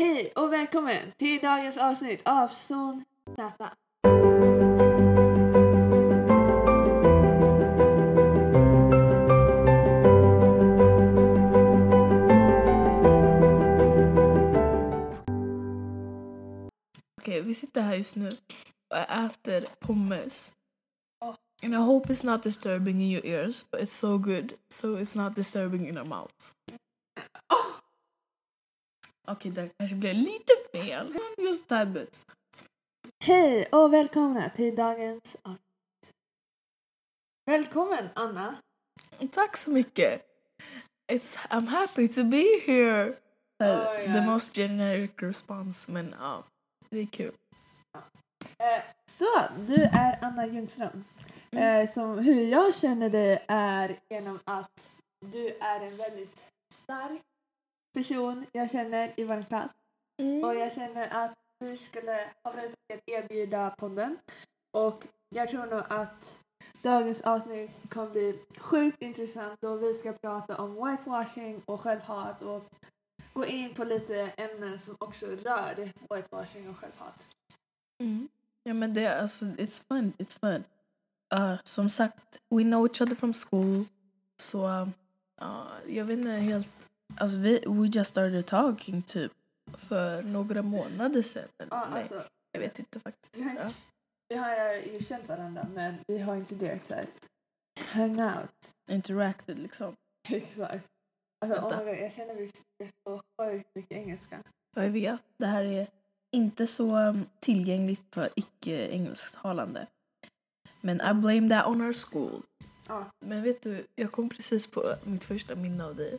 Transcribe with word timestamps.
Hej 0.00 0.32
och 0.36 0.52
välkommen 0.52 1.12
till 1.16 1.40
dagens 1.42 1.78
avsnitt 1.78 2.22
av 2.24 2.48
Zon 2.48 3.04
Z. 3.36 3.70
Okej, 17.18 17.40
vi 17.40 17.54
sitter 17.54 17.82
här 17.82 17.94
just 17.94 18.16
nu 18.16 18.36
och 18.90 18.96
äter 18.96 19.66
pommes. 19.80 20.52
And 21.62 21.74
I 21.74 21.76
hope 21.76 22.12
it's 22.12 22.26
not 22.26 22.42
disturbing 22.42 23.00
in 23.00 23.10
your 23.10 23.26
ears, 23.26 23.64
but 23.70 23.80
it's 23.80 23.92
so 23.92 24.18
good, 24.18 24.52
so 24.68 24.96
it's 24.96 25.16
not 25.16 25.36
disturbing 25.36 25.88
in 25.88 25.98
our 25.98 26.06
mouths. 26.06 26.54
Okej, 29.30 29.50
det 29.50 29.70
kanske 29.78 29.96
blev 29.96 30.14
lite 30.14 30.52
fel. 30.72 31.14
Just 31.38 31.68
bit. 31.68 32.26
Hej 33.24 33.66
och 33.72 33.92
välkomna 33.92 34.50
till 34.50 34.76
dagens 34.76 35.36
avsnitt. 35.42 36.14
Välkommen 37.46 38.08
Anna. 38.14 38.56
Tack 39.30 39.56
så 39.56 39.70
mycket. 39.70 40.22
It's, 41.12 41.36
I'm 41.48 41.66
happy 41.66 42.08
to 42.08 42.24
be 42.24 42.44
here. 42.66 43.08
Oh, 43.08 43.96
The 43.96 44.10
yeah. 44.10 44.26
most 44.26 44.54
generic 44.54 45.10
response, 45.16 45.92
men 45.92 46.14
ja, 46.20 46.44
det 46.90 46.98
är 46.98 47.06
kul. 47.06 47.34
Eh, 48.58 48.82
så, 49.10 49.42
du 49.66 49.74
är 49.74 50.24
Anna 50.24 50.46
Ljungström. 50.46 51.04
Eh, 51.52 51.90
som 51.90 52.18
hur 52.18 52.48
jag 52.48 52.74
känner 52.74 53.10
dig 53.10 53.44
är 53.48 53.96
genom 54.10 54.38
att 54.44 54.96
du 55.26 55.48
är 55.48 55.80
en 55.80 55.96
väldigt 55.96 56.44
stark 56.74 57.22
person 57.92 58.46
jag 58.52 58.70
känner 58.70 59.12
i 59.16 59.24
vår 59.24 59.44
klass. 59.48 59.70
Och 60.44 60.54
jag 60.54 60.72
känner 60.72 61.08
att 61.24 61.34
vi 61.58 61.76
skulle 61.76 62.30
ha 62.44 62.52
väldigt 62.52 62.74
mycket 62.88 62.98
att 62.98 63.24
erbjuda 63.24 63.70
podden. 63.70 64.18
Och 64.76 65.06
jag 65.28 65.48
tror 65.48 65.66
nog 65.66 65.82
att 65.88 66.40
dagens 66.82 67.20
avsnitt 67.20 67.70
kommer 67.88 68.10
bli 68.10 68.38
sjukt 68.58 69.02
intressant 69.02 69.64
och 69.64 69.82
vi 69.82 69.94
ska 69.94 70.12
prata 70.12 70.62
om 70.62 70.74
whitewashing 70.74 71.62
och 71.66 71.80
självhat 71.80 72.42
och 72.42 72.64
gå 73.32 73.46
in 73.46 73.74
på 73.74 73.84
lite 73.84 74.32
ämnen 74.36 74.78
som 74.78 74.96
också 74.98 75.26
rör 75.26 75.92
whitewashing 76.14 76.68
och 76.68 76.76
självhat. 76.76 77.28
Mm. 78.02 78.28
Ja 78.62 78.74
men 78.74 78.94
det 78.94 79.04
är 79.04 79.22
alltså, 79.22 79.44
it's 79.44 79.82
fun, 79.88 80.12
it's 80.18 80.38
fun. 80.40 80.64
Uh, 81.34 81.56
som 81.64 81.90
sagt, 81.90 82.38
we 82.50 82.62
know 82.62 82.86
each 82.86 83.00
other 83.00 83.14
from 83.14 83.34
school. 83.34 83.84
Så 84.42 84.66
uh, 84.66 84.88
jag 85.86 86.04
vet 86.04 86.18
inte 86.18 86.30
helt, 86.30 86.79
alltså 87.20 87.38
vi, 87.38 87.64
we 87.66 87.86
just 87.86 88.10
started 88.10 88.46
talking 88.46 89.02
typ 89.02 89.32
för 89.74 90.22
några 90.22 90.62
månader 90.62 91.22
sedan. 91.22 91.48
Ja, 91.70 91.88
nej, 91.90 92.00
alltså, 92.00 92.24
jag 92.52 92.60
vet 92.60 92.78
inte 92.78 93.00
faktiskt. 93.00 93.36
vi, 93.36 93.42
har 93.42 93.50
inte, 93.50 93.66
vi 94.28 94.36
har 94.36 94.74
ju 94.74 95.00
känt 95.00 95.28
varandra 95.28 95.66
men 95.74 95.94
vi 96.06 96.18
har 96.18 96.36
inte 96.36 96.54
direkt 96.54 96.86
såhär 96.86 97.06
hang 97.80 98.20
out. 98.20 98.74
Interacted 98.88 99.58
liksom. 99.58 99.94
Exakt. 100.28 100.86
Alltså, 101.44 101.60
oh 101.60 101.78
God, 101.78 101.88
jag 101.88 102.12
känner 102.12 102.32
att 102.32 102.40
vi 102.40 102.90
så 103.06 103.22
sjukt 103.40 103.74
mycket 103.74 103.98
engelska. 103.98 104.42
Jag 104.76 104.90
vet, 104.90 105.22
det 105.36 105.46
här 105.46 105.64
är 105.64 105.86
inte 106.32 106.66
så 106.66 106.98
um, 106.98 107.26
tillgängligt 107.40 108.14
för 108.14 108.28
icke-engelsktalande. 108.36 109.86
Men 110.80 111.00
I 111.00 111.14
blame 111.14 111.48
that 111.48 111.66
on 111.66 111.80
our 111.80 111.92
school. 111.92 112.42
Ja. 112.88 113.10
Men 113.24 113.42
vet 113.42 113.62
du, 113.62 113.86
jag 113.94 114.12
kom 114.12 114.28
precis 114.28 114.66
på 114.66 114.94
mitt 115.04 115.24
första 115.24 115.54
minne 115.54 115.84
av 115.84 115.96
dig. 115.96 116.18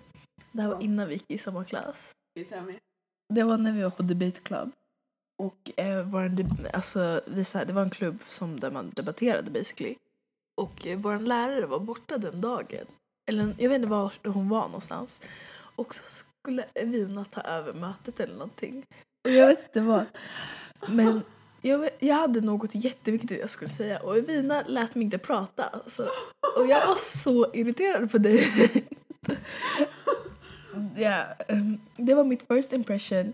Det 0.51 0.61
här 0.61 0.69
var 0.69 0.81
innan 0.83 1.07
vi 1.07 1.13
gick 1.13 1.31
i 1.31 1.37
samma 1.37 1.65
klass. 1.65 2.11
Det 3.33 3.43
var 3.43 3.57
när 3.57 3.71
vi 3.71 3.81
var 3.83 3.89
på 3.89 4.03
Debate 4.03 4.39
Club. 4.41 4.71
Och 5.43 5.71
eh, 5.79 6.05
vår 6.05 6.21
deb- 6.21 6.67
alltså, 6.73 7.21
vi, 7.27 7.43
så 7.45 7.57
här, 7.57 7.65
det 7.65 7.73
var 7.73 7.81
en 7.81 7.89
klubb 7.89 8.17
som, 8.23 8.59
där 8.59 8.71
man 8.71 8.89
debatterade 8.89 9.51
basically. 9.51 9.95
Och 10.61 10.87
eh, 10.87 10.97
vår 10.99 11.19
lärare 11.19 11.65
var 11.65 11.79
borta 11.79 12.17
den 12.17 12.41
dagen. 12.41 12.85
Eller 13.29 13.53
jag 13.57 13.69
vet 13.69 13.75
inte 13.75 13.87
var 13.87 14.13
hon 14.23 14.49
var 14.49 14.65
någonstans. 14.65 15.21
Och 15.75 15.95
så 15.95 16.03
skulle 16.43 16.65
Evina 16.73 17.25
ta 17.25 17.41
över 17.41 17.73
mötet 17.73 18.19
eller 18.19 18.33
någonting. 18.33 18.85
Och 19.25 19.31
jag 19.31 19.47
vet 19.47 19.63
inte 19.63 19.81
vad. 19.81 20.05
Men 20.87 21.21
jag, 21.61 21.89
jag 21.99 22.15
hade 22.15 22.41
något 22.41 22.75
jätteviktigt 22.75 23.39
jag 23.39 23.49
skulle 23.49 23.69
säga 23.69 23.99
och 23.99 24.17
Evina 24.17 24.63
lät 24.67 24.95
mig 24.95 25.03
inte 25.03 25.17
prata. 25.17 25.63
Alltså, 25.63 26.03
och 26.57 26.67
jag 26.67 26.87
var 26.87 26.95
så 26.95 27.53
irriterad 27.53 28.11
på 28.11 28.17
dig. 28.17 28.47
Ja, 30.95 31.25
ehm, 31.47 31.81
det 31.97 32.13
var 32.13 32.23
mitt 32.23 32.47
first 32.47 32.73
impression. 32.73 33.27
I 33.27 33.33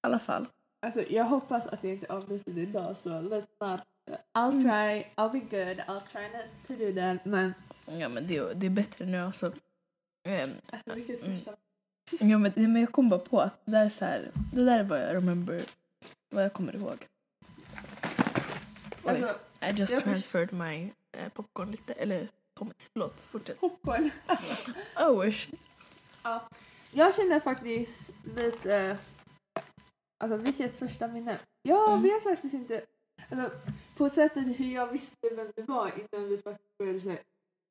alla 0.00 0.18
fall. 0.18 0.46
Alltså 0.82 1.02
jag 1.10 1.24
hoppas 1.24 1.66
att 1.66 1.84
jag 1.84 1.92
inte 1.92 2.06
avbryter 2.12 2.52
din 2.52 2.72
dag 2.72 2.96
så 2.96 3.20
not. 3.20 3.44
I'll 4.38 4.52
try, 4.62 5.04
I'll 5.16 5.32
be 5.32 5.38
good, 5.40 5.78
I'll 5.78 6.00
try 6.06 6.22
not 6.22 6.44
to 6.66 6.72
do 6.84 6.94
that 6.94 7.24
men 7.24 7.54
Ja 7.86 8.08
men 8.08 8.26
det, 8.26 8.36
är- 8.36 8.54
det 8.54 8.66
är 8.66 8.70
bättre 8.70 9.06
nu 9.06 9.18
alltså. 9.20 9.52
Ehm, 10.24 10.50
alltså 10.72 10.94
vilket 10.94 11.22
Mm. 11.22 11.36
första 11.36 11.52
ja, 12.20 12.38
men, 12.38 12.52
men 12.56 12.76
jag 12.76 12.92
kom 12.92 13.08
bara 13.08 13.20
på 13.20 13.40
att 13.40 13.60
det 13.64 13.70
där 13.72 13.86
är 13.86 13.90
så 13.90 14.04
här, 14.04 14.30
det 14.52 14.64
där 14.64 14.78
är 14.78 14.82
vad 14.84 15.00
jag 15.02 15.14
remember, 15.14 15.62
vad 16.30 16.44
jag 16.44 16.52
kommer 16.52 16.76
ihåg. 16.76 17.06
Oj, 19.04 19.22
Alltså, 19.22 19.38
I 19.60 19.70
just 19.80 19.92
jag 19.92 20.02
transferred 20.02 20.52
my 20.52 20.92
eh, 21.12 21.28
popcorn 21.28 21.70
lite, 21.70 21.92
eller 21.92 22.28
pommes, 22.54 22.74
förlåt, 22.92 23.20
fortsätt. 23.20 23.60
popcorn. 23.60 24.10
Oh, 24.96 25.20
wish. 25.24 25.48
Ja. 26.22 26.48
Jag 26.92 27.14
känner 27.14 27.40
faktiskt 27.40 28.14
lite, 28.36 28.98
alltså 30.24 30.36
vilket 30.36 30.76
första 30.76 31.08
minne? 31.08 31.38
Jag 31.62 31.88
Mm. 31.90 32.02
vet 32.02 32.22
faktiskt 32.22 32.54
inte, 32.54 32.84
alltså 33.30 33.50
på 33.96 34.10
sättet 34.10 34.60
hur 34.60 34.74
jag 34.74 34.86
visste 34.86 35.16
vem 35.36 35.52
du 35.56 35.62
var 35.62 35.90
innan 35.96 36.28
vi 36.28 36.38
faktiskt 36.38 36.78
började, 36.78 37.00
så 37.00 37.10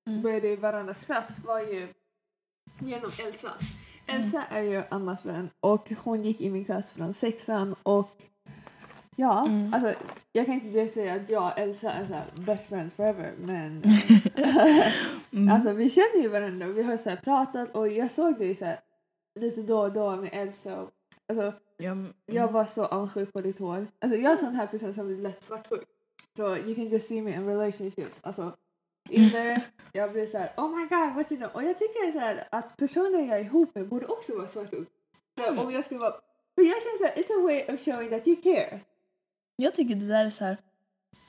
Mm. 0.08 0.22
började 0.22 0.48
i 0.48 0.56
varandras 0.56 1.04
klass 1.04 1.32
var 1.46 1.60
ju 1.60 1.88
genom 2.80 3.12
Elsa. 3.26 3.52
Elsa 4.08 4.44
är 4.44 4.62
ju 4.62 4.84
Annas 4.92 5.26
vän 5.26 5.50
och 5.60 5.90
hon 6.04 6.24
gick 6.24 6.42
i 6.42 6.50
min 6.50 6.66
klass 6.66 6.92
från 6.92 7.14
sexan 7.14 7.76
och 7.84 8.12
ja, 9.20 9.46
Mm. 9.46 9.74
alltså 9.74 9.94
jag 10.32 10.46
kan 10.46 10.56
inte 10.56 10.68
direkt 10.68 10.94
säga 10.94 11.14
att 11.14 11.30
jag 11.30 11.44
och 11.44 11.60
Elsa 11.60 11.92
är 11.92 12.06
så 12.06 12.14
här 12.14 12.26
best 12.36 12.70
friends 12.70 12.94
forever 12.94 13.32
men 13.38 13.84
Mm. 15.34 15.52
alltså 15.52 15.74
vi 15.74 15.90
känner 15.90 16.22
ju 16.22 16.28
varandra 16.28 16.68
och 16.68 16.78
vi 16.78 16.84
har 16.84 16.98
så 16.98 17.16
pratat 17.24 17.76
och 17.76 17.88
jag 17.88 18.12
såg 18.12 18.38
dig 18.38 18.56
så 18.56 18.66
här 18.66 18.80
lite 19.40 19.62
då 19.62 19.80
och 19.80 19.94
då 19.94 20.16
med 20.16 20.30
Elsa 20.34 20.82
och 20.82 20.90
alltså 21.30 21.54
ja, 21.78 21.92
mm. 21.92 22.14
jag 22.26 22.52
var 22.52 22.66
så 22.66 22.86
avundsjuk 22.86 23.34
på 23.34 23.42
ditt 23.42 23.60
hår. 23.60 23.88
Alltså 24.02 24.18
jag 24.20 24.32
är 24.32 24.36
sån 24.36 24.56
här 24.56 24.68
person 24.68 24.94
som 24.94 25.08
blir 25.08 25.18
lätt 25.18 25.44
svartsjuk. 25.44 25.84
Så 26.38 26.56
you 26.58 26.76
can 26.76 26.88
just 26.88 27.08
see 27.08 27.22
me 27.22 27.34
in 27.34 27.48
relationships. 27.48 28.20
Alltså 28.24 28.54
either 29.10 29.62
jag 29.94 30.12
blir 30.12 30.26
så 30.26 30.38
här 30.38 30.52
oh 30.58 30.70
my 30.78 30.86
god 30.88 31.16
what 31.16 31.32
you 31.32 31.42
know. 31.42 31.50
Och 31.54 31.64
jag 31.64 31.78
tycker 31.78 32.12
så 32.12 32.20
här 32.20 32.44
att 32.52 32.78
personer 32.78 33.20
jag 33.20 33.40
är 33.40 33.44
ihop 33.44 33.76
med 33.76 33.88
borde 33.88 34.06
också 34.06 34.36
vara 34.38 34.48
svartsjuk. 34.48 34.90
Mm. 35.48 35.60
om 35.60 35.72
jag 35.72 35.86
skulle 35.86 36.00
vara 36.00 36.16
för 36.56 36.64
jag 36.66 36.82
känner 36.84 36.98
så 36.98 37.04
här, 37.04 37.14
it's 37.16 37.40
a 37.40 37.44
way 37.44 37.76
of 37.76 37.86
showing 37.86 38.10
that 38.10 38.28
you 38.28 38.36
care. 38.42 38.80
Jag 39.62 39.76
tycker 39.76 39.96
det 39.96 40.08
där 40.08 40.26
är 40.26 40.30
så 40.30 40.46
här. 40.46 40.58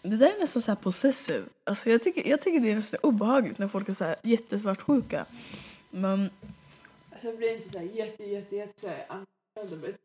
Det 0.03 0.17
där 0.17 0.27
är 0.27 0.41
nästan 0.41 0.63
så 0.63 0.71
här 0.71 0.77
possessive. 0.77 1.45
Alltså 1.65 1.91
jag, 1.91 2.03
tycker, 2.03 2.29
jag 2.29 2.41
tycker 2.41 2.61
det 2.61 2.71
är 2.71 2.77
nästan 2.77 3.01
obehagligt 3.03 3.59
när 3.59 3.69
folk 3.69 3.89
är 3.89 3.95
så 3.95 4.05
här 4.05 4.17
jättesvartsjuka. 4.23 5.27
Men 5.91 6.31
Alltså 7.13 7.27
jag 7.27 7.37
blir 7.37 7.55
inte 7.55 7.69
så 7.69 7.79
här 7.79 7.87
jätte 7.87 8.25
jätte 8.25 8.57
jätte 8.57 8.81
så 8.81 8.89
här 8.89 9.07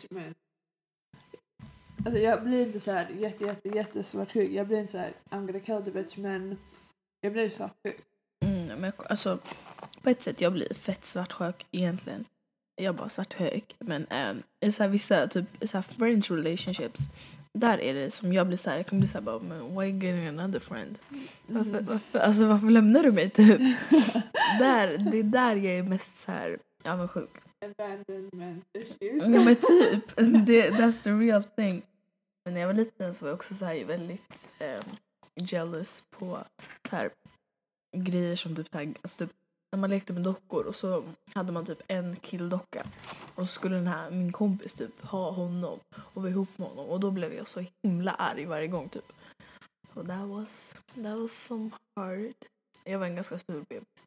men 0.09 0.36
Alltså 2.06 2.19
jag 2.19 2.44
blir 2.44 2.66
inte 2.66 2.80
så 2.80 2.91
här 2.91 3.09
jätte 3.19 3.46
jätte 3.46 3.69
jätte 3.69 4.03
svartsjuk. 4.03 4.52
Jag 4.52 4.68
blir 4.68 4.80
inte 4.80 4.92
så 4.92 4.97
här 4.97 5.13
I'm 5.30 5.46
gonna 5.47 5.59
kill 5.59 5.81
the 5.84 5.92
bitch 5.92 6.18
men 6.18 6.57
jag 7.22 7.34
blir 7.34 7.50
svartsjuk. 7.50 7.97
Mm, 8.46 8.68
men 8.68 8.84
jag, 8.84 8.94
alltså, 9.09 9.40
på 10.02 10.09
ett 10.09 10.24
sätt 10.24 10.42
jag 10.42 10.53
blir 10.53 10.74
fett 10.74 11.06
svartsjuk 11.06 11.66
egentligen. 11.72 12.25
Jag 12.75 12.96
bara 12.96 13.09
svartsjuk. 13.09 13.75
Men 13.80 14.07
i 14.60 14.71
så 14.71 14.83
här, 14.83 14.89
vissa 14.89 15.28
typ 15.28 15.45
så 15.62 15.78
här, 15.78 15.81
friends 15.81 16.31
relationships 16.31 17.10
där 17.56 17.81
är 17.81 17.94
det 17.94 18.12
som 18.12 18.34
jag 18.34 18.48
blir 18.48 18.57
så 18.57 18.69
här, 18.69 18.78
jag 18.78 18.88
kan 18.88 19.00
bli 19.00 19.07
så 19.07 19.18
här 19.18 19.22
bara 19.22 19.40
men 19.40 19.80
why 19.80 19.86
getting 19.86 20.28
another 20.28 20.60
friend? 20.60 20.98
Varför, 21.48 21.81
varför, 21.81 22.19
alltså, 22.19 22.46
varför 22.46 22.69
lämnar 22.69 23.04
du 23.04 23.12
mig 23.12 23.30
typ? 23.30 23.60
där, 24.60 24.98
det 24.98 25.18
är 25.19 25.24
där 25.24 25.56
jag 25.56 25.74
är 25.74 25.84
mest 25.84 26.18
så 26.18 26.31
här 26.31 26.60
avundsjuk. 26.84 27.30
Abandonment 27.66 28.66
issues. 28.78 29.24
Ja 29.24 29.44
men 29.44 29.56
typ, 29.56 30.16
det, 30.46 30.69
that's 30.69 31.04
the 31.04 31.10
real 31.10 31.44
thing. 31.44 31.81
Men 32.46 32.54
när 32.54 32.62
jag 32.62 32.68
var 32.68 32.74
liten 32.74 33.13
så 33.13 33.25
var 33.25 33.30
jag 33.30 33.36
också 33.36 33.56
så 33.56 33.66
här 33.66 33.86
väldigt 33.86 34.50
ehm, 34.60 34.84
jealous 35.36 36.04
på 36.10 36.38
så 36.90 36.96
här, 36.96 37.10
grejer 37.98 38.36
som 38.36 38.56
typ, 38.56 38.68
så 38.72 38.78
här, 38.78 38.94
alltså 39.02 39.25
typ 39.25 39.36
när 39.71 39.79
man 39.79 39.89
lekte 39.89 40.13
med 40.13 40.23
dockor 40.23 40.65
och 40.65 40.75
så 40.75 41.03
hade 41.33 41.51
man 41.51 41.65
typ 41.65 41.81
en 41.88 42.15
killdocka 42.15 42.85
och 43.35 43.47
så 43.47 43.53
skulle 43.53 43.75
den 43.75 43.88
här, 43.88 44.12
min 44.12 44.31
kompis 44.31 44.75
typ 44.75 45.01
ha 45.01 45.31
honom 45.31 45.79
och 45.95 46.21
vara 46.21 46.29
ihop 46.29 46.57
med 46.57 46.67
honom 46.67 46.85
och 46.85 47.00
då 47.00 47.12
blev 47.12 47.33
jag 47.33 47.47
så 47.47 47.63
himla 47.83 48.12
arg 48.12 48.45
varje 48.45 48.67
gång 48.67 48.89
typ. 48.89 49.13
So 49.94 50.03
that 50.03 50.27
was, 50.27 50.75
that 50.95 51.17
was 51.17 51.31
some 51.31 51.69
hard. 51.95 52.35
Jag 52.83 53.00
var 53.00 53.06
en 53.06 53.15
ganska 53.15 53.39
sur 53.39 53.65
bebis. 53.69 54.06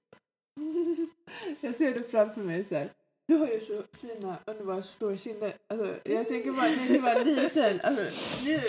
jag 1.60 1.74
ser 1.74 1.94
det 1.94 2.02
framför 2.02 2.40
mig 2.40 2.64
så 2.64 2.74
här 2.74 2.92
du 3.28 3.34
har 3.36 3.46
ju 3.46 3.60
så 3.60 3.82
fina, 3.92 4.36
underbara, 4.46 4.82
stora 4.82 5.16
kinder. 5.16 5.52
Alltså, 5.68 5.94
jag 6.04 6.28
tänker 6.28 6.52
bara 6.52 6.68
när 6.68 6.88
du 6.88 6.98
var 6.98 7.24
liten, 7.24 7.80
alltså, 7.80 8.04
nu 8.44 8.60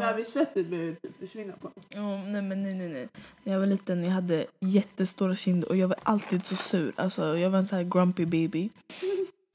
bebissvettet 0.00 0.66
börjar 0.66 0.92
typ 0.92 1.18
försvinna 1.18 1.52
på. 1.56 1.70
Ja, 1.88 2.24
nej 2.24 2.42
men 2.42 2.58
nej 2.58 2.74
nej 2.74 2.88
nej. 2.88 3.08
När 3.44 3.52
jag 3.52 3.60
var 3.60 3.66
liten 3.66 4.04
jag 4.04 4.10
hade 4.10 4.46
jättestora 4.60 5.36
kinder 5.36 5.68
och 5.68 5.76
jag 5.76 5.88
var 5.88 5.96
alltid 6.02 6.46
så 6.46 6.56
sur. 6.56 6.92
Alltså 6.96 7.38
jag 7.38 7.50
var 7.50 7.58
en 7.58 7.66
sån 7.66 7.76
här 7.78 7.84
grumpy 7.84 8.26
baby. 8.26 8.70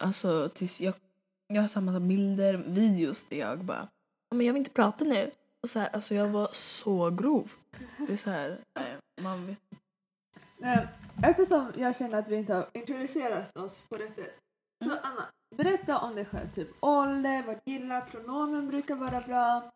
Alltså 0.01 0.49
tills 0.49 0.81
jag, 0.81 0.93
jag 1.47 1.61
har 1.61 1.67
samma 1.67 1.99
bilder, 1.99 2.63
videos 2.67 3.25
där 3.25 3.37
jag 3.37 3.59
bara 3.63 3.87
"Ja, 4.29 4.35
men 4.37 4.45
jag 4.45 4.53
vill 4.53 4.59
inte 4.59 4.71
prata 4.71 5.03
nu. 5.05 5.31
Och 5.63 5.69
så 5.69 5.79
här, 5.79 5.89
alltså 5.93 6.15
jag 6.15 6.27
var 6.27 6.49
så 6.53 7.09
grov. 7.09 7.51
Det 8.07 8.13
är 8.13 8.17
så 8.17 8.29
här, 8.29 8.59
nej, 8.79 8.95
man 9.21 9.45
vet. 9.47 9.57
Eftersom 11.23 11.71
jag 11.77 11.95
känner 11.95 12.19
att 12.19 12.27
vi 12.27 12.35
inte 12.35 12.53
har 12.53 12.65
introducerat 12.73 13.57
oss 13.57 13.81
på 13.89 13.97
detta. 13.97 14.21
Så 14.83 14.91
Anna, 14.91 15.25
berätta 15.55 15.97
om 15.97 16.15
dig 16.15 16.25
själv. 16.25 16.51
Typ 16.51 16.69
ålder, 16.79 17.43
vad 17.47 17.55
du 17.65 17.71
gillar, 17.71 18.01
pronomen 18.01 18.67
brukar 18.67 18.95
vara 18.95 19.21
bra. 19.21 19.71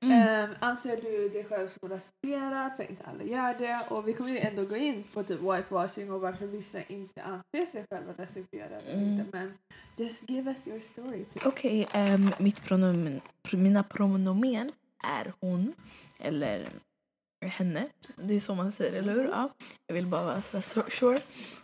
Mm. 0.00 0.50
Eh, 0.50 0.56
anser 0.60 0.96
du 0.96 1.28
dig 1.28 1.44
själv 1.44 1.68
som 1.68 1.88
rasifierad? 1.88 2.72
För 2.76 2.90
inte 2.90 3.04
alla 3.04 3.24
gör 3.24 3.54
det. 3.58 3.80
Och 3.88 4.08
vi 4.08 4.12
kommer 4.12 4.30
ju 4.30 4.38
ändå 4.38 4.64
gå 4.64 4.76
in 4.76 5.04
på 5.14 5.22
typ 5.22 5.40
whitewashing 5.40 6.12
och 6.12 6.20
varför 6.20 6.46
vissa 6.46 6.82
inte 6.82 7.22
anser 7.22 7.66
sig 7.66 7.86
själva 7.90 8.12
rasifierade. 8.18 8.80
Mm. 8.80 9.04
Inte. 9.04 9.24
Men 9.32 9.54
just 9.96 10.30
give 10.30 10.50
us 10.50 10.68
your 10.68 10.80
story. 10.80 11.24
Typ. 11.24 11.46
Okej, 11.46 11.86
ehm, 11.92 12.30
mitt 12.38 12.64
pronomen, 12.64 13.20
pro, 13.42 13.58
mina 13.58 13.82
pronomen 13.82 14.72
är 15.04 15.32
hon 15.40 15.72
eller 16.18 16.68
henne. 17.46 17.88
Det 18.16 18.34
är 18.34 18.40
så 18.40 18.54
man 18.54 18.72
säger, 18.72 18.98
eller 18.98 19.12
hur? 19.12 19.24
Ja. 19.24 19.50
Jag 19.86 19.94
vill 19.94 20.06
bara 20.06 20.24
vara 20.24 20.40
så 20.40 20.82
sure. 20.82 21.18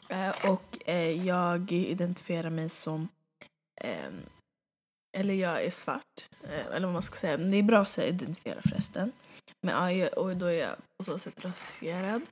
Eh, 0.09 0.50
och 0.50 0.77
eh, 0.88 1.26
jag 1.26 1.73
identifierar 1.73 2.50
mig 2.50 2.69
som 2.69 3.08
Eh, 3.81 4.11
eller 5.12 5.35
jag 5.35 5.64
är 5.64 5.70
svart, 5.70 6.29
eh, 6.43 6.67
eller 6.67 6.87
vad 6.87 6.93
man 6.93 7.02
ska 7.02 7.17
säga. 7.17 7.38
Men 7.38 7.50
det 7.50 7.56
är 7.56 7.62
bra 7.62 7.81
att 7.81 7.88
säga 7.88 8.08
identifiera 8.08 8.62
förresten. 8.62 9.12
Men 9.61 9.75
ja, 9.75 9.93
jag, 9.93 10.19
och 10.19 10.37
då 10.37 10.46
är 10.46 10.52
jag 10.52 10.76
på 10.99 11.05
så 11.05 11.19
sätt 11.19 11.44
rasifierad. 11.44 12.23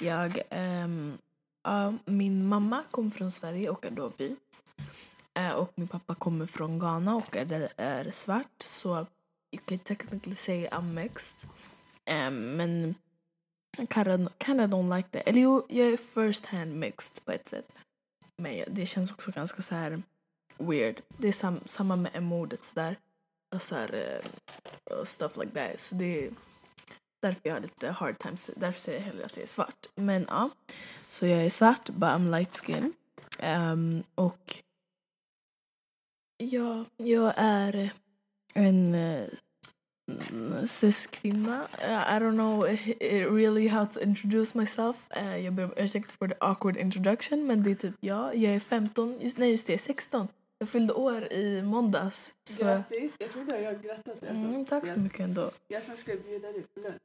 Jag, 0.00 0.42
ehm, 0.50 1.18
ja, 1.62 1.94
min 2.04 2.46
mamma 2.46 2.84
kommer 2.90 3.10
från 3.10 3.32
Sverige 3.32 3.70
och 3.70 3.84
är 3.84 3.90
då 3.90 4.12
vit. 4.16 4.62
Eh, 5.34 5.52
och 5.52 5.72
min 5.74 5.88
pappa 5.88 6.14
kommer 6.14 6.46
från 6.46 6.78
Ghana 6.78 7.16
och 7.16 7.36
är, 7.36 7.68
är 7.76 8.10
svart. 8.10 8.62
Så 8.62 9.06
you 9.52 9.62
can 9.64 9.78
technically 9.78 10.36
say 10.36 10.68
I'm 10.68 10.92
mixed. 10.92 11.50
Eh, 12.04 12.30
men 12.30 12.94
I 13.78 13.86
kinda, 13.86 14.30
kinda 14.38 14.66
don't 14.66 14.96
like 14.96 15.08
that. 15.08 15.22
Eller 15.26 15.40
jo, 15.40 15.66
jag 15.68 15.88
är 15.88 15.96
first 15.96 16.46
hand 16.46 16.76
mixed 16.76 17.24
på 17.24 17.32
ett 17.32 17.48
sätt. 17.48 17.66
Men 18.40 18.64
det 18.68 18.86
känns 18.86 19.10
också 19.10 19.30
ganska 19.30 19.62
så 19.62 19.74
här 19.74 20.02
weird. 20.58 21.02
Det 21.18 21.28
är 21.28 21.32
sam, 21.32 21.60
samma 21.66 21.96
med 21.96 22.22
mordet 22.22 22.64
sådär. 22.64 22.96
Och 23.54 23.62
så 23.62 23.74
här, 23.74 24.20
uh, 24.90 25.04
stuff 25.04 25.36
like 25.36 25.52
that. 25.52 25.80
Så 25.80 25.94
det 25.94 26.26
är 26.26 26.30
därför 27.22 27.40
jag 27.42 27.54
har 27.54 27.60
lite 27.60 27.90
hard 27.90 28.18
times. 28.18 28.50
Därför 28.56 28.80
säger 28.80 28.98
jag 28.98 29.06
hellre 29.06 29.24
att 29.24 29.36
jag 29.36 29.42
är 29.42 29.48
svart. 29.48 29.86
Men 29.94 30.26
ja, 30.28 30.44
uh, 30.44 30.74
så 31.08 31.26
jag 31.26 31.46
är 31.46 31.50
svart, 31.50 31.86
but 31.86 32.08
I'm 32.08 32.30
light 32.30 32.54
skin. 32.56 32.92
Um, 33.42 34.02
och 34.14 34.62
ja, 36.36 36.84
jag 36.96 37.34
är 37.36 37.90
en 38.54 38.94
eh, 38.94 39.28
uh, 40.32 40.66
cis-kvinna. 40.66 41.60
Uh, 41.62 42.16
I 42.16 42.18
don't 42.20 42.34
know 42.34 42.66
eh, 42.66 43.32
really 43.32 43.68
how 43.68 43.86
to 43.86 44.00
introduce 44.00 44.58
myself. 44.58 44.96
Uh, 45.16 45.38
jag 45.44 45.52
ber 45.52 45.64
om 45.64 45.72
ursäkt 45.76 46.12
för 46.12 46.28
the 46.28 46.34
awkward 46.40 46.76
introduction 46.76 47.46
men 47.46 47.62
det 47.62 47.70
är 47.70 47.74
typ 47.74 47.94
ja, 48.00 48.34
jag 48.34 48.54
är 48.54 48.60
15, 48.60 49.20
just, 49.20 49.38
nej 49.38 49.50
just 49.50 49.66
det, 49.66 49.78
16. 49.78 50.28
Jag 50.58 50.68
fyllde 50.68 50.92
år 50.92 51.32
i 51.32 51.62
måndags. 51.62 52.34
Så, 52.44 52.62
Grattis! 52.64 53.16
Jag 53.18 53.30
trodde 53.30 53.60
jag 53.60 53.82
grattat 53.82 54.20
dig. 54.20 54.30
mm, 54.30 54.64
tack 54.64 54.86
så 54.86 54.98
mycket 55.00 55.20
ändå. 55.20 55.50
Jag 55.68 55.82
som 55.84 55.96
skulle 55.96 56.16
bjuda 56.20 56.48
dig 56.52 56.62
på 56.74 56.80
lunch. 56.80 56.96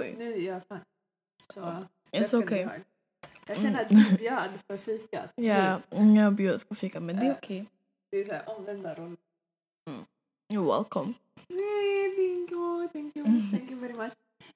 Oj, 0.00 0.14
Nu 0.18 0.32
är 0.32 0.38
jag 0.38 0.60
fan. 0.68 0.80
Så 1.54 1.60
it's 2.12 2.38
okay. 2.44 2.68
Jag 3.46 3.56
känner 3.56 3.82
att 3.82 3.88
du 3.88 4.16
bjöd 4.18 4.50
för 4.66 4.76
fikat. 4.76 5.30
Ja, 5.36 5.80
Nu. 5.90 6.20
jag 6.20 6.32
bjöd 6.32 6.68
på 6.68 6.74
fika 6.74 7.00
men 7.00 7.16
det 7.16 7.22
är 7.22 7.30
Eh. 7.30 7.36
okej. 7.36 7.66
Det 8.10 8.20
är 8.20 8.24
så 8.24 8.32
här 8.32 8.42
omvända 8.58 8.94
roller. 8.94 9.16
You're 10.52 10.66
welcome. 10.76 11.12
Nej, 11.54 12.16
thank 12.16 12.50
you, 12.52 12.88
thank 12.92 13.16
you, 13.16 13.26
Mm. 13.26 13.50
thank 13.50 13.70
you 13.70 13.80
very 13.80 13.94
much. 13.94 14.12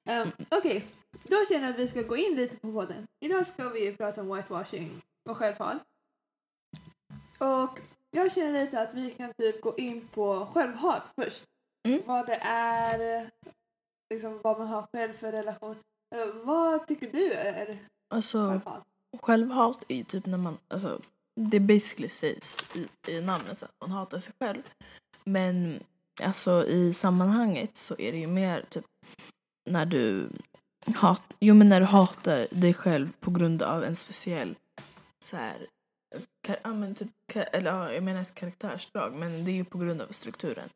Um, 0.09 0.31
Okej, 0.51 0.85
då 1.23 1.45
känner 1.49 1.65
jag 1.65 1.73
att 1.73 1.79
vi 1.79 1.87
ska 1.87 2.01
gå 2.01 2.17
in 2.17 2.35
lite 2.35 2.57
på 2.57 2.71
podden. 2.73 3.07
Idag 3.25 3.47
ska 3.47 3.69
vi 3.69 3.95
prata 3.97 4.21
om 4.21 4.35
whitewashing 4.35 5.01
och 5.29 5.37
självhat. 5.37 5.77
Och 7.39 7.79
jag 8.11 8.31
känner 8.31 8.65
lite 8.65 8.81
att 8.81 8.93
vi 8.93 9.11
kan 9.11 9.33
typ 9.37 9.61
gå 9.61 9.77
in 9.77 10.07
på 10.07 10.45
självhat 10.53 11.11
först. 11.21 11.43
Mm. 11.87 12.01
Vad 12.05 12.25
det 12.25 12.39
är, 12.45 13.29
liksom 14.13 14.39
vad 14.43 14.59
man 14.59 14.67
har 14.67 14.87
själv 14.93 15.13
för 15.13 15.31
relation. 15.31 15.75
Eh, 16.15 16.33
vad 16.43 16.87
tycker 16.87 17.11
du 17.11 17.31
är 17.33 17.77
Alltså, 18.13 18.37
självhat? 18.49 18.83
självhat 19.21 19.83
är 19.87 19.95
ju 19.95 20.03
typ 20.03 20.25
när 20.25 20.37
man, 20.37 20.57
alltså 20.67 21.01
det 21.35 21.59
basically 21.59 22.09
sägs 22.09 22.57
i, 22.75 23.11
i 23.11 23.21
namnet 23.21 23.57
så 23.57 23.65
att 23.65 23.75
man 23.81 23.91
hatar 23.91 24.19
sig 24.19 24.33
själv. 24.39 24.61
Men 25.23 25.83
alltså 26.21 26.67
i 26.67 26.93
sammanhanget 26.93 27.77
så 27.77 27.95
är 27.99 28.11
det 28.11 28.17
ju 28.17 28.27
mer 28.27 28.65
typ 28.69 28.85
när 29.69 29.85
du 29.85 30.29
hat, 30.95 31.21
jo 31.39 31.55
men 31.55 31.69
när 31.69 31.79
du 31.79 31.85
hatar 31.85 32.47
dig 32.51 32.73
själv 32.73 33.11
på 33.19 33.31
grund 33.31 33.61
av 33.61 33.83
en 33.83 33.95
speciell 33.95 34.55
så 35.23 35.37
här, 35.37 35.67
kar, 36.41 36.57
ja, 36.63 36.73
men 36.73 36.95
typ, 36.95 37.09
eller 37.35 37.71
ja, 37.71 37.93
jag 37.93 38.03
menar 38.03 38.21
ett 38.21 38.35
karaktärsdrag 38.35 39.13
men 39.13 39.45
det 39.45 39.51
är 39.51 39.55
ju 39.55 39.65
på 39.65 39.77
grund 39.77 40.01
av 40.01 40.07
strukturen. 40.07 40.69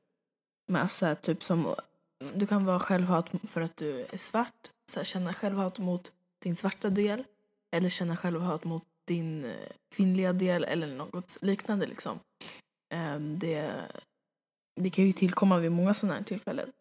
Men 0.68 0.81
alltså 0.81 1.16
typ 1.22 1.44
som, 1.44 1.75
du 2.34 2.48
kan 2.48 2.66
vara 2.66 2.80
självhat 2.80 3.30
för 3.48 3.62
att 3.62 3.78
du 3.78 4.06
är 4.12 4.18
svart, 4.18 4.69
så 4.92 5.00
här, 5.00 5.06
känna 5.06 5.34
självhat 5.34 5.80
mot 5.80 6.12
din 6.44 6.56
svarta 6.56 6.89
del 6.89 7.24
eller 7.75 7.89
känna 7.89 8.18
självhat 8.18 8.63
mot 8.63 8.84
din 9.07 9.46
eh, 9.46 9.51
kvinnliga 9.96 10.34
del 10.34 10.63
eller 10.63 10.88
något 10.88 11.38
liknande 11.42 11.86
liksom. 11.86 12.19
Ehm, 12.94 13.39
det, 13.39 13.72
det 14.75 14.90
kan 14.90 15.06
ju 15.06 15.14
tillkomma 15.14 15.58
vid 15.58 15.72
många 15.72 15.94
sådana 15.94 16.18
här 16.18 16.24
tillfällen. 16.24 16.72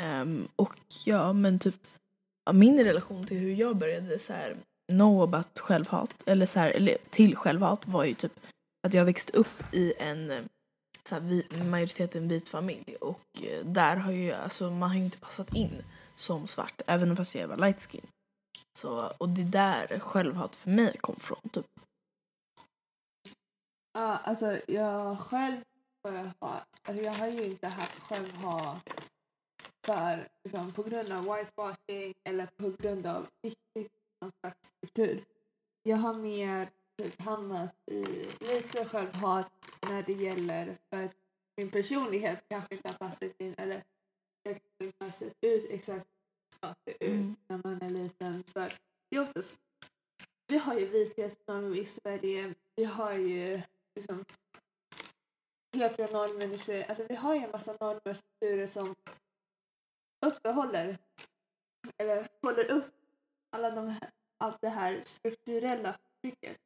Um, 0.00 0.48
och 0.56 0.74
ja, 1.04 1.32
men 1.32 1.58
typ 1.58 1.86
ja, 2.44 2.52
min 2.52 2.84
relation 2.84 3.26
till 3.26 3.38
hur 3.38 3.54
jag 3.54 3.76
började 3.76 4.18
så 4.18 4.32
här 4.32 4.56
know 4.92 5.22
about 5.22 5.58
självhat 5.58 6.22
eller 6.26 6.46
så 6.46 6.60
här, 6.60 6.70
eller 6.70 6.96
till 7.10 7.36
självhat 7.36 7.88
var 7.88 8.04
ju 8.04 8.14
typ 8.14 8.40
att 8.86 8.94
jag 8.94 9.04
växte 9.04 9.32
upp 9.32 9.74
i 9.74 9.94
en 9.98 10.48
så 11.08 11.14
här, 11.14 11.22
vi, 11.22 11.64
majoriteten 11.64 12.28
vit 12.28 12.48
familj 12.48 12.96
och 13.00 13.42
eh, 13.42 13.64
där 13.64 13.96
har 13.96 14.12
ju 14.12 14.32
alltså 14.32 14.70
man 14.70 14.88
har 14.90 14.96
ju 14.96 15.04
inte 15.04 15.18
passat 15.18 15.54
in 15.54 15.82
som 16.16 16.46
svart 16.46 16.82
även 16.86 17.16
fast 17.16 17.34
jag 17.34 17.48
var 17.48 17.56
light 17.56 17.82
skin. 17.90 18.06
Så, 18.78 19.12
och 19.18 19.28
det 19.28 19.42
är 19.42 19.46
där 19.46 19.98
självhat 19.98 20.56
för 20.56 20.70
mig 20.70 20.96
kom 21.00 21.16
från. 21.16 21.48
Typ. 21.52 21.66
Ja, 23.92 24.16
alltså 24.16 24.58
jag 24.66 25.18
själv 25.18 25.60
har, 26.08 26.64
alltså 26.82 27.04
jag 27.04 27.12
har 27.12 27.28
ju 27.28 27.44
inte 27.44 27.66
haft 27.68 27.98
självhat 28.00 29.10
för, 29.86 30.28
liksom, 30.44 30.72
på 30.72 30.82
grund 30.82 31.12
av 31.12 31.24
whitewashing 31.24 32.14
eller 32.24 32.46
på 32.46 32.70
grund 32.78 33.06
av 33.06 33.26
riktigt 33.42 33.92
någon 34.20 34.32
slags 34.40 34.58
struktur. 34.76 35.24
Jag 35.82 35.96
har 35.96 36.14
mer 36.14 36.68
typ 36.98 37.20
hamnat 37.20 37.74
i 37.90 38.04
lite 38.40 38.84
självhat 38.84 39.52
när 39.88 40.02
det 40.02 40.12
gäller 40.12 40.78
för 40.90 41.04
att 41.04 41.14
min 41.56 41.70
personlighet 41.70 42.44
kanske 42.48 42.74
inte 42.74 42.88
har 42.88 42.94
passat 42.94 43.40
in 43.40 43.54
eller 43.58 43.84
jag 44.42 44.54
kanske 44.54 44.84
inte 44.84 45.04
har 45.04 45.10
sett 45.10 45.34
ut 45.40 45.70
exakt 45.70 46.06
som 46.06 46.58
jag 46.60 46.70
ska 46.70 46.74
se 46.84 47.06
ut 47.06 47.12
Mm. 47.12 47.36
när 47.48 47.60
man 47.64 47.82
är 47.82 47.90
liten. 47.90 48.44
För 48.44 48.72
det 49.10 49.16
är 49.16 49.20
oftast, 49.22 49.56
vi 50.46 50.58
har 50.58 50.74
ju 50.78 50.86
vishetsnormer 50.86 51.76
i 51.76 51.84
Sverige, 51.84 52.54
vi 52.76 52.84
har 52.84 53.12
ju 53.12 53.62
liksom 53.94 54.24
heteronormen 55.74 56.52
i 56.52 56.58
sig. 56.58 56.84
Alltså 56.84 57.06
vi 57.08 57.14
har 57.14 57.34
ju 57.34 57.40
en 57.40 57.50
massa 57.50 57.76
normer 57.80 58.08
och 58.08 58.16
strukturer 58.16 58.66
som 58.66 58.94
uppehåller 60.26 60.98
eller 61.96 62.28
håller 62.42 62.70
upp 62.70 62.94
alla 63.56 63.70
de 63.70 63.88
här, 63.88 64.10
allt 64.38 64.60
det 64.60 64.68
här 64.68 65.02
strukturella 65.04 65.92
förtrycket. 65.92 66.56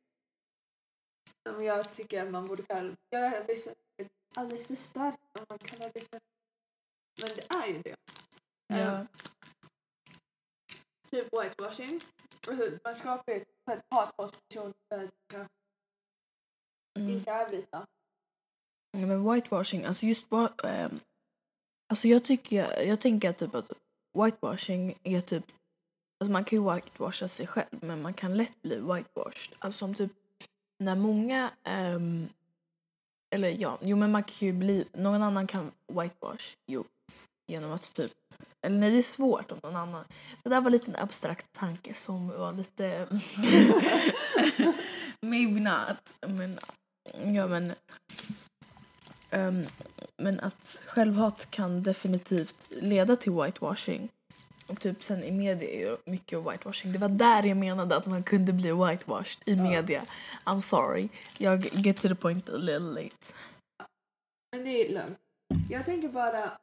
Som 1.46 1.64
jag 1.64 1.92
tycker 1.92 2.24
att 2.24 2.30
man 2.30 2.46
borde 2.46 2.62
kalla, 2.62 2.96
jag 3.10 3.22
är 3.22 3.44
visst 3.46 3.68
alldeles 4.36 4.66
för 4.66 4.74
stark 4.74 5.20
om 5.38 5.44
man 5.48 5.58
kallar 5.58 5.90
det 5.94 6.00
för, 6.00 6.20
men 7.20 7.30
det 7.36 7.54
är 7.54 7.66
ju 7.66 7.82
det. 7.82 7.96
Eh, 8.74 9.04
typ 11.10 11.24
whitewashing. 11.32 12.00
Alltså, 12.48 12.78
man 12.84 12.94
skapar 12.94 13.32
ju 13.32 13.38
ett 13.40 13.48
personer 13.66 14.74
för 14.88 15.40
att 15.40 15.48
Mm. 16.98 17.10
inte 17.10 17.30
är 17.30 17.50
vita. 17.50 17.86
Ja, 18.92 19.06
men 19.06 19.32
whitewashing, 19.32 19.84
alltså 19.84 20.06
just 20.06 20.28
wa- 20.28 20.66
ehm, 20.66 21.00
Alltså 21.92 22.08
jag 22.08 22.24
tycker, 22.24 22.82
jag 22.82 23.00
tänker 23.00 23.32
typ 23.32 23.54
att 23.54 23.72
whitewashing 24.18 24.94
är 25.02 25.20
typ 25.20 25.44
Alltså 26.20 26.32
man 26.32 26.44
kan 26.44 26.58
ju 26.58 26.74
whitewasha 26.74 27.28
sig 27.28 27.46
själv 27.46 27.78
men 27.82 28.02
man 28.02 28.14
kan 28.14 28.36
lätt 28.36 28.62
bli 28.62 28.76
whitewashed. 28.76 29.54
Alltså 29.58 29.78
som 29.78 29.94
typ 29.94 30.12
när 30.84 30.96
många, 30.96 31.50
ehm, 31.64 32.28
eller 33.34 33.48
ja, 33.48 33.78
jo 33.82 33.96
men 33.96 34.10
man 34.10 34.22
kan 34.24 34.48
ju 34.48 34.52
bli, 34.52 34.84
någon 34.92 35.22
annan 35.22 35.46
kan 35.46 35.72
whitewash, 35.92 36.56
jo, 36.66 36.84
genom 37.46 37.72
att 37.72 37.92
typ, 37.94 38.12
eller 38.66 38.78
nej 38.78 38.90
det 38.90 38.98
är 38.98 39.02
svårt 39.02 39.52
om 39.52 39.58
någon 39.62 39.76
annan, 39.76 40.04
det 40.42 40.50
där 40.50 40.60
var 40.60 40.70
lite 40.70 40.90
en 40.90 40.96
abstrakt 40.96 41.52
tanke 41.52 41.94
som 41.94 42.28
var 42.28 42.52
lite, 42.52 43.08
maybe 45.20 45.60
not, 45.60 46.16
men 46.38 46.58
ja 47.34 47.46
men, 47.46 47.74
ehm, 49.30 49.64
men 50.16 50.40
att 50.40 50.80
självhat 50.86 51.50
kan 51.50 51.82
definitivt 51.82 52.58
leda 52.68 53.16
till 53.16 53.32
whitewashing. 53.32 54.08
Och 54.68 54.80
typ 54.80 55.04
sen 55.04 55.22
i 55.22 55.32
media 55.32 55.70
är 55.70 55.78
ju 55.78 55.96
mycket 56.04 56.38
whitewashing. 56.38 56.92
Det 56.92 56.98
var 56.98 57.08
där 57.08 57.42
jag 57.42 57.56
menade 57.56 57.96
att 57.96 58.06
man 58.06 58.22
kunde 58.22 58.52
bli 58.52 58.72
whitewashed 58.72 59.42
i 59.44 59.56
media. 59.56 60.06
I'm 60.44 60.60
sorry. 60.60 61.08
Jag 61.38 61.64
get 61.64 61.96
to 61.96 62.08
the 62.08 62.14
point 62.14 62.48
a 62.48 62.56
little 62.56 63.02
late. 63.02 63.34
Men 64.52 64.64
det 64.64 64.70
är 64.70 64.92
lugnt. 64.92 65.18
Jag 65.68 65.84
tänker 65.84 66.08
bara... 66.08 66.58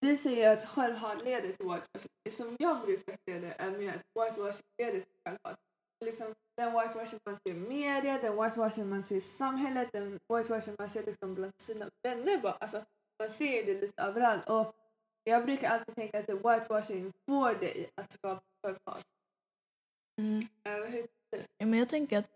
Du 0.00 0.16
säger 0.16 0.52
att 0.52 0.68
självhat 0.68 1.24
leder 1.24 1.52
till 1.52 1.66
whitewashing. 1.66 2.10
Det 2.24 2.30
som 2.30 2.56
jag 2.58 2.80
brukar 2.80 3.16
se 3.26 3.38
det 3.38 3.54
är 3.58 3.70
mer 3.70 3.88
att 3.88 4.06
whitewashing 4.14 4.66
leder 4.78 5.00
till 5.00 5.14
självhat. 5.26 5.58
Liksom, 6.04 6.34
den 6.60 6.72
whitewashing 6.72 7.20
man 7.26 7.36
ser 7.36 7.50
i 7.50 7.54
media, 7.54 8.18
den 8.18 8.36
whitewashing 8.36 8.88
man 8.88 9.02
ser 9.02 9.16
i 9.16 9.20
samhället, 9.20 9.92
den 9.92 10.18
whitewashing 10.28 10.76
man 10.78 10.88
ser 10.88 11.02
liksom 11.06 11.34
bland 11.34 11.52
sina 11.62 11.90
vänner. 12.02 12.38
Bara. 12.38 12.52
Alltså, 12.52 12.84
man 13.18 13.30
ser 13.30 13.66
det 13.66 13.80
lite 13.80 14.02
överallt. 14.02 14.48
Och 14.48 14.74
jag 15.24 15.44
brukar 15.44 15.68
alltid 15.68 15.94
tänka 15.94 16.18
att 16.18 16.28
whitewashing 16.28 17.12
får 17.28 17.54
dig 17.54 17.90
att 17.94 18.12
skapa 18.12 18.42
självhat. 18.62 19.04
Mm. 20.18 20.38
Uh, 20.38 20.90
hur, 20.90 21.06
Ja, 21.58 21.66
men 21.66 21.78
jag 21.78 21.88
tänker 21.88 22.18
att 22.18 22.30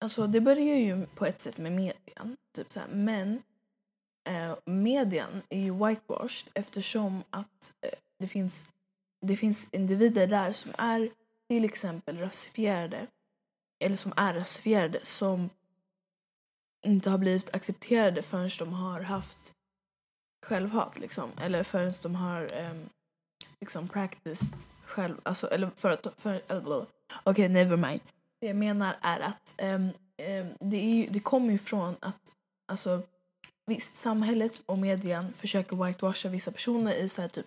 alltså, 0.00 0.26
det 0.26 0.40
börjar 0.40 0.76
ju 0.76 1.06
på 1.06 1.26
ett 1.26 1.40
sätt 1.40 1.58
med 1.58 1.72
median. 1.72 2.36
Typ 2.54 2.72
så 2.72 2.80
här, 2.80 2.88
men 2.88 3.42
eh, 4.28 4.56
median 4.64 5.42
är 5.48 5.60
ju 5.60 5.86
whitewashed 5.86 6.50
eftersom 6.54 7.24
att 7.30 7.72
eh, 7.80 7.98
det, 8.18 8.26
finns, 8.26 8.68
det 9.20 9.36
finns 9.36 9.68
individer 9.72 10.26
där 10.26 10.52
som 10.52 10.72
är 10.78 11.10
till 11.48 11.64
exempel 11.64 12.18
rasifierade 12.18 13.06
eller 13.84 13.96
som 13.96 14.12
är 14.16 14.34
rasifierade 14.34 15.00
som 15.02 15.50
inte 16.86 17.10
har 17.10 17.18
blivit 17.18 17.54
accepterade 17.54 18.22
förrän 18.22 18.50
de 18.58 18.72
har 18.72 19.00
haft 19.00 19.54
självhat 20.46 20.98
liksom. 20.98 21.30
Eller 21.40 21.62
förrän 21.62 21.92
de 22.02 22.14
har 22.14 22.70
um, 22.70 22.88
liksom 23.60 23.88
practiced 23.88 24.58
själv, 24.84 25.20
alltså 25.22 25.50
eller 25.50 25.70
för 25.76 25.90
att, 25.90 26.20
för, 26.20 26.42
alltså, 26.48 26.86
okej 27.08 27.30
okay, 27.30 27.48
never 27.48 27.76
mind. 27.76 28.00
Det 28.40 28.46
jag 28.46 28.56
menar 28.56 28.96
är 29.00 29.20
att 29.20 29.54
um, 29.62 29.72
um, 29.72 29.90
det, 30.60 30.76
är 30.76 30.94
ju, 30.94 31.06
det 31.06 31.20
kommer 31.20 31.52
ju 31.52 31.58
från 31.58 31.96
att, 32.00 32.32
alltså 32.68 33.02
visst 33.66 33.96
samhället 33.96 34.62
och 34.66 34.78
medien 34.78 35.32
försöker 35.32 35.84
whitewasha 35.84 36.28
vissa 36.28 36.52
personer 36.52 36.92
i 36.92 37.08
så 37.08 37.22
här 37.22 37.28
typ 37.28 37.46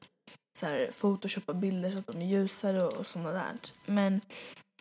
så 0.60 0.66
här, 0.66 0.89
photoshoppa 0.92 1.54
bilder 1.54 1.92
så 1.92 2.00
att 2.00 2.08
de 2.08 2.18
är 2.18 2.25
ljusare 2.25 2.84
och, 2.84 2.94
och 2.94 3.08
sådana 3.08 3.32
där. 3.32 3.54
Men 3.86 4.22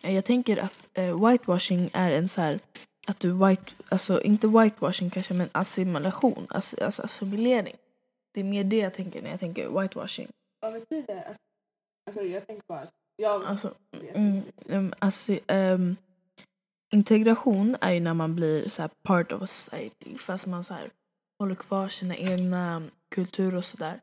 eh, 0.03 0.15
jag 0.15 0.25
tänker 0.25 0.57
att 0.57 0.89
eh, 0.93 1.27
whitewashing 1.27 1.89
är 1.93 2.11
en 2.11 2.29
så 2.29 2.41
här 2.41 2.59
att 3.07 3.19
du 3.19 3.31
white, 3.31 3.71
alltså 3.89 4.21
inte 4.21 4.47
whitewashing 4.47 5.09
kanske 5.09 5.33
men 5.33 5.49
assimilation, 5.51 6.47
alltså, 6.49 6.83
alltså 6.85 7.01
assimilering. 7.01 7.75
Det 8.33 8.39
är 8.39 8.43
mer 8.43 8.63
det 8.63 8.77
jag 8.77 8.93
tänker 8.93 9.21
när 9.21 9.29
jag 9.29 9.39
tänker 9.39 9.81
whitewashing. 9.81 10.27
vad 10.61 10.73
betyder 10.73 11.15
det? 11.15 11.35
Alltså 12.07 12.23
jag 12.23 12.47
tänker 12.47 12.63
bara 12.67 12.87
jag 13.15 13.43
Alltså, 13.45 13.73
vet 13.91 14.15
mm, 14.15 14.41
um, 14.65 14.93
alltså, 14.99 15.39
um, 15.47 15.95
integration 16.93 17.75
är 17.81 17.91
ju 17.91 17.99
när 17.99 18.13
man 18.13 18.35
blir 18.35 18.69
så 18.69 18.81
här, 18.81 18.91
part 19.03 19.31
of 19.31 19.41
a 19.41 19.47
society 19.47 20.17
fast 20.17 20.45
man 20.47 20.63
så 20.63 20.73
här, 20.73 20.89
håller 21.39 21.55
kvar 21.55 21.87
sina 21.87 22.15
egna 22.15 22.83
kulturer 23.09 23.55
och 23.55 23.65
sådär. 23.65 23.99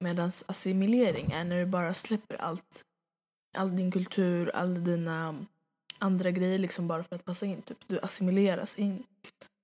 Medan 0.00 0.30
assimilering 0.46 1.30
är 1.32 1.44
när 1.44 1.58
du 1.58 1.66
bara 1.66 1.94
släpper 1.94 2.36
allt. 2.36 2.84
All 3.58 3.76
din 3.76 3.90
kultur, 3.90 4.50
alla 4.54 4.78
dina 4.78 5.46
andra 5.98 6.30
grejer 6.30 6.58
liksom 6.58 6.88
bara 6.88 7.02
för 7.02 7.16
att 7.16 7.24
passa 7.24 7.46
in. 7.46 7.62
Typ. 7.62 7.78
Du 7.86 8.00
assimileras 8.00 8.78
in. 8.78 9.02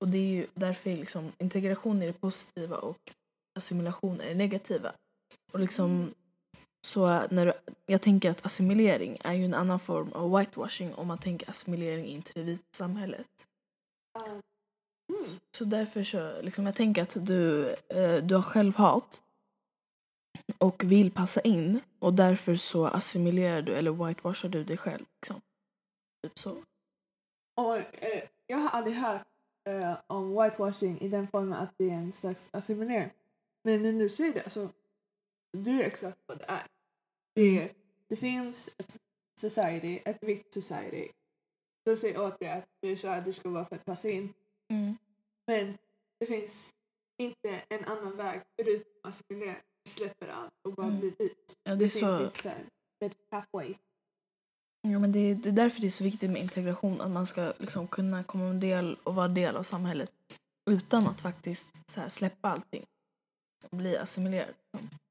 Och 0.01 0.09
det 0.09 0.19
är 0.19 0.31
ju 0.31 0.47
därför 0.55 0.91
är 0.91 0.97
liksom 0.97 1.33
integration 1.39 2.03
är 2.03 2.07
det 2.07 2.13
positiva 2.13 2.77
och 2.77 2.99
assimilation 3.59 4.21
är 4.21 4.29
det 4.29 4.35
negativa. 4.35 4.93
Och 5.53 5.61
liksom 5.61 6.15
så 6.87 7.23
när 7.31 7.47
du, 7.47 7.53
jag 7.87 8.03
tänker 8.03 8.31
att 8.31 8.47
assimilering 8.47 9.17
är 9.25 9.33
ju 9.33 9.45
en 9.45 9.55
annan 9.55 9.81
form 9.81 10.13
av 10.13 10.39
whitewashing 10.39 10.95
om 10.95 11.07
man 11.07 11.19
tänker 11.19 11.51
assimilering 11.51 12.07
in 12.07 12.23
till 12.23 12.35
det 12.35 12.43
vita 12.43 12.65
samhället. 12.77 13.47
Mm. 15.13 15.39
Så 15.59 15.65
därför 15.65 16.05
så, 16.05 16.43
liksom 16.43 16.67
jag 16.67 16.75
tänker 16.75 17.03
att 17.03 17.27
du, 17.27 17.69
eh, 17.89 18.17
du 18.17 18.35
har 18.35 18.43
självhat 18.43 19.23
och 20.59 20.85
vill 20.85 21.11
passa 21.11 21.41
in 21.41 21.81
och 21.99 22.15
därför 22.15 22.57
så 22.57 22.87
assimilerar 22.87 23.63
du 23.63 23.75
eller 23.75 24.07
whitewashar 24.07 24.49
du 24.49 24.65
dig 24.65 24.77
själv. 24.77 25.05
Liksom. 25.21 25.41
Typ 26.23 26.39
så. 26.39 26.63
Och, 27.57 27.77
eh, 27.77 28.23
jag 28.47 28.57
har 28.57 28.69
aldrig 28.69 28.97
hört 28.97 29.27
eh, 29.69 29.99
om 30.07 30.43
whitewashing 30.43 30.99
i 31.01 31.09
den 31.09 31.29
formen 31.29 31.53
att 31.53 31.75
det 31.79 31.91
är 31.91 31.95
en 31.95 32.13
slags 32.13 32.51
assimilering. 32.53 33.11
Men 33.65 33.83
när 33.83 33.93
du 33.93 34.09
säger 34.09 34.33
det 34.33 34.51
så 34.51 34.69
du 35.53 35.83
är 35.83 35.87
exakt 35.87 36.19
vad 36.27 36.39
det 36.39 36.45
är. 36.49 36.67
Det, 37.35 37.63
är, 37.63 37.73
det 38.09 38.17
finns 38.17 38.71
ett 38.79 39.01
society, 39.41 39.99
ett 40.05 40.23
vitt 40.23 40.55
society. 40.55 41.09
Så 41.85 41.97
säger 41.97 42.23
åt 42.23 42.41
dig 42.41 42.51
att 42.51 42.69
du 42.81 42.93
är 42.93 42.97
så 42.97 43.09
här 43.09 43.23
du 43.23 43.33
ska 43.33 43.49
vara 43.49 43.65
för 43.65 43.77
att 43.77 43.85
passa 43.85 44.09
in. 44.09 44.35
Mm. 44.71 44.97
Men 45.47 45.79
det 46.21 46.27
finns 46.27 46.75
inte 47.19 47.63
en 47.69 47.85
annan 47.85 48.17
väg 48.17 48.41
förutom. 48.57 49.13
Du 49.29 49.55
släpper 49.87 50.29
allt 50.29 50.53
och 50.69 50.75
bara 50.75 50.87
Mm. 50.87 51.01
blir 51.01 51.15
vit. 51.19 51.55
Ja, 51.65 51.71
det, 51.71 51.77
Det, 51.77 51.85
är 51.85 51.89
finns 51.89 52.01
så, 52.05 52.25
inte 52.25 52.43
så 52.43 52.49
här, 52.49 52.59
halfway. 53.31 53.75
ja, 54.89 54.99
men 54.99 55.13
det, 55.13 55.19
är, 55.19 55.35
det 55.35 55.49
är 55.49 55.53
därför 55.53 55.81
det 55.81 55.87
är 55.87 55.91
så 55.91 56.05
viktigt 56.05 56.31
med 56.31 56.43
integration. 56.43 57.01
Att 57.01 57.11
man 57.11 57.27
ska 57.27 57.53
liksom 57.59 57.89
kunna 57.89 58.23
komma 58.23 58.45
en 58.45 58.61
del 58.61 58.99
och 59.03 59.15
vara 59.15 59.29
del 59.29 59.57
av 59.57 59.63
samhället 59.63 60.13
utan 60.71 61.07
att 61.07 61.21
faktiskt 61.21 61.91
så 61.91 62.01
här, 62.01 62.09
släppa 62.09 62.49
allting. 62.49 62.85
Och 63.71 63.77
bli 63.77 63.97
assimilerad. 63.97 64.55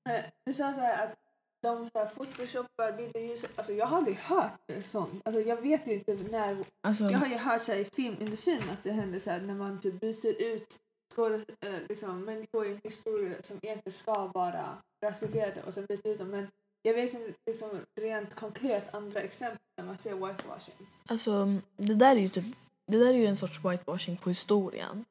Eh, 0.10 0.24
Du 0.46 0.54
sa 0.54 0.74
så 0.74 0.80
här 0.80 1.08
att 1.08 1.16
de 1.62 1.90
så 1.90 2.00
här 2.00 2.06
photoshoppar 2.06 2.92
bilder 2.98 3.20
ljus. 3.20 3.46
Alltså 3.56 3.74
jag 3.74 3.86
har 3.86 3.98
aldrig 3.98 4.18
hört 4.18 4.60
sånt. 4.86 5.22
Alltså 5.28 5.42
jag 5.42 5.62
vet 5.62 5.88
ju 5.88 5.94
inte 5.94 6.14
när. 6.14 6.58
Alltså, 6.88 7.04
Jag 7.04 7.18
har 7.20 7.28
ju 7.28 7.38
hört 7.38 7.64
så 7.64 7.72
här 7.72 7.80
i 7.80 7.86
filmindustrin 7.86 8.62
att 8.72 8.84
det 8.84 8.92
händer 8.92 9.20
så 9.20 9.30
här 9.32 9.42
när 9.42 9.56
man 9.56 9.80
typ 9.80 10.00
byter 10.00 10.42
ut 10.42 10.80
Eh, 11.18 11.80
liksom, 11.90 12.22
människor 12.22 12.66
i 12.66 12.72
en 12.72 12.80
historia 12.84 13.36
som 13.44 13.60
egentligen 13.62 13.94
ska 13.94 14.28
vara 14.28 14.78
rasifierade 15.06 15.64
och 15.64 15.74
sen 15.74 15.86
byter 15.86 16.08
ut 16.08 16.20
dem. 16.20 16.30
Men 16.30 16.48
jag 16.82 16.94
vet 16.94 17.14
inte 17.14 17.34
liksom, 17.46 17.70
rent 18.02 18.36
konkret 18.36 18.96
andra 18.96 19.20
exempel 19.20 19.60
där 19.78 19.86
man 19.86 19.98
ser 19.98 20.16
whitewashing. 20.16 20.88
Alltså, 21.06 21.60
det 21.78 21.96
där 21.96 22.16
är 22.16 22.20
ju 22.20 22.30
typ, 22.30 22.46
det 22.88 22.98
där 22.98 23.10
är 23.10 23.18
ju 23.18 23.26
en 23.26 23.38
sorts 23.38 23.66
whitewashing 23.66 24.18
på 24.18 24.30
historien. 24.30 25.06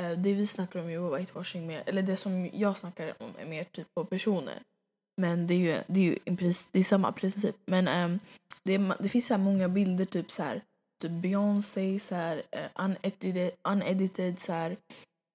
Eh, 0.00 0.10
det 0.10 0.34
vi 0.34 0.46
snackar 0.46 0.80
om 0.80 0.88
är 0.88 1.18
whitewashing 1.18 1.66
mer, 1.66 1.82
eller 1.86 2.02
det 2.02 2.16
som 2.16 2.50
jag 2.52 2.78
snackar 2.78 3.14
om 3.18 3.30
är 3.38 3.46
mer 3.46 3.64
typ 3.64 3.86
på 3.94 4.04
personer. 4.04 4.62
Men 5.16 5.46
det 5.46 5.54
är 5.54 5.58
ju, 5.58 5.82
det 5.86 6.00
är 6.00 6.04
ju 6.04 6.18
en 6.24 6.36
pris, 6.36 6.68
det 6.72 6.78
är 6.78 6.84
samma 6.84 7.12
princip. 7.12 7.56
Men 7.64 7.88
äm, 7.88 8.20
det, 8.62 8.74
är, 8.74 9.02
det 9.02 9.08
finns 9.08 9.26
så 9.26 9.34
här 9.34 9.38
många 9.38 9.68
bilder 9.68 10.04
typ 10.04 10.32
så 10.32 10.42
här, 10.42 10.62
typ 11.02 11.10
Beyoncé 11.10 12.00
så 12.00 12.14
här, 12.14 12.42
eh, 12.50 12.70
unedited, 12.74 13.50
unedited 13.62 14.40
så 14.40 14.52
här, 14.52 14.76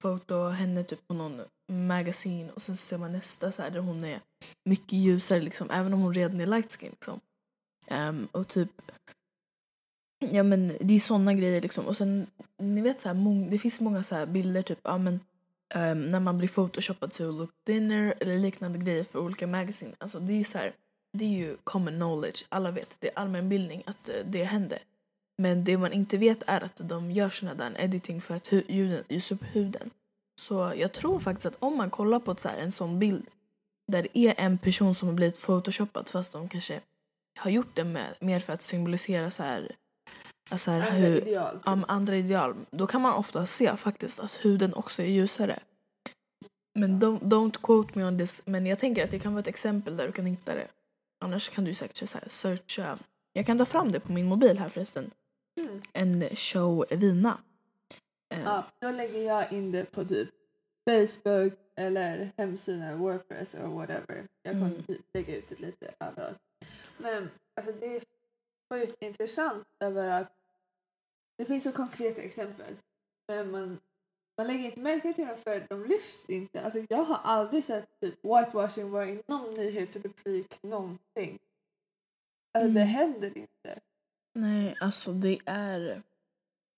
foto 0.01 0.36
av 0.36 0.51
henne 0.51 0.84
typ 0.84 1.08
på 1.08 1.13
någon 1.13 1.41
magasin 1.72 2.50
och 2.50 2.62
sen 2.62 2.77
så 2.77 2.86
ser 2.86 2.98
man 2.98 3.12
nästa 3.12 3.51
så 3.51 3.62
här 3.62 3.70
där 3.70 3.79
hon 3.79 4.03
är 4.03 4.20
mycket 4.65 4.93
ljusare 4.93 5.41
liksom, 5.41 5.72
även 5.72 5.93
om 5.93 6.01
hon 6.01 6.13
redan 6.13 6.41
är 6.41 6.46
light 6.46 6.72
skin 6.72 6.89
liksom. 6.89 7.20
Um, 7.91 8.27
och 8.31 8.48
typ 8.48 8.72
Ja 10.29 10.43
men 10.43 10.77
det 10.81 10.93
är 10.93 11.00
såna 11.00 11.34
grejer 11.34 11.62
liksom. 11.62 11.86
Och 11.86 11.98
sen, 11.98 12.27
ni 12.58 12.81
vet 12.81 13.00
så 13.00 13.10
här, 13.10 13.50
det 13.50 13.58
finns 13.58 13.79
många 13.79 14.03
så 14.03 14.15
här 14.15 14.25
bilder 14.25 14.62
typ, 14.62 14.79
ja 14.84 14.98
men 14.98 15.20
um, 15.75 16.05
när 16.05 16.20
man 16.20 16.38
blir 16.38 16.50
photoshoppad 16.50 17.12
till 17.12 17.25
look 17.25 17.51
dinner 17.63 18.13
eller 18.20 18.38
liknande 18.38 18.79
grejer 18.79 19.03
för 19.03 19.20
olika 19.20 19.48
magasin. 19.48 19.96
Alltså 19.98 20.20
det 20.20 20.34
är 20.34 20.43
så 20.43 20.58
här, 20.58 20.74
det 21.17 21.25
är 21.25 21.29
ju 21.29 21.58
common 21.63 21.93
knowledge, 21.93 22.46
alla 22.50 22.72
vet, 22.72 22.96
det 23.00 23.08
är 23.08 23.20
allmänbildning 23.20 23.84
att 23.86 24.10
eh, 24.10 24.15
det 24.25 24.43
händer. 24.43 24.79
Men 25.41 25.63
det 25.63 25.77
man 25.77 25.93
inte 25.93 26.17
vet 26.17 26.43
är 26.48 26.63
att 26.63 26.75
de 26.75 27.12
gör 27.12 27.29
såna 27.29 27.53
där 27.53 27.75
editing 27.77 28.21
för 28.21 28.36
att 28.36 28.51
ljuden, 28.51 29.03
ljusa 29.10 29.36
upp 29.36 29.43
huden. 29.51 29.89
Så 30.39 30.74
jag 30.75 30.91
tror 30.91 31.19
faktiskt 31.19 31.45
att 31.45 31.55
om 31.60 31.77
man 31.77 31.89
kollar 31.89 32.19
på 32.19 32.36
så 32.36 32.50
en 32.50 32.71
sån 32.71 33.00
bild 33.00 33.27
där 33.88 34.01
det 34.01 34.17
är 34.17 34.33
en 34.38 34.57
person 34.57 34.95
som 34.95 35.07
har 35.07 35.15
blivit 35.15 35.41
photoshoppad 35.41 36.10
fast 36.10 36.33
de 36.33 36.50
kanske 36.50 36.81
har 37.39 37.51
gjort 37.51 37.75
det 37.75 37.83
med, 37.83 38.07
mer 38.19 38.39
för 38.39 38.53
att 38.53 38.62
symbolisera 38.62 39.31
så 39.31 39.43
här, 39.43 39.75
alltså 40.50 40.71
här 40.71 40.81
Andra 40.81 40.93
hur, 40.93 41.21
ideal. 41.21 41.55
Typ. 41.57 41.67
om 41.67 41.86
andra 41.88 42.15
ideal, 42.15 42.55
då 42.71 42.88
kan 42.88 43.01
man 43.01 43.13
ofta 43.13 43.45
se 43.45 43.77
faktiskt 43.77 44.19
att 44.19 44.33
huden 44.41 44.74
också 44.74 45.01
är 45.01 45.07
ljusare. 45.07 45.60
Men 46.74 47.01
don't, 47.01 47.19
don't 47.19 47.62
quote 47.62 48.00
me 48.00 48.05
on 48.05 48.17
this, 48.17 48.41
men 48.45 48.65
jag 48.65 48.79
tänker 48.79 49.03
att 49.03 49.12
det 49.12 49.19
kan 49.19 49.33
vara 49.33 49.39
ett 49.39 49.48
exempel 49.48 49.98
där 49.98 50.07
du 50.07 50.12
kan 50.12 50.25
hitta 50.25 50.55
det. 50.55 50.67
Annars 51.19 51.50
kan 51.50 51.63
du 51.63 51.74
säkert 51.74 52.10
så 52.10 52.17
här 52.17 52.27
searcha. 52.29 52.98
Jag 53.33 53.45
kan 53.45 53.57
ta 53.57 53.65
fram 53.65 53.91
det 53.91 54.00
på 54.00 54.12
min 54.12 54.25
mobil 54.25 54.60
här 54.60 54.69
förresten. 54.69 55.12
En 55.94 56.36
show 56.36 56.86
vina. 56.90 57.42
Eh, 58.34 58.42
Ja, 58.44 58.66
då 58.80 58.92
lägger 58.92 59.22
jag 59.22 59.54
in 59.54 59.72
det 59.72 59.86
på 59.92 60.06
typ 60.06 60.30
Facebook 60.90 61.54
eller 61.76 62.32
hemsidan 62.38 63.00
Wordpress 63.00 63.56
eller 63.56 63.68
whatever. 63.68 64.28
Jag 64.44 64.54
kommer 64.54 64.66
Mm. 64.68 64.84
typ 64.84 65.02
lägga 65.14 65.36
ut 65.38 65.50
det 65.50 65.60
lite 65.60 65.94
överallt. 66.00 66.40
Men 66.98 67.30
alltså 67.56 67.72
det 67.80 67.96
är 67.96 68.04
sjukt 68.74 69.04
intressant 69.04 69.68
över 69.80 70.10
att 70.10 70.32
det 71.38 71.46
finns 71.46 71.64
så 71.64 71.72
konkreta 71.72 72.22
exempel. 72.22 72.76
Men 73.28 73.52
man, 73.52 73.80
man 74.38 74.48
lägger 74.48 74.66
inte 74.66 74.80
märke 74.80 75.14
till 75.14 75.28
dem 75.28 75.38
för 75.38 75.56
att 75.58 75.70
de 75.70 75.84
lyfts 75.86 76.30
inte. 76.30 76.62
Alltså 76.62 76.86
jag 76.90 77.04
har 77.04 77.20
aldrig 77.24 77.64
sett 77.64 78.00
typ 78.00 78.16
whitewashing 78.26 78.92
vara 78.92 79.08
i 79.08 79.24
någon 79.28 79.54
nyhetsrubrik 79.54 80.64
någonting. 80.64 81.40
Alltså 82.54 82.72
det 82.72 82.82
Mm. 82.82 82.88
händer 82.88 83.38
inte. 83.38 83.80
Nej, 84.34 84.76
alltså 84.80 85.14
det 85.14 85.40
är... 85.46 86.02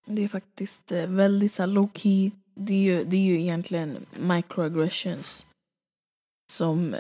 Det 0.06 0.24
är 0.24 0.28
faktiskt 0.28 0.92
eh, 0.92 1.08
väldigt 1.08 1.54
så 1.54 1.66
low 1.66 1.90
key. 1.94 2.32
Det 2.54 2.74
är, 2.74 2.78
ju, 2.98 3.04
det 3.04 3.16
är 3.16 3.22
ju 3.22 3.42
egentligen 3.42 4.06
microaggressions 4.20 5.46
som 6.52 6.96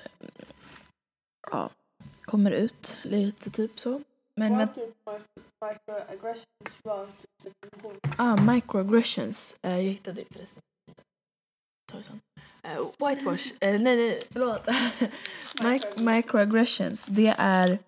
ja, 1.51 1.69
kommer 2.21 2.51
ut 2.51 2.97
lite 3.01 3.49
typ 3.49 3.79
så. 3.79 4.01
Men 4.35 4.57
Vad 4.57 4.75
typ 4.75 4.95
microaggressions 5.61 6.45
typ 7.41 7.53
definition? 7.61 7.99
ah, 8.17 8.35
microaggressions. 8.41 9.55
Eh, 9.61 9.75
jag 9.75 9.83
hittade 9.83 10.21
det 10.21 10.33
förresten. 10.33 10.61
Sen. 11.91 12.19
Eh, 12.61 12.77
whitewash. 13.09 13.53
Eh, 13.59 13.81
nej, 13.81 13.97
nej, 13.97 14.23
förlåt. 14.31 14.65
Mic- 15.61 16.15
microaggressions, 16.15 17.05
det 17.05 17.35
är 17.37 17.79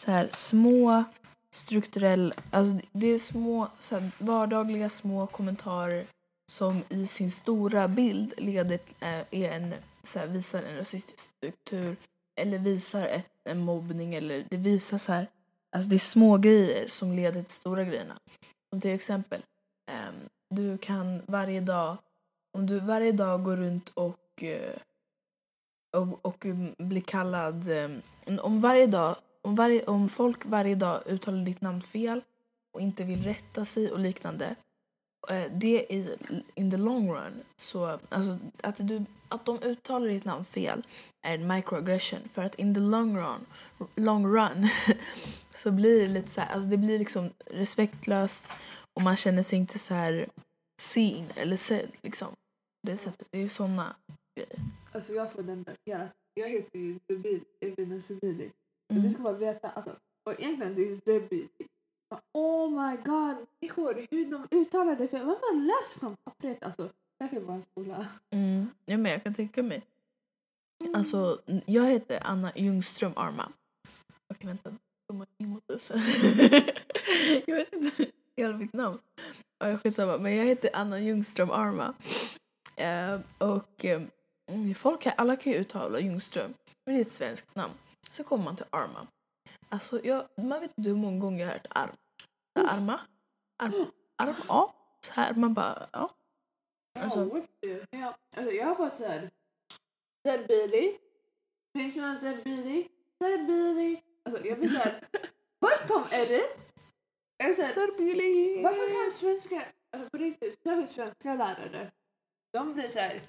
så 0.00 0.12
här 0.12 0.28
små 0.32 1.04
strukturell, 1.50 2.34
alltså 2.50 2.86
det 2.92 3.06
är 3.06 3.18
små 3.18 3.68
så 3.80 3.98
här, 3.98 4.10
vardagliga 4.18 4.90
små 4.90 5.26
kommentarer 5.26 6.04
som 6.50 6.82
i 6.88 7.06
sin 7.06 7.30
stora 7.30 7.88
bild 7.88 8.34
leder, 8.36 8.78
eh, 9.00 9.24
är 9.30 9.52
en, 9.52 9.74
så 10.04 10.18
här, 10.18 10.26
visar 10.26 10.62
en 10.62 10.76
rasistisk 10.76 11.18
struktur 11.18 11.96
eller 12.40 12.58
visar 12.58 13.06
ett, 13.06 13.30
en 13.44 13.58
mobbning 13.58 14.14
eller 14.14 14.46
det 14.50 14.56
visar 14.56 14.98
så 14.98 15.12
här, 15.12 15.26
alltså 15.76 15.90
det 15.90 15.96
är 15.96 15.98
små 15.98 16.36
grejer 16.36 16.88
som 16.88 17.12
leder 17.12 17.42
till 17.42 17.54
stora 17.54 17.84
grejerna. 17.84 18.18
Som 18.70 18.80
till 18.80 18.90
exempel, 18.90 19.42
ehm, 19.90 20.14
du 20.50 20.78
kan 20.78 21.22
varje 21.26 21.60
dag, 21.60 21.96
om 22.58 22.66
du 22.66 22.78
varje 22.80 23.12
dag 23.12 23.44
går 23.44 23.56
runt 23.56 23.88
och 23.94 24.42
eh, 24.42 24.76
och, 25.96 26.24
och 26.26 26.46
blir 26.78 27.00
kallad... 27.02 27.68
eh, 27.68 27.90
Om, 28.40 28.60
varje 28.60 28.86
dag, 28.86 29.16
om, 29.42 29.54
varje, 29.54 29.84
om 29.84 30.08
folk 30.08 30.46
varje 30.46 30.74
dag 30.74 31.02
uttalar 31.06 31.44
ditt 31.44 31.60
namn 31.60 31.82
fel 31.82 32.22
och 32.72 32.80
inte 32.80 33.04
vill 33.04 33.24
rätta 33.24 33.64
sig 33.64 33.92
och 33.92 33.98
liknande 33.98 34.56
eh, 35.28 35.44
det 35.52 35.94
är 35.94 36.16
in 36.54 36.70
the 36.70 36.76
long 36.76 37.10
run 37.12 37.42
så 37.56 37.98
alltså 38.08 38.38
att, 38.62 38.76
du, 38.78 39.04
att 39.28 39.46
de 39.46 39.62
uttalar 39.62 40.08
ditt 40.08 40.24
namn 40.24 40.44
fel 40.44 40.82
är 41.26 41.34
en 41.34 41.46
microaggression 41.46 42.28
för 42.28 42.42
att 42.42 42.54
in 42.54 42.74
the 42.74 42.80
long 42.80 43.16
run, 43.16 43.46
long 43.96 44.26
run 44.26 44.68
så 45.54 45.70
blir 45.70 46.00
det 46.00 46.06
lite 46.06 46.30
så 46.30 46.40
här, 46.40 46.54
alltså 46.54 46.70
det 46.70 46.76
blir 46.76 46.98
liksom 46.98 47.30
respektlöst 47.46 48.52
och 48.94 49.02
man 49.02 49.16
känner 49.16 49.42
sig 49.42 49.58
inte 49.58 49.78
så 49.78 49.94
här 49.94 50.28
seen 50.80 51.26
eller 51.36 51.56
sedd 51.56 51.90
liksom. 52.02 52.28
Det 52.82 52.92
är, 52.92 52.96
så, 52.96 53.12
det 53.30 53.42
är 53.42 53.48
såna 53.48 53.96
grejer. 54.36 54.72
Alltså 54.92 55.12
jag 55.12 55.32
får 55.32 55.42
den 55.42 55.62
där 55.62 56.10
Jag 56.34 56.48
heter 56.48 56.78
ju 56.78 56.98
Zubili, 57.08 57.44
Evina 57.60 58.00
Zubili. 58.00 58.50
Mm. 58.90 59.02
du 59.02 59.10
ska 59.10 59.22
bara 59.22 59.32
veta, 59.32 59.68
alltså, 59.68 59.96
och 60.26 60.40
egentligen 60.40 60.74
det 60.74 60.82
är 60.82 61.00
Zubili. 61.04 61.48
Oh 62.32 62.70
my 62.70 62.96
god, 62.96 63.46
människor, 63.60 64.06
hur 64.10 64.30
de 64.30 64.56
uttalar 64.56 64.96
det. 64.96 65.12
Man 65.12 65.26
bara 65.26 65.60
läs 65.60 65.94
från 65.94 66.16
pappret. 66.24 66.62
Alltså, 66.62 66.90
jag 67.18 67.30
kan 67.30 67.46
vara 67.46 67.56
en 67.56 67.62
skola. 67.62 68.06
Mm, 68.30 68.66
ja, 68.84 68.96
men 68.98 69.12
jag 69.12 69.22
kan 69.22 69.34
tänka 69.34 69.62
mig. 69.62 69.82
Alltså, 70.94 71.40
jag 71.66 71.86
heter 71.86 72.20
Anna 72.22 72.52
Ljungström 72.56 73.12
Arma. 73.16 73.52
Okej, 74.28 74.46
vänta. 74.46 74.70
Jag 75.10 75.46
emot 75.46 75.62
det 77.46 77.52
vet 77.52 77.72
inte 77.72 78.06
hela 78.36 78.56
mitt 78.56 78.72
namn. 78.72 78.98
Ja, 79.58 79.78
skitsamma. 79.78 80.18
Men 80.18 80.36
jag 80.36 80.44
heter 80.44 80.70
Anna 80.72 81.00
Ljungström 81.00 81.50
Arma. 81.50 81.94
Eh, 82.76 83.20
och 83.38 83.84
eh, 83.84 84.02
folk 84.76 85.04
här, 85.04 85.14
alla 85.16 85.36
kan 85.36 85.52
ju 85.52 85.58
uttala 85.58 86.00
Ljungström. 86.00 86.54
Men 86.84 86.94
det 86.94 87.00
är 87.00 87.04
ett 87.04 87.12
svenskt 87.12 87.54
namn. 87.54 87.72
Så 88.10 88.24
kommer 88.24 88.44
man 88.44 88.56
till 88.56 88.66
Arma. 88.70 89.06
Alltså, 89.68 90.04
jag, 90.04 90.28
man 90.36 90.60
vet 90.60 90.72
inte 90.78 90.90
hur 90.90 90.96
många 90.96 91.20
gånger 91.20 91.40
jag 91.40 91.46
har 91.46 91.52
hört 91.52 91.66
arm. 91.70 91.96
Arma. 92.54 93.00
Arm. 93.62 93.72
Arm. 94.16 94.34
Ja. 94.48 94.74
Så 95.00 95.12
här. 95.12 95.34
Man 95.34 95.54
bara, 95.54 95.88
ja. 95.92 96.10
Alltså- 96.98 97.40
ja, 97.90 98.14
alltså, 98.36 98.52
jag 98.54 98.66
har 98.66 98.74
fått 98.74 98.96
såhär 98.96 99.30
Zerbili, 100.26 100.98
Ryssland 101.78 102.20
Zerbili, 102.20 102.88
Zerbili. 103.22 104.02
Alltså 104.24 104.46
jag 104.46 104.58
blir 104.58 104.68
såhär, 104.68 105.08
vart 105.60 105.88
kom 105.88 106.04
Edith? 106.10 106.58
Jag 107.36 107.50
är 107.50 107.54
såhär, 107.54 107.68
Serbili. 107.68 108.62
varför 108.62 109.02
kan 109.02 109.12
svenska, 109.12 109.66
alltså 109.90 110.10
på 110.10 110.18
riktigt, 110.18 110.60
svenska 110.88 111.34
lärare, 111.34 111.90
de 112.52 112.74
blir 112.74 112.88
såhär 112.88 113.20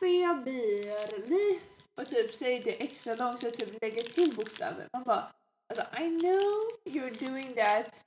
Zerbili 0.00 1.60
och 1.98 2.06
typ 2.08 2.34
säger 2.34 2.62
det 2.64 2.82
extra 2.82 3.14
långt 3.14 3.40
så 3.40 3.50
typ 3.50 3.82
lägger 3.82 4.02
till 4.02 4.36
bokstäver. 4.36 4.88
Man 4.92 5.02
bara, 5.02 5.32
alltså 5.68 6.02
I 6.02 6.18
know 6.20 6.42
you're 6.84 7.28
doing 7.28 7.54
that 7.54 8.04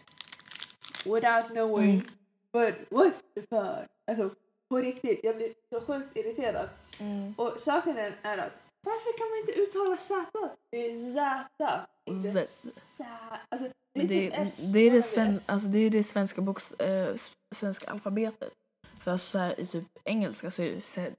without 1.06 1.47
knowing 1.47 1.89
Mm. 1.91 2.06
but 2.54 2.75
what 2.91 3.13
the 3.36 3.41
fuck? 3.41 3.89
Alltså 4.08 4.30
på 4.69 4.77
riktigt, 4.77 5.19
jag 5.23 5.36
blir 5.36 5.54
så 5.69 5.82
sjukt 5.82 6.17
irriterad. 6.17 6.69
Mm. 6.99 7.34
Och 7.38 7.60
saken 7.60 7.97
är 7.97 8.38
att 8.38 8.51
varför 8.84 9.17
kan 9.17 9.30
man 9.30 9.38
inte 9.39 9.51
uttala 9.51 9.97
Z? 9.97 10.32
Det 10.69 10.77
är 10.77 11.13
Z, 11.13 11.88
inte 12.06 12.45
Z. 12.45 13.06
Alltså, 13.49 13.69
det 13.93 14.01
är 14.01 14.08
det, 14.08 14.32
typ 14.32 14.34
S. 14.39 14.58
det, 14.73 14.80
är 14.80 14.91
det, 14.91 15.01
sven, 15.01 15.39
alltså 15.45 15.67
det 15.67 15.80
är 15.80 15.89
det 15.89 16.04
svenska, 16.04 16.41
box, 16.41 16.71
eh, 16.73 17.08
s- 17.15 17.32
svenska 17.56 17.91
alfabetet. 17.91 18.54
För 18.99 19.17
så 19.17 19.38
här, 19.38 19.60
i 19.60 19.67
typ 19.67 19.84
engelska 20.04 20.51
så 20.51 20.62
är 20.62 20.69
det 20.73 20.82
Z. 20.82 21.12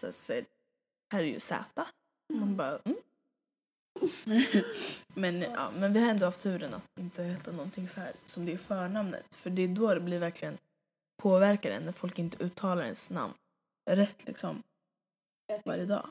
Så 0.00 0.12
Z. 0.12 0.46
Här 1.12 1.22
är 1.22 1.26
ju 1.26 1.40
Z. 1.40 1.86
Man 2.32 2.56
bara 2.56 2.78
mm. 2.78 2.96
men, 5.14 5.42
ja, 5.42 5.70
men 5.78 5.92
vi 5.92 6.00
har 6.00 6.10
ändå 6.10 6.26
haft 6.26 6.40
turen 6.40 6.74
att 6.74 6.98
inte 6.98 7.22
heta 7.22 7.52
någonting 7.52 7.88
så 7.88 8.00
här 8.00 8.12
som 8.26 8.46
det 8.46 8.52
är 8.52 8.56
förnamnet. 8.56 9.34
För 9.34 9.50
det 9.50 9.62
är 9.62 9.68
då 9.68 9.94
det 9.94 10.00
blir 10.00 10.18
verkligen 10.18 10.58
påverkar 11.22 11.70
en 11.70 11.84
när 11.84 11.92
folk 11.92 12.18
inte 12.18 12.44
uttalar 12.44 12.82
ens 12.82 13.10
namn 13.10 13.34
rätt 13.90 14.26
liksom 14.26 14.62
varje 15.64 15.86
dag. 15.86 16.10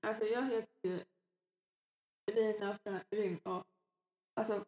Alltså 0.00 0.24
jag 0.24 0.42
heter 0.42 0.68
ju 0.82 1.00
Elina 2.30 2.78
från 2.82 3.00
Ring 3.10 3.40
och 3.42 3.64
alltså 4.40 4.64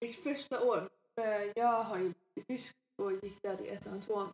mitt 0.00 0.16
första 0.16 0.60
år, 0.60 0.88
för 1.14 1.58
jag 1.58 1.82
har 1.82 1.98
ju 1.98 2.14
tysk 2.46 2.76
och 2.96 3.12
gick 3.12 3.42
där 3.42 3.62
i 3.62 3.68
ettan 3.68 3.98
och 3.98 4.02
tvåan. 4.02 4.32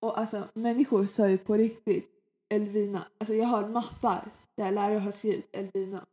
Och 0.00 0.18
alltså 0.18 0.48
människor 0.54 1.06
sa 1.06 1.28
ju 1.28 1.38
på 1.38 1.54
riktigt 1.54 2.17
Elvina. 2.48 3.06
Alltså 3.18 3.34
jag 3.34 3.46
har 3.46 3.68
mappar 3.68 4.30
där 4.56 4.72
lärare 4.72 4.98
har 4.98 5.12
skrivit 5.12 5.56
Elvina. 5.56 6.06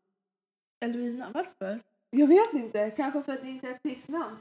Elvina, 0.86 1.32
varför? 1.34 1.80
Jag 2.10 2.28
vet 2.28 2.54
inte, 2.54 2.90
kanske 2.92 3.24
för 3.24 3.34
att 3.34 3.42
det 3.42 3.50
inte 3.50 3.68
är 3.68 3.72
ett 3.72 3.78
artistnamn. 3.86 4.38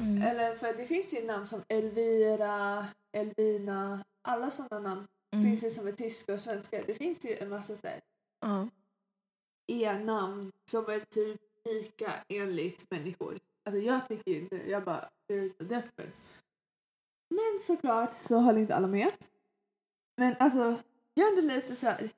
Mm. 0.00 0.22
Eller 0.22 0.54
för 0.54 0.72
det 0.76 0.86
finns 0.86 1.12
ju 1.12 1.24
namn 1.26 1.46
som 1.46 1.62
Elvira, 1.68 2.86
Elvina, 3.12 4.04
alla 4.22 4.50
sådana 4.50 4.88
namn 4.88 5.06
Mm. 5.34 5.46
finns 5.46 5.64
ju 5.64 5.70
som 5.70 5.86
är 5.86 5.92
tyska 5.92 6.34
och 6.34 6.40
svenska. 6.40 6.82
Det 6.86 6.94
finns 6.94 7.24
ju 7.24 7.36
en 7.36 7.48
massa 7.48 7.76
så 7.76 7.86
här 7.86 8.00
Ja. 8.40 8.68
e-namn 9.66 10.52
som 10.70 10.84
är 10.86 11.00
typ 11.00 11.40
lika 11.64 12.12
enligt 12.28 12.90
människor. 12.90 13.38
Alltså 13.64 13.78
jag 13.78 14.08
tycker 14.08 14.30
ju 14.32 14.38
inte, 14.38 14.70
jag 14.70 14.84
bara, 14.84 15.10
there 15.28 15.44
is 15.46 15.52
a 15.52 15.64
difference. 15.64 16.20
Men 17.30 17.60
såklart 17.60 18.12
så 18.14 18.36
håller 18.38 18.60
inte 18.60 18.74
alla 18.74 18.86
med. 18.86 19.10
Men 20.16 20.34
alltså, 20.38 20.76
jag 21.14 21.28
undrar 21.38 21.54
lite 21.56 21.76
så 21.76 21.86
här. 21.86 22.10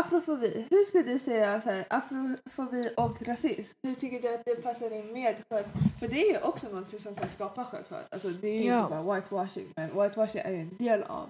Afrofobi, 0.00 0.66
hur 0.70 0.84
skulle 0.84 1.12
du 1.12 1.18
säga 1.18 1.60
så 1.60 1.70
här, 1.70 1.84
afrofobi 1.90 2.90
och 2.96 3.22
rasism? 3.26 3.72
Hur 3.82 3.94
tycker 3.94 4.22
du 4.22 4.34
att 4.34 4.44
det 4.44 4.54
passar 4.62 4.90
in 4.90 5.12
med 5.12 5.36
själv? 5.50 5.64
För 6.00 6.08
det 6.08 6.22
är 6.28 6.32
ju 6.32 6.38
också 6.40 6.68
någonting 6.68 7.00
som 7.00 7.14
kan 7.14 7.28
skapa 7.28 7.64
självhat. 7.64 8.06
Alltså 8.10 8.28
det 8.28 8.48
är 8.48 8.60
ju 8.62 8.68
Ja. 8.68 8.78
inte 8.84 8.90
bara 8.90 9.14
whitewashing, 9.14 9.66
men 9.76 9.88
whitewashing 10.02 10.40
är 10.44 10.50
ju 10.50 10.56
en 10.60 10.76
del 10.76 11.02
av 11.02 11.28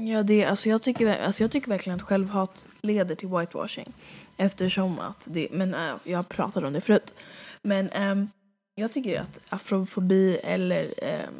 Ja, 0.00 0.22
det, 0.22 0.44
alltså 0.44 0.68
jag, 0.68 0.82
tycker, 0.82 1.22
alltså 1.22 1.42
jag 1.42 1.50
tycker 1.52 1.68
verkligen 1.68 1.96
att 1.98 2.02
självhat 2.06 2.66
leder 2.80 3.14
till 3.14 3.28
whitewashing. 3.28 3.92
Eftersom 4.36 4.98
att 4.98 5.20
det, 5.24 5.48
men 5.52 5.74
äh, 5.74 5.94
jag 6.04 6.28
pratade 6.28 6.66
om 6.66 6.72
det 6.72 6.80
förut. 6.80 7.14
Men 7.62 7.88
ehm, 7.90 8.28
jag 8.74 8.92
tycker 8.92 9.20
att 9.20 9.40
afrofobi 9.48 10.36
eller 10.42 10.94
ehm, 11.04 11.34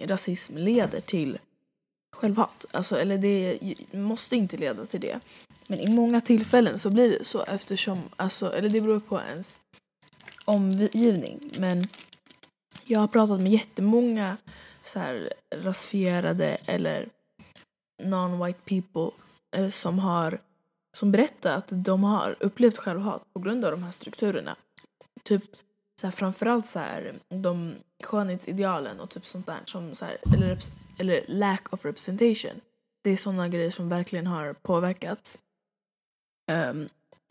rasism 0.00 0.56
leder 0.56 1.00
till 1.00 1.38
självhat. 2.16 2.64
Alltså, 2.70 2.96
eller 3.00 3.18
det 3.18 3.58
måste 3.92 4.36
inte 4.36 4.56
leda 4.56 4.86
till 4.86 5.00
det. 5.00 5.20
Men 5.66 5.80
i 5.80 5.90
många 5.90 6.20
tillfällen 6.20 6.78
så 6.78 6.90
blir 6.90 7.10
det 7.10 7.24
så 7.24 7.42
eftersom, 7.42 7.98
alltså, 8.16 8.52
eller 8.52 8.68
det 8.68 8.80
beror 8.80 9.00
på 9.00 9.20
ens 9.20 9.60
omgivning. 10.44 11.40
Men 11.58 11.82
Jag 12.84 13.00
har 13.00 13.08
pratat 13.08 13.40
med 13.40 13.52
jättemånga 13.52 14.36
så 14.84 14.98
här, 14.98 15.32
rasifierade 15.54 16.58
eller 16.66 17.08
non-white 18.02 18.64
people 18.64 19.16
eh, 19.56 19.70
som 19.70 19.98
har 19.98 20.40
som 20.96 21.12
berättar 21.12 21.56
att 21.56 21.66
de 21.70 22.04
har 22.04 22.36
upplevt 22.40 22.78
självhat 22.78 23.22
på 23.32 23.40
grund 23.40 23.64
av 23.64 23.70
de 23.70 23.82
här 23.82 23.92
strukturerna. 23.92 24.56
Typ 25.22 25.44
så 26.00 26.06
här, 26.06 26.12
framförallt 26.12 26.66
så 26.66 26.78
här, 26.78 27.14
de 27.28 27.74
skönhetsidealen 28.02 29.00
och 29.00 29.10
typ 29.10 29.26
sånt 29.26 29.46
där 29.46 29.60
som 29.64 29.94
så 29.94 30.04
här, 30.04 30.18
eller, 30.34 30.58
eller 30.98 31.24
lack 31.28 31.72
of 31.72 31.84
representation. 31.84 32.60
Det 33.02 33.10
är 33.10 33.16
såna 33.16 33.48
grejer 33.48 33.70
som 33.70 33.88
verkligen 33.88 34.26
har 34.26 34.52
påverkat 34.52 35.38
um, 36.52 36.88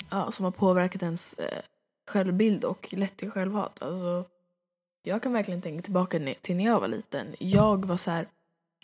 ja, 0.09 0.31
som 0.31 0.45
har 0.45 0.51
påverkat 0.51 1.03
ens 1.03 1.33
eh, 1.33 1.61
självbild 2.11 2.63
och 2.63 2.93
lett 2.93 3.17
till 3.17 3.31
självhat. 3.31 3.83
Alltså, 3.83 4.25
jag 5.03 5.23
kan 5.23 5.33
verkligen 5.33 5.61
tänka 5.61 5.81
tillbaka 5.81 6.35
till 6.41 6.55
när 6.55 6.65
jag 6.65 6.79
var 6.79 6.87
liten. 6.87 7.35
Jag 7.39 7.85
var 7.85 7.97
så 7.97 8.11
här, 8.11 8.27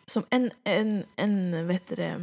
som 0.05 0.23
en, 0.29 0.51
en, 0.63 1.03
en 1.15 1.67
vet 1.67 1.87
det, 1.87 2.21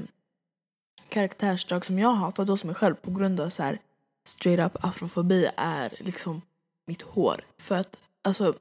karaktärsdrag 1.09 1.85
som 1.85 1.99
jag 1.99 2.15
hatar 2.15 2.45
då 2.45 2.57
som 2.57 2.67
mig 2.67 2.77
själv 2.77 2.95
på 2.95 3.11
grund 3.11 3.41
av 3.41 3.51
så 3.51 3.63
här 3.63 3.79
straight 4.25 4.67
up 4.67 4.85
afrofobi 4.85 5.51
är 5.57 5.95
liksom 5.99 6.43
mitt 6.87 7.03
hår. 7.03 7.45
För 7.59 7.75
att 7.75 7.99
alltså, 8.23 8.55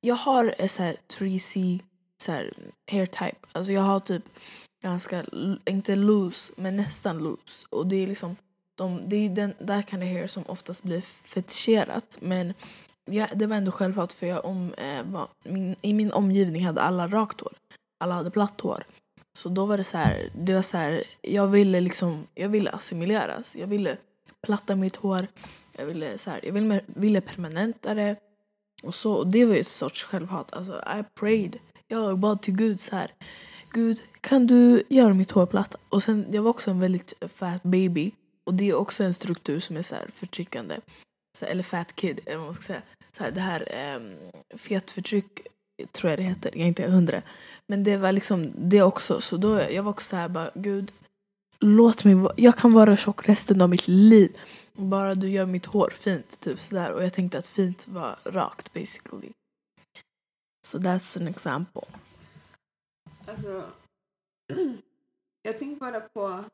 jag 0.00 0.14
har 0.14 0.54
en 0.58 0.68
så 0.68 0.82
här 0.82 0.96
3C 1.08 1.80
så 2.22 2.32
här, 2.32 2.52
hair 2.90 3.06
type. 3.06 3.46
Alltså 3.52 3.72
jag 3.72 3.82
har 3.82 4.00
typ 4.00 4.24
ganska, 4.82 5.24
inte 5.64 5.96
loose, 5.96 6.52
men 6.56 6.76
nästan 6.76 7.18
loose. 7.18 7.66
Och 7.70 7.86
det 7.86 7.96
är 7.96 8.06
liksom 8.06 8.36
de, 8.74 9.00
det 9.04 9.16
är 9.16 9.28
den 9.28 9.54
där 9.58 9.82
kind 9.82 10.02
of 10.02 10.08
hair 10.08 10.26
som 10.26 10.44
oftast 10.46 10.82
blir 10.82 11.00
fetischerat. 11.00 12.18
Men 12.20 12.54
jag, 13.04 13.28
det 13.34 13.46
var 13.46 13.56
ändå 13.56 13.70
självklart 13.70 14.12
för 14.12 14.26
jag 14.26 14.44
om, 14.44 14.74
eh, 14.74 15.02
var, 15.04 15.28
min, 15.44 15.76
i 15.80 15.92
min 15.92 16.12
omgivning 16.12 16.66
hade 16.66 16.80
alla 16.82 17.08
rakt 17.08 17.40
hår. 17.40 17.52
Alla 18.00 18.14
hade 18.14 18.30
platt 18.30 18.60
hår. 18.60 18.84
Så 19.38 19.48
då 19.48 19.66
var 19.66 19.76
det 19.76 19.84
så 19.84 19.98
här, 19.98 20.28
det 20.34 20.54
var 20.54 20.62
så 20.62 20.76
här, 20.76 21.04
jag 21.20 21.46
ville 21.46 21.80
liksom, 21.80 22.26
jag 22.34 22.48
ville 22.48 22.70
assimileras. 22.70 23.56
Jag 23.56 23.66
ville 23.66 23.96
platta 24.42 24.76
mitt 24.76 24.96
hår. 24.96 25.26
Jag 25.76 25.86
ville 25.86 26.18
så 26.18 26.30
här, 26.30 26.40
jag 26.42 26.52
ville, 26.52 26.80
ville 26.86 27.20
permanenta 27.20 27.94
det. 27.94 28.16
Och 28.82 28.94
så, 28.94 29.12
och 29.14 29.26
det 29.26 29.44
var 29.44 29.54
ju 29.54 29.60
ett 29.60 29.68
sorts 29.68 30.04
självhat. 30.04 30.52
Alltså 30.52 30.72
I 30.72 31.04
prayed. 31.14 31.58
Jag 31.88 32.18
bad 32.18 32.42
till 32.42 32.56
Gud 32.56 32.80
så 32.80 32.96
här. 32.96 33.10
Gud, 33.70 34.02
kan 34.20 34.46
du 34.46 34.82
göra 34.88 35.14
mitt 35.14 35.30
hår 35.30 35.46
platt? 35.46 35.76
Och 35.88 36.02
sen, 36.02 36.26
jag 36.30 36.42
var 36.42 36.50
också 36.50 36.70
en 36.70 36.80
väldigt 36.80 37.14
fat 37.28 37.62
baby. 37.62 38.12
Och 38.44 38.54
det 38.54 38.70
är 38.70 38.74
också 38.74 39.04
en 39.04 39.14
struktur 39.14 39.60
som 39.60 39.76
är 39.76 39.82
så 39.82 39.94
här 39.94 40.06
förtryckande. 40.12 40.80
Så, 41.38 41.44
eller 41.44 41.62
fat 41.62 41.96
kid, 41.96 42.20
eller 42.26 42.36
vad 42.36 42.46
man 42.46 42.54
ska 42.54 42.62
säga. 42.62 42.82
Så 43.16 43.24
här, 43.24 43.30
det 43.30 43.40
här 43.40 43.68
ehm, 43.70 44.02
um, 44.02 44.58
fetförtryck 44.58 45.40
tror 45.92 46.10
jag 46.10 46.18
det 46.18 46.22
heter, 46.22 46.50
jag 46.52 46.62
är 46.62 46.66
inte 46.66 46.90
hundra. 46.90 47.22
Men 47.66 47.84
det 47.84 47.96
var 47.96 48.12
liksom 48.12 48.48
det 48.54 48.82
också. 48.82 49.20
Så 49.20 49.36
då, 49.36 49.60
jag 49.60 49.82
var 49.82 49.90
också 49.90 50.06
så 50.06 50.16
här 50.16 50.28
bara, 50.28 50.50
Gud, 50.54 50.92
låt 51.60 52.04
mig 52.04 52.14
vara, 52.14 52.34
jag 52.36 52.56
kan 52.56 52.72
vara 52.72 52.96
tjock 52.96 53.28
resten 53.28 53.60
av 53.60 53.68
mitt 53.68 53.88
liv. 53.88 54.36
Bara 54.72 55.14
du 55.14 55.30
gör 55.30 55.46
mitt 55.46 55.66
hår 55.66 55.90
fint, 55.90 56.40
typ 56.40 56.60
sådär. 56.60 56.92
Och 56.92 57.04
jag 57.04 57.12
tänkte 57.12 57.38
att 57.38 57.46
fint 57.46 57.88
var 57.88 58.18
rakt 58.24 58.72
basically. 58.72 59.32
So 60.66 60.78
that's 60.78 61.20
an 61.20 61.28
example. 61.28 61.86
Alltså, 63.26 63.64
jag 65.42 65.58
tänker 65.58 65.80
bara 65.80 66.00
på 66.00 66.44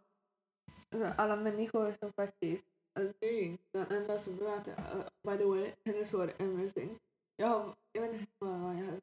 alltså, 0.94 1.12
alla 1.16 1.36
människor 1.36 1.92
som 1.92 2.12
faktiskt, 2.12 2.64
alltså, 2.98 3.14
du 3.20 3.56
den 3.72 3.86
enda 3.90 4.18
som 4.18 4.36
berättar, 4.36 4.72
uh, 4.72 5.02
by 5.30 5.38
the 5.38 5.44
way, 5.44 5.70
hennes 5.84 6.12
hår 6.12 6.30
är 6.38 6.44
amazing. 6.44 6.98
Jag, 7.36 7.74
jag 7.92 8.02
vet 8.02 8.12
inte 8.12 8.26
hur 8.40 8.46
många 8.46 8.80
jag 8.80 8.86
har. 8.86 9.00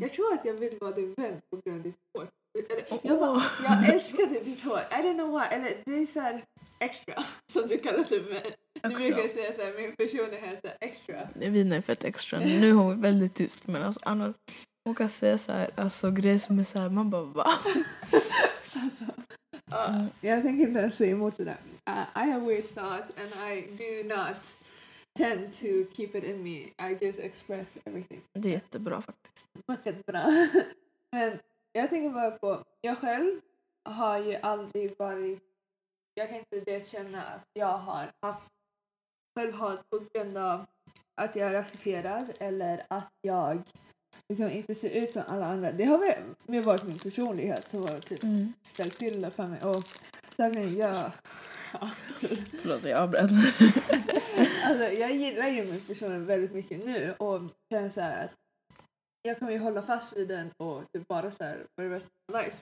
Jag 0.00 0.12
tror 0.12 0.32
att 0.32 0.44
jag 0.44 0.54
vill 0.54 0.78
vara 0.78 0.92
din 0.92 1.14
vän 1.14 1.40
på 1.50 1.56
grund 1.56 1.78
av 1.78 1.82
ditt 1.82 1.96
hår. 2.14 2.28
Eller, 2.58 3.00
jag, 3.02 3.18
bara, 3.20 3.42
jag 3.64 3.94
älskade 3.94 4.40
ditt 4.40 4.64
hår. 4.64 4.78
I 4.78 4.94
don't 4.94 5.14
know 5.14 5.40
why. 5.40 5.46
Eller 5.50 5.82
det 5.84 5.92
är 5.92 6.06
så 6.06 6.20
här 6.20 6.44
extra, 6.80 7.24
som 7.52 7.68
du 7.68 7.78
kallar 7.78 8.06
det. 8.10 8.42
Men 8.82 8.92
du 8.92 8.98
brukar 8.98 9.28
säga 9.28 9.52
så 9.56 9.62
här, 9.62 9.74
min 9.80 9.96
personlighet 9.96 10.64
är 10.64 10.76
extra. 10.80 11.28
Vina 11.34 11.76
är 11.76 11.80
fett 11.80 12.04
extra. 12.04 12.40
Nu 12.60 12.68
är 12.68 12.72
hon 12.72 13.00
väldigt 13.00 13.34
tyst 13.34 13.66
men 13.66 13.82
alltså 13.82 14.00
Anna 14.02 14.34
hon 14.88 14.94
kan 14.94 15.10
säga 15.10 15.38
så 15.38 15.52
här, 15.52 15.70
alltså 15.76 16.10
grejer 16.10 16.38
som 16.38 16.58
är 16.58 16.64
så 16.64 16.78
här, 16.78 16.88
man 16.88 17.10
bara 17.10 17.22
va? 17.22 17.50
Alltså, 18.74 19.04
uh, 19.72 20.06
jag 20.20 20.42
tänker 20.42 20.66
inte 20.66 20.80
ens 20.80 20.96
säga 20.96 21.12
emot 21.12 21.36
det 21.36 21.44
där. 21.44 21.56
Uh, 21.90 22.26
I 22.26 22.30
have 22.30 22.46
weird 22.46 22.74
thoughts 22.74 23.12
and 23.16 23.52
I 23.52 23.60
do 23.60 24.14
not 24.16 24.58
tend 25.18 25.52
to 25.52 25.96
keep 25.96 26.10
it 26.14 26.24
in 26.24 26.42
me. 26.42 26.56
I 26.58 26.96
just 27.00 27.18
express 27.18 27.78
everything. 27.84 28.20
Det 28.32 28.48
är 28.48 28.52
jättebra 28.52 29.02
faktiskt. 29.02 29.46
Mycket 29.68 30.06
bra. 30.06 30.22
Men 31.12 31.38
jag 31.72 31.90
tänker 31.90 32.10
bara 32.10 32.30
på, 32.30 32.64
jag 32.80 32.98
själv 32.98 33.40
har 33.84 34.18
ju 34.18 34.34
aldrig 34.34 34.98
varit, 34.98 35.42
jag 36.18 36.28
kan 36.28 36.38
inte 36.38 36.60
det 36.60 36.88
känna 36.88 37.22
att 37.22 37.46
jag 37.52 37.78
har 37.78 38.10
haft 38.22 38.52
självhat 39.38 39.90
på 39.90 40.04
grund 40.14 40.36
av 40.36 40.66
att 41.20 41.36
jag 41.36 41.48
är 41.48 41.52
rasifierad 41.52 42.32
eller 42.38 42.82
att 42.88 43.12
jag 43.20 43.62
liksom 44.28 44.50
inte 44.50 44.74
ser 44.74 44.90
ut 44.90 45.12
som 45.12 45.22
alla 45.26 45.46
andra. 45.46 45.72
Det 45.72 45.84
har 45.84 45.98
väl 45.98 46.22
mer 46.46 46.60
varit 46.60 46.84
min 46.84 46.98
personlighet 46.98 47.70
som 47.70 47.82
har 47.82 47.98
typ 47.98 48.22
Mm. 48.22 48.52
ställt 48.62 48.98
till 48.98 49.22
det 49.22 49.30
för 49.30 49.46
mig. 49.46 49.60
Och 49.64 49.84
saken 50.36 50.76
jag... 50.76 51.10
Ja, 51.72 51.90
typ. 52.20 52.40
Förlåt 52.62 52.84
jag 52.84 53.00
avbröt. 53.00 53.30
alltså, 54.64 54.84
jag 54.84 55.14
gillar 55.14 55.48
ju 55.48 55.64
min 55.64 55.80
personlighet 55.80 56.28
väldigt 56.28 56.52
mycket 56.52 56.86
nu 56.86 57.14
och 57.18 57.40
känner 57.72 57.88
så 57.88 58.00
att 58.00 58.34
jag 59.22 59.38
kommer 59.38 59.52
ju 59.52 59.58
hålla 59.58 59.82
fast 59.82 60.16
vid 60.16 60.28
den 60.28 60.50
och 60.56 60.92
typ 60.92 61.08
bara 61.08 61.30
så 61.30 61.44
här 61.44 61.56
for 61.56 61.82
the 61.82 61.94
rest 61.94 62.06
of 62.06 62.34
my 62.34 62.42
life. 62.42 62.56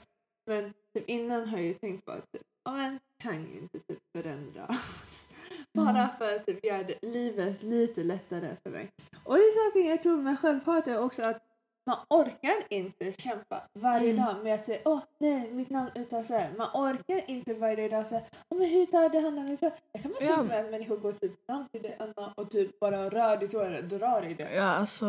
Men 0.47 0.73
typ 0.95 1.09
innan 1.09 1.49
har 1.49 1.59
jag 1.59 1.66
ju 1.66 1.75
tänkt 1.75 2.05
på 2.05 2.12
att 2.12 2.25
ja, 2.67 2.73
men 2.73 2.99
kan 3.23 3.35
ju 3.35 3.59
inte 3.59 3.79
typ 3.79 3.99
förändras. 4.17 5.29
bara 5.75 5.91
Mm. 5.91 6.09
för 6.19 6.37
att 6.37 6.47
typ 6.47 6.65
göra 6.67 6.87
livet 7.03 7.63
lite 7.63 8.05
lättare 8.05 8.57
för 8.63 8.71
mig. 8.71 8.89
Och 9.25 9.35
det 9.35 9.41
är 9.41 9.69
saken 9.71 9.87
jag 9.91 10.03
tror 10.03 10.17
med 10.17 10.39
självhat 10.41 10.89
är 10.89 11.01
också 11.05 11.23
att 11.23 11.43
man 11.87 11.99
orkar 12.11 12.55
inte 12.71 13.13
kämpa 13.13 13.63
varje 13.79 14.11
Mm. 14.11 14.25
dag 14.25 14.43
med 14.45 14.55
att 14.55 14.67
säga 14.67 14.79
åh 14.85 15.01
nej 15.21 15.51
mitt 15.53 15.71
namn 15.71 15.91
uttalas 15.95 16.27
så 16.27 16.35
här. 16.35 16.51
Man 16.59 16.69
orkar 16.75 17.31
inte 17.31 17.55
varje 17.55 17.89
dag 17.89 18.07
säga 18.07 18.23
åh 18.49 18.59
men 18.59 18.69
hur 18.71 18.87
tar 18.87 19.09
det 19.09 19.21
hand 19.21 19.39
om 19.39 19.45
mitt 19.49 19.61
hår? 19.61 19.71
Jag 19.93 20.03
kan 20.03 20.11
man 20.11 20.21
Ja. 20.29 20.37
typ 20.37 20.47
med 20.49 20.65
att 20.65 20.71
människor 20.71 20.97
går 20.97 21.13
typ 21.13 21.47
fram 21.47 21.69
till 21.73 21.83
det 21.83 21.95
Anna 21.99 22.33
och 22.37 22.51
typ 22.51 22.81
bara 22.81 23.09
rör 23.11 23.37
ditt 23.37 23.53
hår 23.53 23.65
eller 23.65 23.83
drar 23.83 24.23
i 24.27 24.35
det. 24.35 24.55
Ja, 24.55 24.63
alltså 24.65 25.07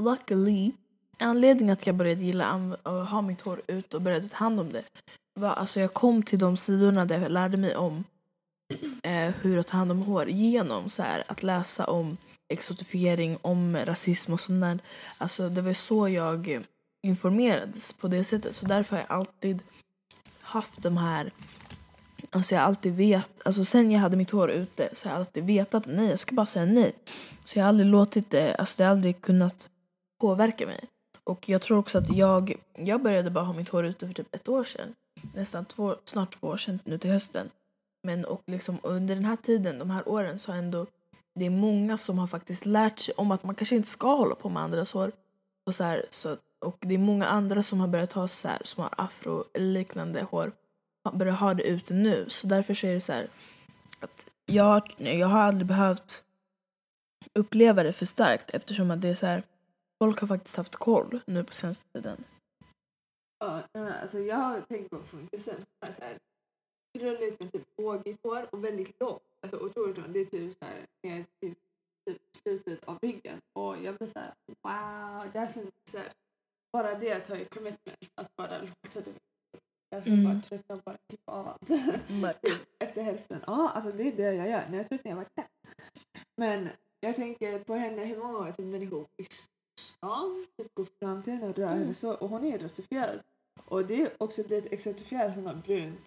luckily, 0.00 0.72
anledningen 1.18 1.72
att 1.72 1.86
jag 1.86 1.94
började 1.96 2.20
gilla 2.22 2.46
att 2.82 3.08
ha 3.08 3.22
mitt 3.22 3.40
hår 3.40 3.60
ut 3.66 3.94
och 3.94 4.02
började 4.02 4.28
ta 4.28 4.36
hand 4.36 4.60
om 4.60 4.72
det 4.72 4.82
va, 5.38 5.52
alltså 5.52 5.80
jag 5.80 5.94
kom 5.94 6.22
till 6.22 6.38
de 6.38 6.56
sidorna 6.56 7.04
där 7.04 7.20
jag 7.20 7.32
lärde 7.32 7.56
mig 7.56 7.76
om 7.76 8.04
eh, 9.02 9.34
hur 9.42 9.58
att 9.58 9.66
ta 9.66 9.76
hand 9.76 9.90
om 9.90 10.02
hår 10.02 10.28
genom 10.28 10.88
så 10.88 11.02
här, 11.02 11.24
att 11.26 11.42
läsa 11.42 11.84
om 11.84 12.16
exotifiering, 12.48 13.38
om 13.42 13.76
rasism 13.76 14.32
och 14.32 14.40
sånt 14.40 14.60
där. 14.60 14.78
Alltså 15.18 15.48
det 15.48 15.62
var 15.62 15.72
så 15.72 16.08
jag 16.08 16.60
informerades 17.02 17.92
på 17.92 18.08
det 18.08 18.24
sättet. 18.24 18.56
Så 18.56 18.66
därför 18.66 18.96
har 18.96 19.04
jag 19.08 19.18
alltid 19.18 19.62
haft 20.40 20.82
de 20.82 20.96
här 20.96 21.32
Alltså 22.30 22.54
jag 22.54 22.62
har 22.62 22.66
alltid 22.66 22.94
vet, 22.96 23.30
alltså 23.44 23.64
sen 23.64 23.90
jag 23.90 24.00
hade 24.00 24.16
mitt 24.16 24.30
hår 24.30 24.50
ute 24.50 24.88
så 24.92 25.08
har 25.08 25.14
jag 25.14 25.18
alltid 25.18 25.44
vetat 25.44 25.86
nej, 25.86 26.08
jag 26.10 26.18
ska 26.18 26.34
bara 26.34 26.46
säga 26.46 26.64
nej. 26.64 26.92
Så 27.44 27.58
jag 27.58 27.64
har 27.64 27.68
aldrig 27.68 27.88
låtit 27.88 28.30
det, 28.30 28.54
alltså 28.54 28.74
det 28.78 28.84
har 28.84 28.90
aldrig 28.90 29.20
kunnat 29.20 29.68
påverka 30.20 30.66
mig. 30.66 30.84
Och 31.24 31.48
jag 31.48 31.62
tror 31.62 31.78
också 31.78 31.98
att 31.98 32.16
jag, 32.16 32.54
jag 32.76 33.02
började 33.02 33.30
bara 33.30 33.44
ha 33.44 33.52
mitt 33.52 33.68
hår 33.68 33.84
ute 33.84 34.06
för 34.06 34.14
typ 34.14 34.34
ett 34.34 34.48
år 34.48 34.64
sedan. 34.64 34.94
Nästan 35.34 35.64
två, 35.64 35.96
snart 36.04 36.40
två 36.40 36.46
år 36.46 36.56
sedan 36.56 36.78
nu 36.84 36.98
till 36.98 37.10
hösten. 37.10 37.50
Men 38.02 38.24
och 38.24 38.42
liksom 38.46 38.78
under 38.82 39.14
den 39.14 39.24
här 39.24 39.36
tiden, 39.36 39.78
de 39.78 39.90
här 39.90 40.08
åren 40.08 40.38
så 40.38 40.52
har 40.52 40.58
ändå 40.58 40.86
det 41.34 41.46
är 41.46 41.50
många 41.50 41.98
som 41.98 42.18
har 42.18 42.26
faktiskt 42.26 42.66
lärt 42.66 42.98
sig 42.98 43.14
om 43.16 43.30
att 43.30 43.42
man 43.42 43.54
kanske 43.54 43.76
inte 43.76 43.88
ska 43.88 44.14
hålla 44.14 44.34
på 44.34 44.48
med 44.48 44.62
andras 44.62 44.92
hår. 44.92 45.12
Och, 45.66 45.74
så 45.74 45.84
här, 45.84 46.04
så, 46.10 46.36
och 46.58 46.76
det 46.80 46.94
är 46.94 46.98
många 46.98 47.26
andra 47.26 47.62
som 47.62 47.80
har 47.80 47.88
börjat 47.88 48.12
ha 48.12 48.28
så 48.28 48.48
här, 48.48 48.62
som 48.64 48.82
har 48.82 48.94
afro-liknande 48.96 50.22
hår 50.22 50.52
börjar 51.12 51.34
ha 51.34 51.54
det 51.54 51.62
ute 51.62 51.94
nu. 51.94 52.26
Så 52.28 52.46
därför 52.46 52.74
så 52.74 52.86
är 52.86 52.94
det 52.94 53.00
så 53.00 53.12
här 53.12 53.26
att 54.00 54.26
jag, 54.46 54.94
jag 54.98 55.28
har 55.28 55.40
aldrig 55.40 55.66
behövt 55.66 56.24
uppleva 57.32 57.82
det 57.82 57.92
för 57.92 58.06
starkt 58.06 58.50
eftersom 58.50 58.90
att 58.90 59.00
det 59.00 59.08
är 59.08 59.14
så 59.14 59.26
här 59.26 59.42
folk 59.98 60.20
har 60.20 60.28
faktiskt 60.28 60.56
haft 60.56 60.76
koll 60.76 61.20
nu 61.26 61.44
på 61.44 61.54
senaste 61.54 61.92
tiden. 61.92 62.24
Ja, 63.38 63.62
alltså 63.72 64.18
jag 64.18 64.36
har 64.36 64.60
tänkt 64.60 64.90
på 64.90 64.96
har 65.80 65.92
så 65.92 66.00
här 66.02 66.18
krulligt 66.98 67.40
med 67.40 67.52
typ 67.52 67.68
vågigt 67.76 68.18
hår 68.22 68.48
och 68.52 68.64
väldigt 68.64 69.00
långt. 69.00 69.22
Alltså 69.42 69.58
otroligt 69.66 69.96
långt. 69.98 70.12
Det 70.12 70.20
är 70.20 70.24
typ 70.24 70.58
så 70.58 70.64
här 70.64 70.86
ner 71.02 71.24
till 71.40 71.54
typ 72.06 72.22
slutet 72.42 72.84
av 72.84 72.98
ryggen. 73.02 73.40
Och 73.52 73.76
jag 73.82 73.96
blir 73.96 74.08
så 74.08 74.18
här 74.18 74.34
wow. 74.46 75.32
Det 75.32 75.38
är 75.38 75.46
så 75.52 75.60
så 75.90 75.98
här, 75.98 76.12
bara 76.72 76.94
det 76.94 77.20
tar 77.20 77.36
ju 77.36 77.44
commitment 77.44 78.12
att 78.14 78.36
bara 78.36 78.58
låta 78.58 79.00
det 79.00 79.12
Jag 79.90 80.02
ska 80.02 80.12
Mm. 80.12 80.24
bara 80.24 80.40
tröttna 80.42 80.74
och 80.74 80.80
bara 80.84 80.96
klippa 81.08 81.32
av 81.32 81.48
allt. 81.48 81.66
Typ 82.42 82.60
Efter 82.78 83.02
hälften. 83.02 83.40
Ja, 83.46 83.70
alltså 83.74 83.92
det 83.92 84.02
är 84.08 84.16
det 84.16 84.34
jag 84.34 84.48
gör. 84.48 84.68
När 84.70 84.78
jag 84.78 84.88
tröttnar 84.88 85.10
jag 85.10 85.18
bara. 85.18 85.48
Men 86.36 86.68
jag 87.00 87.16
tänker 87.16 87.58
på 87.64 87.74
henne, 87.74 88.04
hur 88.04 88.18
många 88.18 88.52
typ 88.52 88.66
människor 88.66 89.06
stan, 89.78 90.46
typ 90.56 90.98
fram 91.00 91.22
till 91.22 91.32
henne 91.32 91.48
och 91.48 91.58
röra 91.58 91.68
henne 91.68 91.82
Mm. 91.82 91.94
så. 91.94 92.12
Och 92.14 92.28
hon 92.28 92.44
är 92.44 92.58
rasifierad. 92.58 93.20
Och 93.64 93.86
det 93.86 94.02
är 94.02 94.10
också 94.18 94.42
det 94.42 94.72
exemplifierar 94.72 95.28
hon 95.28 95.46
har 95.46 95.54
brunt 95.54 96.06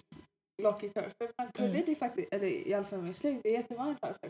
lockigt 0.61 0.95
hår. 0.95 1.09
För 1.17 1.31
man 1.37 1.51
kurrar 1.51 1.69
Mm. 1.69 1.83
det 1.85 1.95
faktiskt, 1.95 2.33
eller 2.33 2.47
i 2.47 2.73
alla 2.73 2.85
fall 2.85 3.01
min 3.01 3.13
släkt, 3.13 3.43
det 3.43 3.49
är 3.49 3.53
jättevanligt 3.53 4.03
att 4.03 4.09
ha 4.09 4.29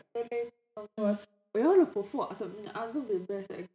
så 0.96 1.02
hår. 1.02 1.16
Och 1.54 1.60
jag 1.60 1.66
håller 1.66 1.86
på 1.86 2.00
att 2.00 2.08
få, 2.08 2.22
alltså 2.22 2.50
mina 2.56 2.84
ögon 2.84 3.26
börjar 3.26 3.44
så 3.44 3.54
här, 3.54 3.68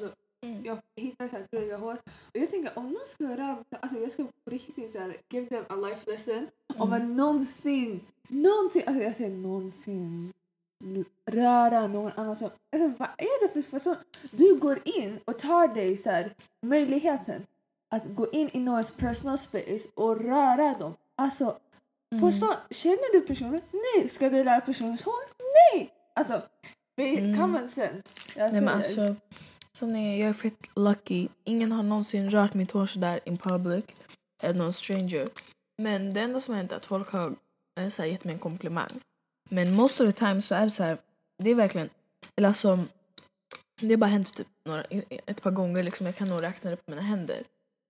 alltså, 0.00 0.16
Mm. 0.44 0.64
jag 0.64 0.78
hittar 0.96 1.28
så 1.28 1.36
här 1.36 1.76
hår. 1.78 1.92
Och 2.06 2.36
jag 2.36 2.50
tänker 2.50 2.78
om 2.78 2.84
någon 2.92 3.06
ska 3.06 3.24
röra 3.24 3.64
alltså 3.80 3.98
jag 3.98 4.12
ska 4.12 4.24
på 4.24 4.50
riktigt 4.50 4.92
så 4.92 4.98
här, 4.98 5.16
give 5.30 5.46
them 5.48 5.64
a 5.68 5.76
life 5.76 6.10
lesson. 6.10 6.46
Om 6.78 6.90
man 6.90 7.16
någonsin, 7.16 8.00
någonsin, 8.28 8.82
alltså 8.86 9.02
jag 9.02 9.16
säger 9.16 9.30
någonsin 9.30 10.32
röra 11.30 11.86
någon 11.86 12.12
annan 12.16 12.36
som, 12.36 12.50
alltså, 12.72 12.88
vad 12.98 13.08
är 13.18 13.42
det 13.48 13.62
för 13.62 13.70
person? 13.70 13.96
Du 14.32 14.54
går 14.54 14.80
in 14.84 15.20
och 15.24 15.38
tar 15.38 15.68
dig 15.74 15.96
så 15.96 16.10
här, 16.10 16.34
möjligheten 16.66 17.46
att 17.94 18.02
gå 18.06 18.30
in 18.30 18.50
i 18.52 18.60
någons 18.60 18.90
personal 18.90 19.38
space 19.38 19.88
och 19.94 20.20
röra 20.20 20.74
dem. 20.78 20.94
Alltså 21.16 21.58
på 22.10 22.16
Mm. 22.16 22.32
stan, 22.32 22.54
känner 22.70 23.12
du 23.12 23.20
personen? 23.20 23.60
Nej. 23.72 24.08
Ska 24.08 24.30
du 24.30 24.44
röra 24.44 24.60
personens 24.60 25.02
hår? 25.02 25.14
Nej! 25.74 25.90
Alltså, 26.14 26.42
Mm. 27.00 27.40
common 27.40 27.68
sense. 27.68 28.02
Jag 28.36 28.52
Nej 28.52 28.60
men 28.60 28.74
alltså, 28.74 29.14
som 29.72 29.96
är, 29.96 30.20
jag 30.20 30.28
är 30.28 30.32
fett 30.32 30.66
lucky. 30.76 31.28
Ingen 31.44 31.72
har 31.72 31.82
någonsin 31.82 32.30
rört 32.30 32.54
mitt 32.54 32.70
hår 32.70 32.86
sådär 32.86 33.20
in 33.24 33.38
public. 33.38 33.84
Eller 34.42 34.58
någon 34.58 34.72
stranger. 34.72 35.28
Men 35.82 36.14
det 36.14 36.20
enda 36.20 36.40
som 36.40 36.54
har 36.54 36.56
hänt 36.58 36.72
är 36.72 36.76
att 36.76 36.86
folk 36.86 37.08
har 37.10 37.34
eh, 37.80 37.88
så 37.88 38.02
här, 38.02 38.08
gett 38.08 38.24
mig 38.24 38.32
en 38.34 38.38
komplimang. 38.40 39.00
Men 39.52 39.74
most 39.74 40.00
of 40.00 40.06
the 40.06 40.12
time 40.12 40.42
så 40.42 40.54
är 40.54 40.64
det 40.64 40.70
så 40.70 40.82
här, 40.82 40.98
det 41.42 41.50
är 41.50 41.54
verkligen, 41.54 41.90
eller 42.36 42.48
alltså, 42.48 42.84
det 43.80 43.88
har 43.90 43.96
bara 43.96 44.10
hänt 44.10 44.34
typ 44.34 44.46
några, 44.66 44.82
ett 45.26 45.42
par 45.42 45.50
gånger 45.50 45.82
liksom. 45.82 46.06
Jag 46.06 46.16
kan 46.16 46.28
nog 46.28 46.42
räkna 46.42 46.70
det 46.70 46.76
på 46.76 46.90
mina 46.90 47.02
händer. 47.02 47.42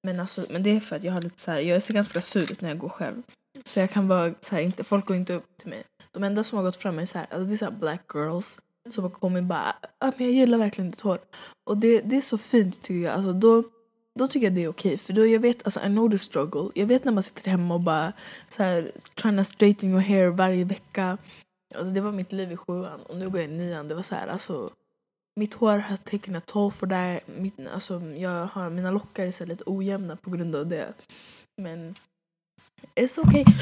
Men, 0.02 0.20
alltså, 0.20 0.46
men 0.50 0.62
det 0.62 0.70
är 0.70 0.80
för 0.80 0.96
att 0.96 1.04
jag 1.04 1.12
har 1.12 1.20
lite 1.20 1.40
så 1.40 1.50
här, 1.50 1.60
jag 1.60 1.82
ser 1.82 1.94
ganska 1.94 2.20
sur 2.20 2.52
ut 2.52 2.60
när 2.60 2.68
jag 2.68 2.78
går 2.78 2.88
själv. 2.88 3.22
Så 3.64 3.80
jag 3.80 3.90
kan 3.90 4.08
vara 4.08 4.34
så 4.40 4.54
här, 4.54 4.62
inte, 4.62 4.84
folk 4.84 5.06
går 5.06 5.16
inte 5.16 5.34
upp 5.34 5.58
till 5.58 5.68
mig. 5.68 5.82
De 6.10 6.24
enda 6.24 6.44
som 6.44 6.56
har 6.56 6.64
gått 6.64 6.76
fram 6.76 6.98
är 6.98 7.06
så 7.06 7.18
här, 7.18 7.26
alltså 7.30 7.48
det 7.48 7.54
är 7.54 7.56
så 7.56 7.64
här 7.64 7.72
black 7.72 8.04
girls 8.14 8.58
som 8.90 9.04
har 9.04 9.10
kommit 9.10 9.44
bara 9.44 9.76
ah, 9.98 10.12
men 10.16 10.26
jag 10.26 10.34
gillar 10.34 10.58
verkligen 10.58 10.90
ditt 10.90 11.00
hår. 11.00 11.18
Och 11.64 11.78
det, 11.78 12.00
det 12.00 12.16
är 12.16 12.20
så 12.20 12.38
fint 12.38 12.82
tycker 12.82 13.08
jag. 13.08 13.14
Alltså, 13.14 13.32
då, 13.32 13.64
då 14.18 14.28
tycker 14.28 14.46
jag 14.46 14.54
det 14.54 14.64
är 14.64 14.68
okej. 14.68 14.98
För 14.98 15.12
då 15.12 15.26
jag 15.26 15.40
vet, 15.40 15.64
alltså 15.64 15.80
I 15.80 15.86
know 15.86 16.10
the 16.10 16.18
struggle. 16.18 16.70
Jag 16.74 16.86
vet 16.86 17.04
när 17.04 17.12
man 17.12 17.22
sitter 17.22 17.50
hemma 17.50 17.74
och 17.74 17.80
bara 17.80 18.12
så 18.48 18.62
här, 18.62 18.92
trying 19.14 19.36
to 19.36 19.44
straighten 19.44 19.90
your 19.90 20.00
hair 20.00 20.28
varje 20.28 20.64
vecka. 20.64 21.18
Alltså, 21.76 21.92
det 21.94 22.00
var 22.00 22.12
mitt 22.12 22.32
liv 22.32 22.52
i 22.52 22.56
sjuan 22.56 23.02
och 23.02 23.16
nu 23.16 23.30
går 23.30 23.40
jag 23.40 23.50
i 23.50 23.52
nian. 23.52 23.88
Det 23.88 23.94
var 23.94 24.02
så 24.02 24.14
här, 24.14 24.26
alltså 24.28 24.70
mitt 25.36 25.54
hår 25.54 25.78
har 25.78 25.96
taken 25.96 26.36
a 26.36 26.40
toll 26.46 26.72
för 26.72 26.86
det. 26.86 27.20
Mitt, 27.26 27.54
alltså, 27.74 28.00
jag 28.00 28.46
har, 28.46 28.70
mina 28.70 28.90
lockar 28.90 29.26
är 29.26 29.32
så 29.32 29.44
lite 29.44 29.64
ojämna 29.66 30.16
på 30.16 30.30
grund 30.30 30.56
av 30.56 30.66
det. 30.66 30.94
Men 31.56 31.94
it's 32.94 33.20
okay. 33.20 33.44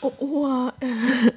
Och, 0.02 0.82
eh, 0.82 1.28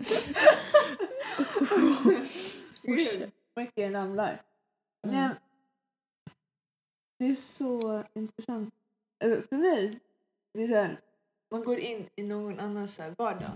Gud, 2.81 3.31
mycket 3.55 3.91
namlar. 3.91 4.41
Mm. 5.07 5.15
Nej, 5.15 5.29
det 7.19 7.25
är 7.25 7.35
så 7.35 8.03
intressant. 8.13 8.73
Eller 9.23 9.41
För 9.41 9.55
mig, 9.57 9.99
det 10.53 10.63
är 10.63 10.67
så 10.67 10.73
här, 10.75 10.99
man 11.51 11.63
går 11.63 11.77
in 11.79 12.09
i 12.15 12.23
någon 12.23 12.59
annans 12.59 12.99
vardag. 13.17 13.51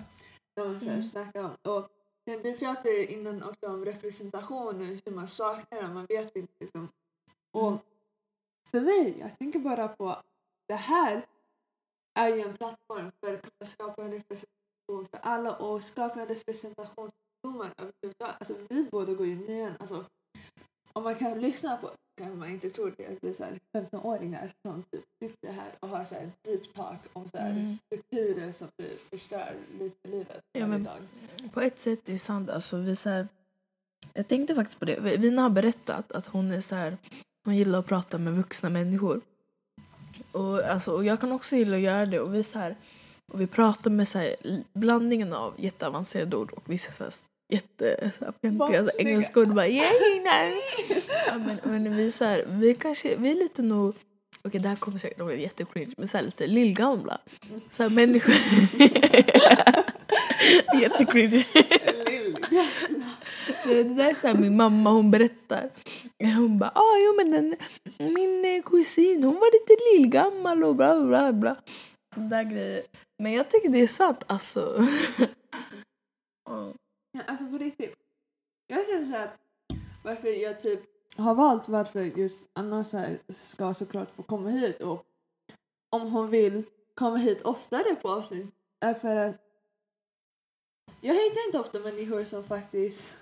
Där 0.55 0.65
man 0.65 0.79
så 0.79 0.85
här 0.85 0.93
Mm. 0.93 1.03
snackar 1.03 1.43
om. 1.43 1.51
Och 1.73 1.89
men 2.29 2.41
du 2.43 2.57
pratade 2.57 3.13
innan 3.13 3.43
också 3.43 3.67
om 3.67 3.85
representation 3.85 4.75
och 4.81 4.85
hur 4.85 5.11
man 5.11 5.27
saknar 5.27 5.81
den. 5.81 5.93
Man 5.93 6.05
vet 6.05 6.35
inte. 6.35 6.53
Liksom. 6.59 6.89
Och 7.51 7.67
Mm. 7.67 7.79
för 8.65 8.81
mig, 8.81 9.19
jag 9.19 9.37
tänker 9.37 9.59
bara 9.59 9.87
på 9.87 10.15
det 10.67 10.75
här 10.75 11.25
är 12.19 12.35
ju 12.35 12.41
en 12.41 12.57
plattform 12.57 13.11
för 13.19 13.33
att 13.33 13.41
kunna 13.41 13.69
skapa 13.71 14.03
en 14.03 14.11
representation 14.11 15.07
för 15.11 15.19
alla 15.21 15.55
och 15.55 15.83
skapa 15.83 16.21
en 16.21 16.27
representation 16.27 17.11
för 17.11 17.47
ungdomar 17.47 17.73
överhuvudtaget. 17.77 18.35
Alltså 18.39 18.55
vi 18.69 18.83
båda 18.91 19.13
går 19.13 19.27
ju 19.27 19.35
nian. 19.35 19.73
Alltså, 19.79 20.05
om 20.93 21.03
man 21.03 21.15
kan 21.15 21.41
lyssna 21.41 21.77
på 21.77 21.89
kanske 22.21 22.37
man 22.37 22.49
inte 22.49 22.69
tror 22.69 22.93
det. 22.97 23.05
Att 23.07 23.17
det 23.21 23.29
är 23.29 23.33
så 23.33 23.43
här 23.43 23.59
15-åringar 23.77 24.51
som 24.67 24.83
typ 24.91 25.03
sitter 25.23 25.51
här 25.53 25.71
och 25.79 25.89
har 25.89 26.05
så 26.05 26.15
här 26.15 26.31
deep 26.41 26.73
talk 26.73 26.99
om 27.13 27.29
så 27.29 27.37
här 27.37 27.51
Mm. 27.51 27.77
strukturer 27.85 28.51
som 28.51 28.67
typ 28.77 29.09
förstör 29.09 29.53
lite 29.79 30.07
livet 30.07 30.39
Ja, 30.51 30.67
men- 30.67 30.83
dag. 30.83 30.97
På 31.53 31.61
ett 31.61 31.79
sätt 31.79 32.09
är 32.09 32.13
det 32.13 32.19
sant. 32.19 32.49
Alltså, 32.49 32.77
vi 32.77 32.95
så 32.95 33.09
här, 33.09 33.27
jag 34.13 34.27
tänkte 34.27 34.55
faktiskt 34.55 34.79
på 34.79 34.85
det. 34.85 34.99
Vina 35.17 35.41
har 35.41 35.49
berättat 35.49 36.11
att 36.11 36.25
hon 36.27 36.51
är 36.51 36.61
så 36.61 36.75
här, 36.75 36.97
hon 37.45 37.55
gillar 37.55 37.79
att 37.79 37.85
prata 37.85 38.17
med 38.17 38.33
vuxna 38.33 38.69
människor. 38.69 39.21
Och, 40.31 40.59
alltså, 40.63 40.91
och 40.91 41.05
jag 41.05 41.19
kan 41.19 41.31
också 41.31 41.55
gilla 41.55 41.75
att 41.77 41.83
göra 41.83 42.05
det. 42.05 42.19
Och 42.19 42.33
vi, 42.35 42.43
så 42.43 42.59
här, 42.59 42.75
och 43.31 43.41
vi 43.41 43.47
pratar 43.47 43.91
med 43.91 44.07
så 44.07 44.19
här, 44.19 44.35
blandningen 44.73 45.33
av 45.33 45.53
jätteavancerade 45.57 46.35
ord 46.37 46.51
och 46.51 46.63
vissa 46.69 46.91
så 46.91 47.03
här, 47.49 47.55
jätte 47.55 48.11
så 48.19 48.25
här, 48.25 48.33
fjantiga 48.41 48.79
alltså, 48.79 48.97
engelska 48.99 49.39
ord. 49.39 49.53
Bara, 49.53 49.67
yeah, 49.67 49.91
ja, 51.27 51.37
men, 51.37 51.59
men 51.63 51.97
vi, 51.97 52.11
så 52.11 52.25
här, 52.25 52.45
vi, 52.47 52.75
kanske, 52.75 53.15
vi 53.15 53.31
är 53.31 53.35
lite 53.35 53.61
nog 53.61 53.95
Okej, 54.41 54.61
det 54.61 54.67
här 54.67 54.75
kommer 54.75 54.97
säkert 54.97 55.19
låta 55.19 55.33
jättecringe, 55.33 55.93
men 55.97 56.07
så 56.07 56.17
här 56.17 56.25
lite 56.25 56.47
lillgamla. 56.47 57.21
Så 57.71 57.83
här 57.83 57.89
människor... 57.89 58.33
Jättecringe. 60.81 61.45
Det, 63.63 63.83
det 63.83 63.93
där 63.93 64.09
är 64.09 64.13
så 64.13 64.27
här 64.27 64.35
min 64.35 64.57
mamma 64.57 64.89
hon 64.89 65.11
berättar. 65.11 65.69
Hon 66.19 66.59
bara, 66.59 66.71
ah, 66.75 66.97
jo 66.97 67.13
men 67.17 67.29
den, 67.29 67.55
min 68.13 68.45
eh, 68.45 68.63
kusin 68.63 69.23
hon 69.23 69.35
var 69.35 69.51
lite 69.53 69.75
lillgammal 69.93 70.63
och 70.63 70.75
bla 70.75 71.05
bla 71.05 71.33
bla. 71.33 71.55
Sån 72.15 72.29
där 72.29 72.43
grejer. 72.43 72.81
Men 73.23 73.33
jag 73.33 73.49
tycker 73.49 73.69
det 73.69 73.81
är 73.81 73.87
sant 73.87 74.23
alltså. 74.27 74.85
Ja. 76.49 76.73
Alltså 77.27 77.45
på 77.45 77.57
riktigt. 77.57 77.95
Jag 78.67 78.87
känner 78.87 79.11
så 79.11 79.17
att 79.17 79.39
varför 80.03 80.27
jag 80.27 80.61
typ 80.61 80.79
har 81.15 81.35
valt 81.35 81.69
varför 81.69 82.01
just 82.01 82.45
Anna 82.53 82.83
så 82.83 82.97
här 82.97 83.19
ska 83.29 83.73
såklart 83.73 84.11
få 84.11 84.23
komma 84.23 84.49
hit 84.49 84.81
och 84.81 85.05
om 85.89 86.11
hon 86.11 86.29
vill 86.29 86.63
komma 86.93 87.17
hit 87.17 87.41
oftare 87.41 87.95
på 87.95 88.09
avsnitt 88.09 88.47
är 88.79 88.93
för 88.93 89.15
att 89.15 89.35
jag 91.01 91.13
hittar 91.13 91.45
inte 91.45 91.59
ofta 91.59 91.79
människor 91.79 92.23
som 92.23 92.43
faktiskt 92.43 93.17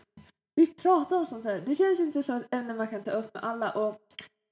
vill 0.55 0.73
prata 0.73 1.17
om 1.17 1.25
sånt 1.25 1.45
här. 1.45 1.61
Det 1.65 1.75
känns 1.75 1.99
inte 1.99 2.23
som 2.23 2.35
ett 2.35 2.53
ämne 2.53 2.73
man 2.73 2.87
kan 2.87 3.03
ta 3.03 3.11
upp 3.11 3.33
med 3.33 3.43
alla 3.43 3.71
och 3.71 4.01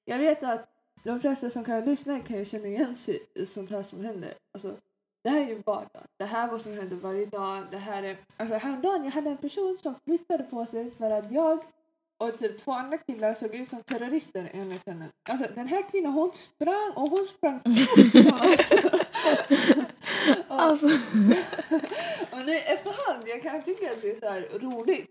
jag 0.05 0.17
vet 0.17 0.43
att 0.43 0.69
de 1.03 1.19
flesta 1.19 1.49
som 1.49 1.63
kan 1.63 1.86
lyssna 1.86 2.19
kan 2.19 2.38
ju 2.38 2.45
känna 2.45 2.67
igen 2.67 2.95
sig 2.95 3.23
i 3.34 3.45
sånt 3.45 3.69
här 3.69 3.84
som 3.84 4.03
händer. 4.05 4.34
Alltså, 4.53 4.75
det 5.25 5.31
här 5.31 5.41
är 5.41 5.47
ju 5.47 5.61
vardag. 5.65 6.03
Det 6.17 6.25
här 6.25 6.47
är 6.47 6.51
vad 6.51 6.61
som 6.61 6.73
händer 6.73 6.95
varje 6.95 7.25
dag. 7.25 7.63
Det 7.71 7.77
här 7.77 8.03
är... 8.03 8.17
Alltså 8.38 8.55
häromdagen 8.55 9.03
jag 9.03 9.11
hade 9.11 9.29
en 9.29 9.38
person 9.38 9.77
som 9.83 9.95
flyttade 10.05 10.43
på 10.43 10.65
sig 10.65 10.91
för 10.91 11.11
att 11.11 11.31
jag 11.31 11.59
och 12.17 12.38
typ 12.38 12.59
två 12.59 12.71
andra 12.71 12.97
killar 12.97 13.33
såg 13.33 13.55
ut 13.55 13.69
som 13.69 13.81
terrorister 13.81 14.49
enligt 14.53 14.88
henne. 14.88 15.09
Alltså 15.29 15.47
den 15.55 15.67
här 15.67 15.83
kvinnan 15.91 16.13
hon 16.13 16.33
sprang 16.33 16.91
och 16.95 17.09
hon 17.09 17.25
sprang 17.25 17.59
fort 17.59 18.11
från 18.11 18.51
oss. 18.51 18.71
och, 20.49 20.61
Alltså, 20.61 20.85
och 22.31 22.45
nu 22.45 22.55
efterhand 22.55 23.23
jag 23.25 23.41
kan 23.43 23.63
tycka 23.63 23.91
att 23.91 24.01
det 24.01 24.11
är 24.11 24.19
så 24.19 24.29
här 24.29 24.59
roligt 24.59 25.09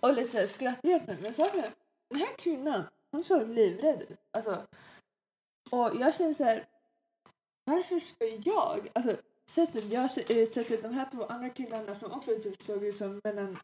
och 0.00 0.14
lite 0.14 0.30
så 0.30 0.38
här 0.38 0.46
skrattretande. 0.46 1.22
Men 1.22 1.30
är, 1.30 1.70
den 2.10 2.20
här 2.20 2.36
kvinnan 2.38 2.82
hon 3.12 3.24
såg 3.24 3.48
livrädd 3.48 4.02
ut. 4.02 4.20
Alltså, 4.36 4.66
och 5.70 5.90
jag 6.00 6.14
känner 6.14 6.34
så 6.34 6.44
här 6.44 6.64
varför 7.66 7.98
ska 7.98 8.24
jag, 8.44 8.88
alltså 8.92 9.16
sättet 9.48 9.84
jag 9.92 10.10
ser 10.10 10.32
ut, 10.32 10.54
sättet 10.54 10.82
de 10.82 10.92
här 10.92 11.08
två 11.10 11.24
andra 11.24 11.48
killarna 11.50 11.94
som 11.94 12.12
också 12.12 12.30
typ 12.42 12.62
såg 12.62 12.84
ut 12.84 12.96
som 12.96 13.20
mellan 13.24 13.58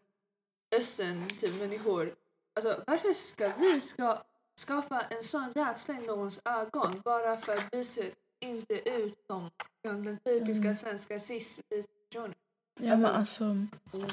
östern 0.76 1.26
typ 1.28 1.60
människor. 1.60 2.14
Alltså 2.56 2.82
varför 2.86 3.14
ska 3.14 3.52
vi 3.58 3.80
ska 3.80 4.18
skapa 4.58 5.00
en 5.00 5.24
sån 5.24 5.52
rädsla 5.52 5.94
i 5.94 6.06
någons 6.06 6.40
ögon 6.44 7.00
bara 7.04 7.36
för 7.36 7.52
att 7.52 7.66
vi 7.72 7.84
ser 7.84 8.10
inte 8.40 8.90
ut 8.90 9.18
som 9.26 9.50
den 9.82 10.18
typiska 10.24 10.62
Mm. 10.62 10.76
svenska 10.76 11.20
cis-personen? 11.20 12.34
ja 12.80 12.96
men 12.96 13.04
alltså. 13.06 13.66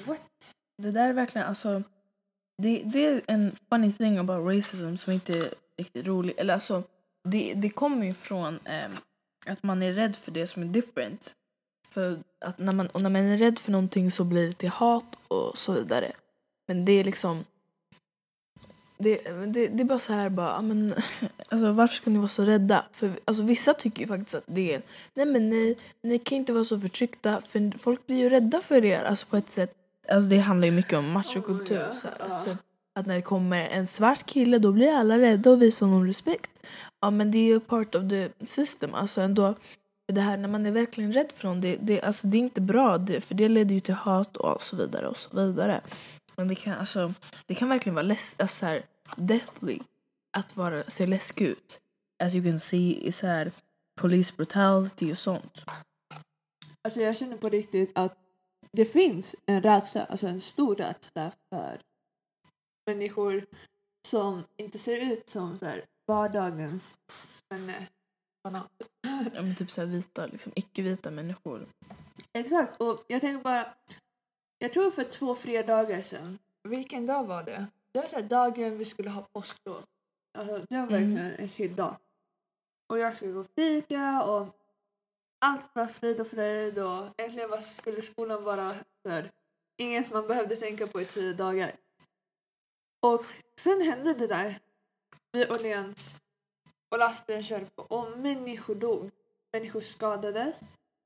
What? 0.05 0.55
Det 0.77 0.91
där 0.91 1.09
är 1.09 1.13
verkligen 1.13 1.47
alltså. 1.47 1.83
Det, 2.61 2.83
det 2.85 3.05
är 3.05 3.21
en 3.27 3.55
funny 3.69 3.93
thing 3.93 4.17
about 4.17 4.55
racism 4.55 4.95
som 4.95 5.13
inte 5.13 5.37
är 5.37 5.53
riktigt 5.77 6.07
rolig. 6.07 6.33
Eller 6.37 6.53
alltså, 6.53 6.83
det, 7.23 7.53
det 7.53 7.69
kommer 7.69 8.05
ju 8.05 8.13
från 8.13 8.59
ehm, 8.65 8.91
att 9.45 9.63
man 9.63 9.83
är 9.83 9.93
rädd 9.93 10.15
för 10.15 10.31
det 10.31 10.47
som 10.47 10.63
är 10.63 10.67
different. 10.67 11.35
För 11.89 12.19
att 12.45 12.57
när 12.57 12.73
man, 12.73 12.87
och 12.87 13.01
när 13.01 13.09
man 13.09 13.21
är 13.21 13.37
rädd 13.37 13.59
för 13.59 13.71
någonting 13.71 14.11
så 14.11 14.23
blir 14.23 14.47
det 14.47 14.53
till 14.53 14.69
hat 14.69 15.15
och 15.27 15.57
så 15.57 15.73
vidare. 15.73 16.11
Men 16.67 16.85
det 16.85 16.91
är 16.91 17.03
liksom... 17.03 17.45
Det, 18.97 19.17
det, 19.47 19.67
det 19.67 19.83
är 19.83 19.85
bara 19.85 19.99
så 19.99 20.13
här 20.13 20.29
bara, 20.29 20.61
men, 20.61 20.93
alltså, 21.49 21.71
varför 21.71 21.95
ska 21.95 22.09
ni 22.09 22.17
vara 22.17 22.29
så 22.29 22.43
rädda? 22.43 22.85
För 22.91 23.11
alltså, 23.25 23.43
vissa 23.43 23.73
tycker 23.73 24.01
ju 24.01 24.07
faktiskt 24.07 24.35
att 24.35 24.43
det 24.45 24.73
är, 24.73 24.81
nej 25.13 25.25
men 25.25 25.49
nej, 25.49 25.77
ni 26.01 26.19
kan 26.19 26.37
inte 26.37 26.53
vara 26.53 26.65
så 26.65 26.79
förtryckta 26.79 27.41
för 27.41 27.77
folk 27.77 28.07
blir 28.07 28.17
ju 28.17 28.29
rädda 28.29 28.61
för 28.61 28.85
er, 28.85 29.03
alltså 29.03 29.25
på 29.27 29.37
ett 29.37 29.51
sätt. 29.51 29.73
Alltså 30.09 30.29
det 30.29 30.37
handlar 30.37 30.65
ju 30.65 30.71
mycket 30.71 30.93
om 30.93 31.11
machokultur. 31.11 31.77
Oh, 31.77 31.81
ja, 31.81 31.93
så 31.93 32.07
här. 32.07 32.39
Så 32.39 32.57
att 32.95 33.05
när 33.05 33.15
det 33.15 33.21
kommer 33.21 33.67
en 33.67 33.87
svart 33.87 34.25
kille 34.25 34.59
då 34.59 34.71
blir 34.71 34.91
alla 34.91 35.17
rädda 35.17 35.51
och 35.51 35.61
visar 35.61 35.85
honom 35.85 36.07
respekt. 36.07 36.51
Ja 37.01 37.09
men 37.09 37.31
det 37.31 37.37
är 37.37 37.43
ju 37.43 37.59
part 37.59 37.95
of 37.95 38.09
the 38.09 38.29
system. 38.45 38.93
Alltså 38.93 39.21
ändå, 39.21 39.55
det 40.07 40.21
här 40.21 40.37
när 40.37 40.47
man 40.47 40.65
är 40.65 40.71
verkligen 40.71 41.13
rädd 41.13 41.31
för 41.31 41.55
det, 41.55 41.77
det, 41.81 42.01
alltså, 42.01 42.27
det 42.27 42.37
är 42.37 42.39
inte 42.39 42.61
bra 42.61 42.97
det, 42.97 43.21
för 43.21 43.35
det 43.35 43.49
leder 43.49 43.75
ju 43.75 43.79
till 43.79 43.93
hat 43.93 44.37
och 44.37 44.63
så 44.63 44.75
vidare 44.75 45.07
och 45.07 45.17
så 45.17 45.29
vidare. 45.45 45.81
Men 46.35 46.47
det 46.47 46.55
kan, 46.55 46.73
alltså, 46.73 47.13
det 47.45 47.55
kan 47.55 47.69
verkligen 47.69 47.95
vara 47.95 48.05
less, 48.05 48.35
alltså, 48.39 48.65
här, 48.65 48.85
deathly 49.15 49.79
att 50.37 50.57
vara, 50.57 50.83
se 50.83 51.05
läskig 51.05 51.45
ut. 51.45 51.79
As 52.23 52.35
you 52.35 52.43
can 52.43 52.59
see 52.59 53.07
i 53.07 53.11
så 53.11 53.27
här, 53.27 53.51
police 54.01 54.33
brutality 54.35 55.11
och 55.11 55.17
sånt. 55.17 55.63
Alltså 56.81 57.01
jag 57.01 57.17
känner 57.17 57.37
på 57.37 57.49
riktigt 57.49 57.91
att 57.95 58.17
det 58.71 58.85
finns 58.85 59.35
en 59.45 59.61
rädsla, 59.61 60.05
alltså 60.05 60.27
en 60.27 60.41
stor 60.41 60.75
rädsla 60.75 61.31
för 61.49 61.81
människor 62.85 63.45
som 64.07 64.43
inte 64.57 64.79
ser 64.79 65.13
ut 65.13 65.29
som 65.29 65.57
så 65.57 65.65
här, 65.65 65.85
vardagens 66.09 66.95
svenne. 67.07 67.87
Ja, 69.33 69.41
men 69.41 69.55
typ 69.55 69.71
så 69.71 69.81
här 69.81 69.87
vita, 69.87 70.25
liksom, 70.25 70.51
icke-vita 70.55 71.11
människor. 71.11 71.67
Exakt, 72.33 72.81
och 72.81 73.05
jag 73.07 73.21
tänker 73.21 73.43
bara, 73.43 73.73
jag 74.59 74.73
tror 74.73 74.91
för 74.91 75.03
två 75.03 75.35
fredagar 75.35 76.01
sedan, 76.01 76.39
vilken 76.63 77.07
dag 77.07 77.23
var 77.23 77.43
det? 77.43 77.67
Det 77.91 77.99
var 77.99 78.07
så 78.07 78.15
här 78.15 78.23
dagen 78.23 78.77
vi 78.77 78.85
skulle 78.85 79.09
ha 79.09 79.21
påsklov. 79.21 79.83
Alltså, 80.37 80.65
det 80.69 80.77
var 80.77 80.87
verkligen 80.87 81.17
en 81.17 81.49
chill 81.49 81.75
dag. 81.75 81.95
Och 82.89 82.99
jag 82.99 83.15
skulle 83.15 83.31
gå 83.31 83.39
och 83.39 83.51
fika 83.55 84.23
och 84.23 84.47
allt 85.45 85.75
var 85.75 85.87
frid 85.87 86.21
och 86.21 86.27
fröjd 86.27 86.79
och 86.79 87.21
äntligen 87.21 87.49
var, 87.49 87.57
skulle 87.57 88.01
skolan 88.01 88.43
vara 88.43 88.75
där. 89.03 89.31
Inget 89.77 90.11
man 90.11 90.27
behövde 90.27 90.55
tänka 90.55 90.87
på 90.87 91.01
i 91.01 91.05
tio 91.05 91.33
dagar. 91.33 91.71
Och 93.01 93.25
sen 93.59 93.81
hände 93.81 94.13
det 94.13 94.27
där 94.27 94.59
vid 95.31 95.51
Åhléns 95.51 96.19
och 96.91 96.99
lastbilen 96.99 97.43
körde 97.43 97.65
på 97.65 97.81
och 97.81 98.17
människor 98.17 98.75
dog. 98.75 99.11
Människor 99.53 99.81
skadades 99.81 100.59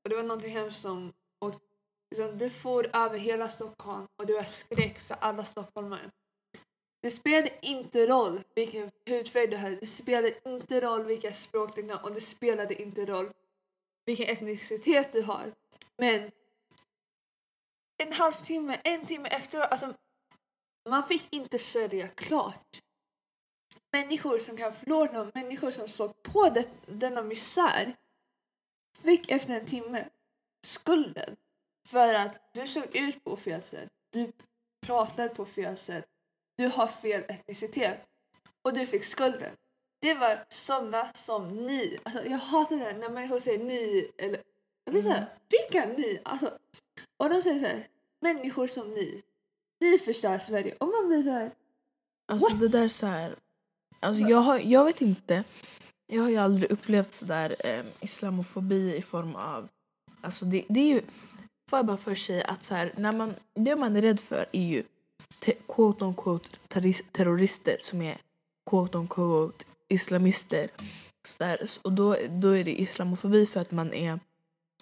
och 0.03 0.09
det 0.09 0.15
var 0.15 0.23
någonting 0.23 0.51
hemskt 0.51 0.81
som 0.81 1.13
och 1.39 1.55
liksom, 2.11 2.37
det 2.37 2.49
for 2.49 2.89
över 2.93 3.17
hela 3.17 3.49
Stockholm 3.49 4.07
och 4.17 4.25
det 4.25 4.33
var 4.33 4.43
skräck 4.43 4.99
för 4.99 5.15
alla 5.19 5.43
stockholmare. 5.43 6.11
Det 7.01 7.11
spelade 7.11 7.51
inte 7.61 8.07
roll 8.07 8.43
vilken 8.55 8.91
hudfärg 9.05 9.47
du 9.47 9.57
hade, 9.57 9.75
det 9.75 9.87
spelade 9.87 10.49
inte 10.49 10.81
roll 10.81 11.03
vilka 11.03 11.33
språk 11.33 11.75
du 11.75 11.87
kan 11.87 11.99
och 12.03 12.13
det 12.13 12.21
spelade 12.21 12.81
inte 12.81 13.05
roll 13.05 13.31
vilken 14.05 14.27
etnicitet 14.27 15.13
du 15.13 15.21
har. 15.21 15.53
Men 15.97 16.31
en 17.97 18.13
halvtimme, 18.13 18.79
en 18.83 19.05
timme 19.05 19.29
efteråt, 19.29 19.71
alltså 19.71 19.93
man 20.89 21.07
fick 21.07 21.33
inte 21.33 21.59
sörja 21.59 22.07
klart. 22.07 22.81
Människor 23.91 24.39
som 24.39 24.57
kan 24.57 24.73
förlora 24.73 25.31
människor 25.33 25.71
som 25.71 25.87
såg 25.87 26.23
på 26.23 26.49
det, 26.49 26.69
denna 26.85 27.21
misär 27.21 27.95
fick 29.03 29.31
efter 29.31 29.53
en 29.53 29.65
timme 29.65 30.05
skulden 30.65 31.35
för 31.87 32.13
att 32.13 32.53
du 32.53 32.67
såg 32.67 32.95
ut 32.95 33.23
på 33.23 33.37
fel 33.37 33.61
sätt, 33.61 33.89
du 34.09 34.31
pratar 34.85 35.27
på 35.27 35.45
fel 35.45 35.77
sätt, 35.77 36.05
du 36.57 36.67
har 36.67 36.87
fel 36.87 37.23
etnicitet 37.27 38.05
och 38.61 38.73
du 38.73 38.85
fick 38.85 39.03
skulden. 39.03 39.55
Det 40.01 40.13
var 40.13 40.45
sådana 40.49 41.13
som 41.13 41.57
ni. 41.57 41.99
Alltså 42.03 42.25
jag 42.25 42.37
hatar 42.37 42.75
det 42.75 42.93
när 42.93 43.09
människor 43.09 43.39
säger 43.39 43.63
ni 43.63 44.11
eller 44.17 44.39
jag 44.85 44.93
blir 44.93 45.01
såhär, 45.01 45.17
mm. 45.17 45.29
vilka 45.49 45.85
ni? 45.85 46.19
Alltså, 46.25 46.57
och 47.17 47.29
de 47.29 47.41
säger 47.41 47.59
såhär, 47.59 47.87
människor 48.21 48.67
som 48.67 48.91
ni. 48.91 49.23
Ni 49.79 49.97
förstör 49.97 50.37
Sverige. 50.37 50.75
Och 50.79 50.87
man 50.87 51.07
blir 51.07 51.23
såhär, 51.23 51.51
Alltså 52.25 52.49
What? 52.49 52.59
det 52.59 52.67
där 52.67 52.87
så 52.87 53.05
här, 53.05 53.35
alltså 54.03 54.23
jag, 54.23 54.37
har, 54.37 54.59
jag 54.59 54.85
vet 54.85 55.01
inte. 55.01 55.43
Jag 56.07 56.21
har 56.21 56.29
ju 56.29 56.37
aldrig 56.37 56.71
upplevt 56.71 57.13
sådär 57.13 57.55
eh, 57.59 57.85
islamofobi 57.99 58.95
i 58.95 59.01
form 59.01 59.35
av, 59.35 59.67
alltså 60.21 60.45
det, 60.45 60.65
det 60.69 60.79
är 60.79 60.87
ju, 60.93 61.01
får 61.69 61.79
jag 61.79 61.85
bara 61.85 61.97
för 61.97 62.15
sig 62.15 62.43
att 62.43 62.63
så 62.63 62.75
här, 62.75 62.91
när 62.97 63.11
man, 63.11 63.33
det 63.55 63.75
man 63.75 63.95
är 63.95 64.01
rädd 64.01 64.19
för 64.19 64.45
är 64.51 64.63
ju 64.63 64.83
te, 65.39 65.53
quote 65.67 66.05
on 66.05 66.15
quote 66.15 66.49
terrorister 67.11 67.77
som 67.79 68.01
är 68.01 68.17
quote 68.69 68.97
on 68.97 69.07
quote 69.07 69.65
islamister. 69.87 70.69
Så 71.25 71.33
där, 71.37 71.69
och 71.81 71.93
då, 71.93 72.17
då 72.29 72.49
är 72.49 72.63
det 72.63 72.81
islamofobi 72.81 73.45
för 73.45 73.59
att 73.59 73.71
man 73.71 73.93
är 73.93 74.19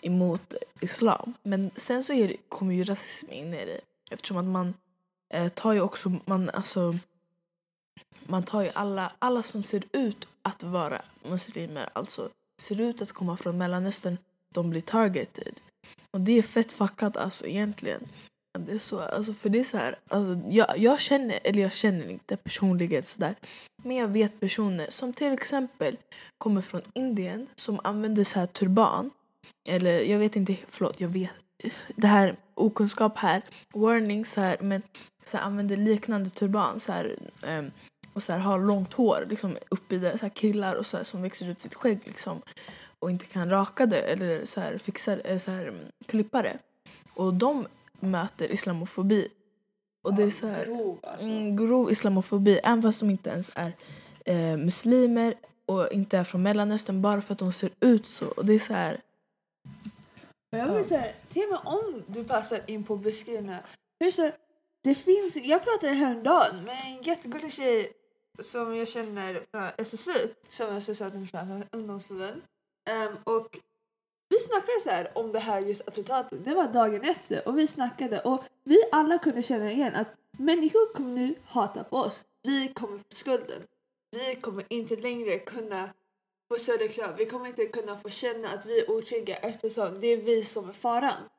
emot 0.01 0.53
islam. 0.79 1.33
Men 1.43 1.71
sen 1.75 2.03
så 2.03 2.13
är 2.13 2.27
det, 2.27 2.37
kommer 2.49 2.75
ju 2.75 2.83
rasism 2.83 3.31
in 3.31 3.53
i 3.53 3.65
det 3.65 3.81
eftersom 4.11 4.37
att 4.37 4.45
man 4.45 4.73
eh, 5.33 5.47
tar 5.47 5.73
ju 5.73 5.81
också, 5.81 6.11
man 6.25 6.49
alltså 6.49 6.93
man 8.31 8.43
tar 8.43 8.61
ju 8.61 8.71
alla, 8.73 9.11
alla 9.19 9.43
som 9.43 9.63
ser 9.63 9.83
ut 9.91 10.27
att 10.41 10.63
vara 10.63 11.01
muslimer, 11.29 11.89
alltså 11.93 12.29
ser 12.61 12.81
ut 12.81 13.01
att 13.01 13.11
komma 13.11 13.37
från 13.37 13.57
Mellanöstern, 13.57 14.17
de 14.53 14.69
blir 14.69 14.81
targeted. 14.81 15.61
Och 16.11 16.21
det 16.21 16.37
är 16.37 16.41
fett 16.41 16.71
fuckat 16.71 17.17
alltså 17.17 17.47
egentligen. 17.47 18.07
Det 18.59 18.71
är 18.71 18.79
så, 18.79 18.99
alltså 18.99 19.33
för 19.33 19.49
det 19.49 19.59
är 19.59 19.63
så 19.63 19.77
här, 19.77 19.95
alltså 20.07 20.49
jag, 20.49 20.77
jag 20.77 20.99
känner, 20.99 21.39
eller 21.43 21.61
jag 21.61 21.73
känner 21.73 22.09
inte 22.09 22.37
personligen 22.37 23.05
sådär, 23.05 23.35
men 23.83 23.97
jag 23.97 24.07
vet 24.07 24.39
personer 24.39 24.87
som 24.89 25.13
till 25.13 25.33
exempel 25.33 25.97
kommer 26.37 26.61
från 26.61 26.81
Indien 26.93 27.47
som 27.55 27.79
använder 27.83 28.23
så 28.23 28.39
här 28.39 28.45
turban. 28.45 29.11
Eller 29.69 29.99
jag 29.99 30.19
vet 30.19 30.35
inte, 30.35 30.57
förlåt, 30.67 31.01
jag 31.01 31.09
vet. 31.09 31.31
Det 31.95 32.07
här 32.07 32.35
okunskap 32.53 33.17
här, 33.17 33.41
warning 33.73 34.25
så 34.25 34.41
här, 34.41 34.57
men 34.61 34.81
så 35.25 35.37
här, 35.37 35.43
använder 35.43 35.77
liknande 35.77 36.29
turban 36.29 36.79
så 36.79 36.91
här, 36.91 37.17
um, 37.41 37.71
och 38.13 38.23
så 38.23 38.33
här, 38.33 38.39
har 38.39 38.59
långt 38.59 38.93
hår 38.93 39.25
liksom 39.29 39.57
uppe 39.69 39.95
i 39.95 39.99
det, 39.99 40.17
så 40.17 40.25
här, 40.25 40.29
killar 40.29 40.75
och 40.75 40.85
så 40.85 40.97
här, 40.97 41.03
som 41.03 41.21
växer 41.21 41.49
ut 41.49 41.59
sitt 41.59 41.73
skägg 41.73 41.99
liksom 42.05 42.41
och 42.99 43.11
inte 43.11 43.25
kan 43.25 43.49
raka 43.49 43.85
det 43.85 44.01
eller 44.01 44.45
så 44.45 44.59
här, 44.59 44.77
fixa 44.77 45.15
det, 45.15 45.39
så 45.39 45.51
här, 45.51 45.91
klippa 46.07 46.41
det. 46.41 46.57
Och 47.13 47.33
de 47.33 47.67
möter 47.99 48.51
islamofobi. 48.51 49.27
Och 50.03 50.13
det 50.13 50.23
är 50.23 50.29
så 50.29 50.47
här, 50.47 50.65
grov 50.65 50.99
alltså. 51.03 51.25
mm, 51.25 51.55
grov 51.55 51.91
islamofobi, 51.91 52.59
även 52.63 52.81
fast 52.81 52.99
de 52.99 53.09
inte 53.09 53.29
ens 53.29 53.51
är 53.55 53.73
eh, 54.25 54.57
muslimer 54.57 55.33
och 55.65 55.91
inte 55.91 56.17
är 56.17 56.23
från 56.23 56.43
Mellanöstern 56.43 57.01
bara 57.01 57.21
för 57.21 57.33
att 57.33 57.39
de 57.39 57.53
ser 57.53 57.69
ut 57.79 58.07
så. 58.07 58.27
Och 58.27 58.45
det 58.45 58.53
är 58.53 58.59
så 58.59 58.73
här... 58.73 59.01
Jag 60.49 60.73
vill 60.73 60.85
säga, 60.85 61.13
till 61.29 61.43
och 61.43 61.49
med 61.49 61.59
om 61.63 62.03
du 62.07 62.23
passar 62.23 62.59
in 62.67 62.83
på 62.83 62.97
beskrivningen. 62.97 63.61
Hur 63.99 64.11
så, 64.11 64.31
det 64.83 64.95
finns, 64.95 65.35
jag 65.35 65.63
pratade 65.63 65.93
häromdagen 65.93 66.63
med 66.63 66.77
en 66.85 67.03
jättegullig 67.03 67.53
tjej 67.53 67.93
som 68.39 68.75
jag 68.75 68.87
känner 68.87 69.43
från 69.51 69.69
SSU, 69.77 70.33
som 70.49 70.75
är 70.75 70.79
Socialdemokraternas 70.79 71.65
ungdomsförbund. 71.71 72.41
Um, 72.89 73.17
och 73.23 73.59
vi 74.29 74.39
snackade 74.39 74.79
så 74.83 74.89
här 74.89 75.17
om 75.17 75.31
det 75.31 75.39
här 75.39 75.59
just 75.59 75.87
attentatet. 75.87 76.45
Det 76.45 76.53
var 76.53 76.67
dagen 76.67 77.01
efter 77.01 77.47
och 77.47 77.57
vi 77.57 77.67
snackade 77.67 78.19
och 78.19 78.43
vi 78.63 78.77
alla 78.91 79.17
kunde 79.17 79.43
känna 79.43 79.71
igen 79.71 79.95
att 79.95 80.07
människor 80.31 80.93
kommer 80.93 81.09
nu 81.09 81.35
hata 81.45 81.83
på 81.83 81.97
oss. 81.97 82.23
Vi 82.43 82.67
kommer 82.73 82.97
få 82.97 83.03
skulden. 83.09 83.61
Vi 84.11 84.35
kommer 84.35 84.65
inte 84.69 84.95
längre 84.95 85.39
kunna 85.39 85.89
få 86.51 86.59
Söderklöv. 86.59 87.15
Vi 87.17 87.25
kommer 87.25 87.47
inte 87.47 87.65
kunna 87.65 87.97
få 87.97 88.09
känna 88.09 88.49
att 88.49 88.65
vi 88.65 88.79
är 88.79 88.91
otrygga 88.91 89.35
eftersom 89.35 89.99
det 89.99 90.07
är 90.07 90.17
vi 90.17 90.45
som 90.45 90.69
är 90.69 90.73
faran. 90.73 91.29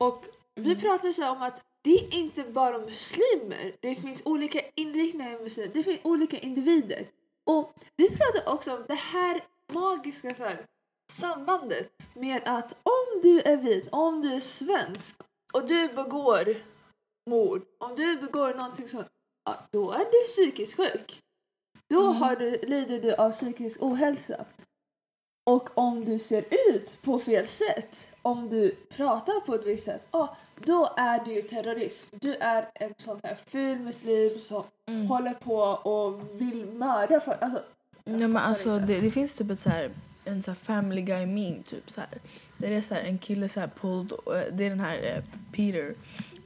Och 0.00 0.24
vi 0.54 0.72
mm. 0.72 0.80
pratade 0.80 1.12
så 1.12 1.30
om 1.30 1.42
att 1.42 1.62
det 1.84 1.94
är 1.94 2.14
inte 2.14 2.44
bara 2.44 2.78
muslimer. 2.78 3.76
Det 3.80 3.94
finns 3.94 4.22
olika 4.24 4.60
inriktningar 4.74 5.40
i 5.40 5.42
muslimer. 5.42 5.70
Det 5.74 5.82
finns 5.82 6.00
olika 6.02 6.38
individer. 6.38 7.06
Och 7.46 7.74
vi 7.96 8.08
pratade 8.08 8.56
också 8.56 8.76
om 8.76 8.84
det 8.88 8.94
här 8.94 9.44
magiska 9.72 10.34
så 10.34 10.42
här, 10.42 10.66
sambandet 11.12 11.92
med 12.14 12.42
att 12.44 12.72
om 12.72 13.20
du 13.22 13.40
är 13.40 13.56
vit, 13.56 13.88
om 13.92 14.20
du 14.22 14.32
är 14.32 14.40
svensk 14.40 15.16
och 15.52 15.66
du 15.66 15.88
begår 15.88 16.56
mord, 17.30 17.62
om 17.78 17.96
du 17.96 18.16
begår 18.16 18.54
någonting 18.54 18.88
sånt, 18.88 19.08
ja, 19.44 19.56
då 19.70 19.90
är 19.90 20.04
du 20.12 20.26
psykiskt 20.26 20.76
sjuk. 20.76 21.20
Då 21.90 22.00
mm. 22.00 22.16
har 22.16 22.36
du, 22.36 22.50
lider 22.50 23.00
du 23.00 23.14
av 23.14 23.30
psykisk 23.30 23.82
ohälsa. 23.82 24.44
Och 25.50 25.78
om 25.78 26.04
du 26.04 26.18
ser 26.18 26.44
ut 26.70 27.02
på 27.02 27.18
fel 27.18 27.46
sätt, 27.46 28.08
om 28.22 28.48
du 28.48 28.70
pratar 28.70 29.40
på 29.40 29.54
ett 29.54 29.66
visst 29.66 29.84
sätt, 29.84 30.06
ja, 30.10 30.36
då 30.56 30.94
är 30.96 31.24
du 31.24 31.32
ju 31.32 31.42
terrorist. 31.42 32.06
Du 32.10 32.34
är 32.34 32.66
en 32.74 32.94
sån 32.96 33.20
här 33.22 33.36
ful 33.46 33.78
muslim 33.78 34.38
som 34.38 34.64
mm. 34.86 35.06
håller 35.06 35.32
på 35.32 35.56
och 35.62 36.40
vill 36.40 36.66
mörda 36.66 37.20
folk. 37.20 37.36
Alltså, 37.40 37.62
ja, 38.04 38.28
men 38.28 38.36
alltså, 38.36 38.78
det, 38.78 39.00
det, 39.00 39.10
finns 39.10 39.34
typ 39.34 39.50
ett 39.50 39.60
så 39.60 39.70
här 39.70 39.90
en 40.24 40.42
så 40.42 40.54
family 40.54 41.02
guy 41.02 41.26
meme 41.26 41.62
typ 41.62 41.90
så 41.90 42.00
här. 42.00 42.18
Det 42.56 42.74
är 42.74 42.82
så 42.82 42.94
här, 42.94 43.02
en 43.02 43.18
kille 43.18 43.48
så 43.48 43.60
här 43.60 43.70
pulled, 43.80 44.12
det 44.52 44.64
är 44.64 44.70
den 44.70 44.80
här 44.80 44.96
eh, 45.02 45.22
Peter 45.52 45.94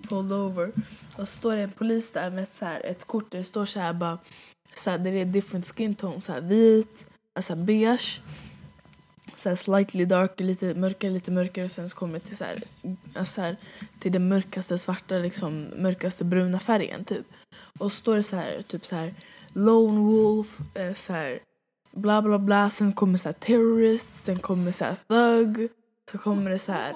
pulled 0.08 0.32
over 0.32 0.72
och 1.18 1.28
står 1.28 1.56
det 1.56 1.62
en 1.62 1.72
polis 1.72 2.12
där 2.12 2.30
med 2.30 2.42
ett, 2.42 2.52
så 2.52 2.64
här, 2.64 2.80
ett 2.84 3.04
kort 3.04 3.30
där 3.30 3.38
det 3.38 3.44
står 3.44 3.64
så 3.64 3.80
här 3.80 3.92
bara 3.92 4.18
så 4.74 4.90
här, 4.90 4.98
det 4.98 5.10
är 5.10 5.24
different 5.24 5.66
skin 5.66 5.94
tone, 5.94 6.20
så 6.20 6.32
här 6.32 6.40
vit, 6.40 7.06
alltså 7.34 7.56
beige 7.56 8.20
så 9.40 9.56
slightly 9.56 10.04
dark, 10.04 10.40
lite 10.40 10.74
mörkare, 10.74 11.10
lite 11.10 11.30
mörkare 11.30 11.64
och 11.64 11.70
sen 11.70 11.88
så 11.88 11.96
kommer 11.96 12.14
det 12.14 12.24
till 12.24 12.36
så 12.36 12.44
här, 12.44 12.62
alltså 13.14 13.40
här, 13.40 13.56
till 13.98 14.12
den 14.12 14.28
mörkaste 14.28 14.78
svarta, 14.78 15.14
liksom 15.14 15.66
mörkaste 15.76 16.24
bruna 16.24 16.60
färgen 16.60 17.04
typ. 17.04 17.26
Och 17.78 17.92
så 17.92 17.96
står 17.96 18.16
det 18.16 18.22
så 18.22 18.36
här, 18.36 18.62
typ 18.62 18.86
så 18.86 18.96
här 18.96 19.14
Lone 19.52 20.00
Wolf, 20.00 20.58
eh, 20.74 20.94
så 20.94 21.12
här 21.12 21.38
bla 21.92 22.22
bla 22.22 22.38
bla. 22.38 22.70
Sen 22.70 22.92
kommer 22.92 23.18
så 23.18 23.28
här 23.28 23.32
terrorist, 23.34 24.24
sen 24.24 24.38
kommer 24.38 24.72
så 24.72 24.84
här 24.84 24.96
thug. 25.08 25.68
Så 26.12 26.18
kommer 26.18 26.50
det 26.50 26.58
så 26.58 26.72
här. 26.72 26.94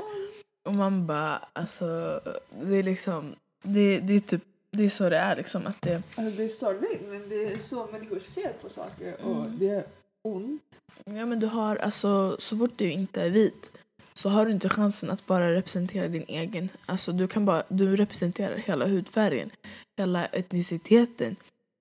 Och 0.64 0.74
man 0.74 1.06
bara, 1.06 1.48
alltså 1.52 2.20
det 2.62 2.76
är 2.76 2.82
liksom, 2.82 3.34
det, 3.62 4.00
det 4.00 4.12
är 4.14 4.20
typ, 4.20 4.42
det 4.70 4.84
är 4.84 4.90
så 4.90 5.08
det 5.08 5.16
är 5.16 5.36
liksom 5.36 5.66
att 5.66 5.82
det 5.82 5.94
Alltså, 5.94 6.36
det 6.36 6.44
är 6.44 6.48
sorgligt 6.48 7.02
men 7.08 7.28
det 7.28 7.52
är 7.52 7.58
så 7.58 7.88
människor 7.92 8.20
ser 8.20 8.52
på 8.62 8.68
saker 8.68 9.14
och 9.24 9.36
Mm. 9.36 9.58
det 9.58 9.86
ont. 10.22 10.62
Ja 11.04 11.26
men 11.26 11.40
du 11.40 11.46
har 11.46 11.76
alltså 11.76 12.36
så 12.38 12.56
fort 12.56 12.72
du 12.76 12.90
inte 12.90 13.22
är 13.22 13.30
vit 13.30 13.72
så 14.14 14.28
har 14.28 14.46
du 14.46 14.52
inte 14.52 14.68
chansen 14.68 15.10
att 15.10 15.26
bara 15.26 15.52
representera 15.52 16.08
din 16.08 16.24
egen. 16.28 16.68
Alltså 16.86 17.12
du 17.12 17.28
kan 17.28 17.44
bara, 17.44 17.62
du 17.68 17.96
representerar 17.96 18.56
hela 18.56 18.86
hudfärgen, 18.86 19.50
hela 19.96 20.26
etniciteten. 20.26 21.36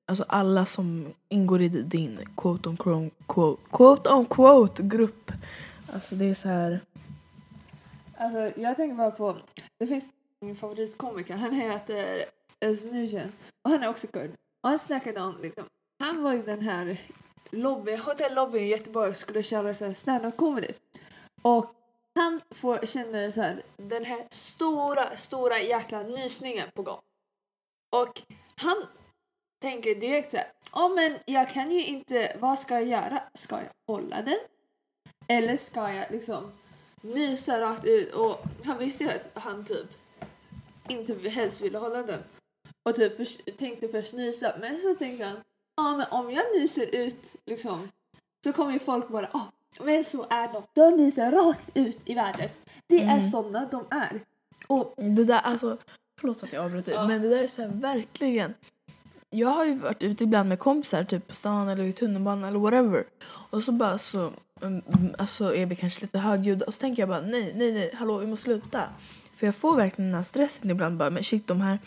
Alltså 0.07 0.25
alla 0.27 0.65
som 0.65 1.13
ingår 1.29 1.61
i 1.61 1.69
din 1.69 2.19
quote 2.37 2.69
on 2.69 2.77
quote, 2.77 3.61
quote, 3.69 4.09
on 4.09 4.25
quote 4.25 4.83
grupp. 4.83 5.31
Alltså 5.93 6.15
det 6.15 6.25
är 6.25 6.35
så 6.35 6.47
här. 6.47 6.79
Alltså, 8.17 8.61
jag 8.61 8.77
tänker 8.77 8.95
bara 8.95 9.11
på, 9.11 9.37
det 9.79 9.87
finns 9.87 10.09
min 10.41 10.55
favoritkomiker, 10.55 11.35
han 11.35 11.53
heter 11.53 12.25
Öznujen 12.61 13.31
och 13.61 13.71
han 13.71 13.83
är 13.83 13.89
också 13.89 14.07
kurd. 14.07 14.31
Och 14.63 14.69
han 14.69 14.79
snackade 14.79 15.21
om, 15.21 15.35
liksom, 15.41 15.63
han 15.99 16.23
var 16.23 16.33
i 16.33 16.41
den 16.41 16.61
här 16.61 16.97
lobby, 17.51 17.95
hotellobbyn 17.95 18.63
i 18.63 18.67
Göteborg 18.67 19.15
skulle 19.15 19.43
köra 19.43 19.75
så 19.75 19.85
här 19.85 19.93
stand-up 19.93 20.37
comedy. 20.37 20.73
Och 21.41 21.75
han 22.15 22.41
får, 22.55 22.85
känner 22.85 23.31
så 23.31 23.41
här, 23.41 23.63
den 23.77 24.05
här 24.05 24.25
stora, 24.29 25.15
stora 25.17 25.59
jäkla 25.59 26.03
nysningen 26.03 26.67
på 26.73 26.81
gång. 26.81 26.99
Och 27.95 28.21
han 28.55 28.85
tänker 29.61 29.95
direkt 29.95 30.31
så 30.31 30.37
här, 30.37 30.47
ja 30.71 30.89
men 30.89 31.17
jag 31.25 31.49
kan 31.49 31.71
ju 31.71 31.85
inte, 31.85 32.37
vad 32.39 32.59
ska 32.59 32.73
jag 32.73 32.87
göra? 32.87 33.23
Ska 33.33 33.55
jag 33.55 33.93
hålla 33.93 34.21
den? 34.21 34.39
Eller 35.27 35.57
ska 35.57 35.93
jag 35.93 36.11
liksom 36.11 36.51
nysa 37.01 37.61
rakt 37.61 37.85
ut? 37.85 38.13
Och 38.13 38.39
han 38.65 38.77
visste 38.77 39.03
ju 39.03 39.09
att 39.09 39.29
han 39.33 39.65
typ 39.65 39.87
inte 40.87 41.29
helst 41.29 41.61
ville 41.61 41.77
hålla 41.77 42.03
den. 42.03 42.23
Och 42.89 42.95
typ 42.95 43.17
för, 43.17 43.51
tänkte 43.51 43.87
först 43.87 44.13
nysa, 44.13 44.55
men 44.59 44.81
så 44.81 44.95
tänkte 44.95 45.25
han, 45.25 45.41
ja 45.89 45.97
men 45.97 46.05
om 46.19 46.31
jag 46.31 46.43
nyser 46.59 46.95
ut 46.95 47.35
liksom 47.45 47.89
så 48.43 48.53
kommer 48.53 48.71
ju 48.73 48.79
folk 48.79 49.07
bara, 49.09 49.27
ja 49.33 49.51
men 49.83 50.03
så 50.03 50.25
är 50.29 50.53
de. 50.53 50.63
De 50.73 51.03
nyser 51.03 51.31
rakt 51.31 51.69
ut 51.73 51.99
i 52.05 52.13
vädret. 52.13 52.59
Det 52.87 52.97
är 53.03 53.17
Mm. 53.17 53.31
sådana 53.31 53.67
de 53.71 53.85
är. 53.89 54.19
Och 54.67 54.93
Det 54.97 55.23
där, 55.25 55.39
alltså, 55.39 55.77
förlåt 56.19 56.43
att 56.43 56.53
jag 56.53 56.65
avbryter, 56.65 56.91
Ja. 56.91 57.07
men 57.07 57.21
det 57.21 57.29
där 57.29 57.43
är 57.43 57.47
så 57.47 57.61
här, 57.61 57.69
verkligen. 57.69 58.53
Jag 59.29 59.49
har 59.49 59.65
ju 59.65 59.73
varit 59.73 60.03
ute 60.03 60.23
ibland 60.23 60.49
med 60.49 60.59
kompisar, 60.59 61.03
typ 61.03 61.27
på 61.27 61.35
stan 61.35 61.69
eller 61.69 61.83
i 61.83 61.93
tunnelbanan 61.93 62.43
eller 62.49 62.59
whatever. 62.59 63.03
Och 63.49 63.63
så 63.63 63.71
bara 63.71 63.97
så, 63.97 64.31
mm, 64.61 64.81
alltså 65.17 65.55
är 65.55 65.65
vi 65.65 65.75
kanske 65.75 66.01
lite 66.01 66.19
högljudda 66.19 66.65
och 66.65 66.73
så 66.73 66.79
tänker 66.81 67.01
jag 67.01 67.09
bara 67.09 67.21
nej, 67.21 67.53
nej, 67.55 67.71
nej, 67.71 67.91
hallå 67.95 68.17
vi 68.17 68.27
måste 68.27 68.43
sluta. 68.43 68.83
För 69.33 69.45
jag 69.47 69.55
får 69.55 69.75
verkligen 69.75 70.09
den 70.11 70.15
här 70.15 70.23
stressen 70.23 70.69
ibland 70.69 70.97
bara, 70.97 71.09
men 71.09 71.23
shit 71.23 71.47
de 71.47 71.61
här, 71.61 71.79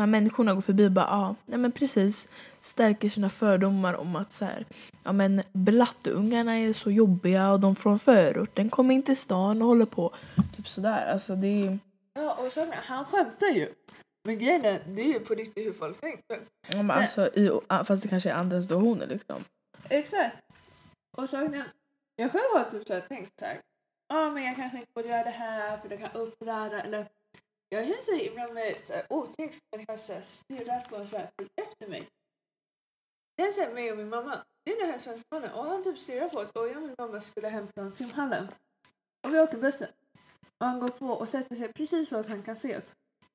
de 0.00 0.02
här 0.02 0.20
människorna 0.20 0.54
går 0.54 0.60
förbi 0.60 0.86
och 0.86 0.92
bara 0.92 1.06
ja, 1.06 1.34
nej 1.46 1.58
men 1.58 1.72
precis. 1.72 2.28
Stärker 2.60 3.08
sina 3.08 3.30
fördomar 3.30 3.94
om 3.94 4.16
att 4.16 4.32
så 4.32 4.44
här, 4.44 4.66
ja 5.04 5.12
men 5.12 5.42
blatteungarna 5.52 6.58
är 6.58 6.72
så 6.72 6.90
jobbiga 6.90 7.52
och 7.52 7.60
de 7.60 7.76
från 7.76 7.98
förorten 7.98 8.70
kommer 8.70 8.94
inte 8.94 9.06
till 9.06 9.16
stan 9.16 9.62
och 9.62 9.68
håller 9.68 9.84
på. 9.84 10.14
Typ 10.56 10.68
sådär, 10.68 11.12
alltså 11.12 11.36
det 11.36 11.46
är 11.46 11.78
Ja, 12.14 12.34
och 12.34 12.52
så, 12.52 12.66
han 12.72 13.04
skämtar 13.04 13.46
ju. 13.46 13.68
Men 14.24 14.38
grejen 14.38 14.64
är, 14.64 14.80
det 14.86 15.02
är 15.02 15.06
ju 15.06 15.20
på 15.20 15.34
riktigt 15.34 15.66
hur 15.66 15.72
folk 15.72 16.00
tänker. 16.00 16.40
Ja, 16.68 16.82
men 16.82 16.90
alltså, 16.90 17.26
i, 17.26 17.60
fast 17.84 18.02
det 18.02 18.08
kanske 18.08 18.30
är 18.30 18.34
andras 18.34 18.68
donationer 18.68 19.06
liksom. 19.06 19.44
Exakt. 19.88 20.36
Och 21.16 21.28
så, 21.28 21.36
jag 22.16 22.32
själv 22.32 22.50
har 22.54 22.70
typ 22.70 22.86
så 22.86 22.94
här 22.94 23.00
tänkt 23.00 23.38
så 23.38 23.44
här. 23.44 23.60
Ja, 24.08 24.30
men 24.30 24.44
jag 24.44 24.56
kanske 24.56 24.78
inte 24.78 24.92
borde 24.94 25.08
göra 25.08 25.24
det 25.24 25.30
här 25.30 25.78
för 25.78 25.88
det 25.88 25.96
kan 25.96 26.12
uppröra. 26.12 26.80
Eller 26.80 27.06
jag 27.72 27.84
känner 27.84 28.04
så 28.04 28.12
ibland 28.12 28.54
med 28.54 28.76
så 28.86 28.92
här 28.92 29.06
när 29.76 29.84
jag 29.88 30.00
så 30.00 30.12
här 30.12 30.22
stirrar 30.22 30.80
på 30.80 30.96
och 30.96 31.08
så 31.08 31.16
här 31.16 31.30
typ 31.36 31.52
efter 31.54 31.88
mig. 31.88 32.08
Det 33.36 33.42
är 33.42 33.52
så 33.52 33.60
här 33.60 33.74
mig 33.74 33.92
och 33.92 33.98
min 33.98 34.08
mamma. 34.08 34.44
Det 34.64 34.72
är 34.72 34.80
den 34.80 34.90
här 34.90 34.98
svenska 34.98 35.26
mannen 35.30 35.52
och 35.52 35.64
han 35.64 35.84
typ 35.84 35.98
stirrar 35.98 36.28
på 36.28 36.38
oss 36.38 36.50
och 36.50 36.68
jag 36.68 36.76
och 36.76 36.82
min 36.82 36.94
mamma 36.98 37.20
skulle 37.20 37.48
hem 37.48 37.68
från 37.68 37.94
simhallen. 37.94 38.48
Och 39.24 39.34
vi 39.34 39.40
åker 39.40 39.58
bussen. 39.58 39.88
Och 40.58 40.66
han 40.66 40.80
går 40.80 40.88
på 40.88 41.06
och 41.06 41.28
sätter 41.28 41.56
sig 41.56 41.72
precis 41.72 42.08
så 42.08 42.16
att 42.16 42.28
han 42.28 42.42
kan 42.42 42.56
se 42.56 42.76
oss. 42.76 42.94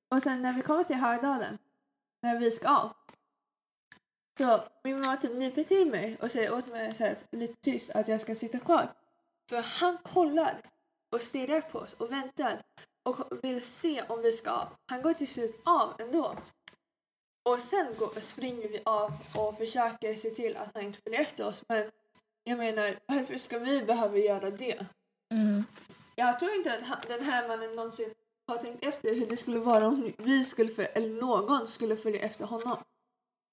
Och 0.10 0.24
sen 0.24 0.42
när 0.42 0.54
vi 0.54 0.62
kommer 0.62 0.84
till 0.84 0.96
Högdalen, 0.96 1.58
när 2.22 2.40
vi 2.40 2.52
ska 2.52 2.70
av, 2.70 2.94
så 4.38 4.64
min 4.84 5.00
mamma 5.00 5.18
typ 5.18 5.38
nyper 5.38 5.64
till 5.64 5.92
mig 5.92 6.18
och 6.22 6.32
säger 6.32 6.54
åt 6.54 6.68
mig 6.68 6.96
så 6.96 7.04
här, 7.04 7.18
lite 7.32 7.56
tyst 7.62 7.90
att 7.90 8.08
jag 8.08 8.22
ska 8.22 8.36
sitta 8.36 8.60
kvar. 8.60 8.94
För 9.50 9.62
han 9.62 9.98
kollar 9.98 10.62
och 11.14 11.22
stirrar 11.22 11.62
på 11.62 11.80
oss 11.80 11.94
och 11.94 12.12
väntar 12.12 12.64
och 13.06 13.18
vill 13.42 13.62
se 13.62 14.04
om 14.08 14.22
vi 14.22 14.32
ska. 14.32 14.68
Han 14.86 15.02
går 15.02 15.14
till 15.14 15.28
slut 15.28 15.60
av 15.64 15.94
ändå. 16.00 16.36
Och 17.50 17.60
sen 17.60 17.88
går, 17.98 18.22
springer 18.22 18.70
vi 18.70 18.82
av 18.86 19.12
och 19.38 19.58
försöker 19.58 20.16
se 20.16 20.30
till 20.30 20.58
att 20.58 20.74
han 20.74 20.84
inte 20.84 21.00
följer 21.02 21.22
efter 21.22 21.48
oss. 21.48 21.64
Men 21.68 21.92
jag 22.44 22.58
menar, 22.58 23.00
varför 23.06 23.38
ska 23.38 23.60
vi 23.60 23.82
behöva 23.82 24.18
göra 24.18 24.50
det? 24.50 24.86
Jag 26.16 26.40
tror 26.40 26.54
inte 26.54 26.74
att 26.74 27.08
den 27.08 27.24
här 27.24 27.48
mannen 27.48 27.72
någonsin 27.72 28.14
har 28.48 28.58
tänkt 28.58 28.86
efter 28.86 29.16
hur 29.16 29.28
det 29.28 29.38
skulle 29.38 29.60
vara 29.60 29.88
om 29.88 30.14
vi 30.18 30.46
skulle, 30.46 30.72
för, 30.72 30.88
eller 30.94 31.22
någon 31.22 31.68
skulle 31.68 31.98
följa 31.98 32.22
efter 32.22 32.46
honom. 32.46 32.78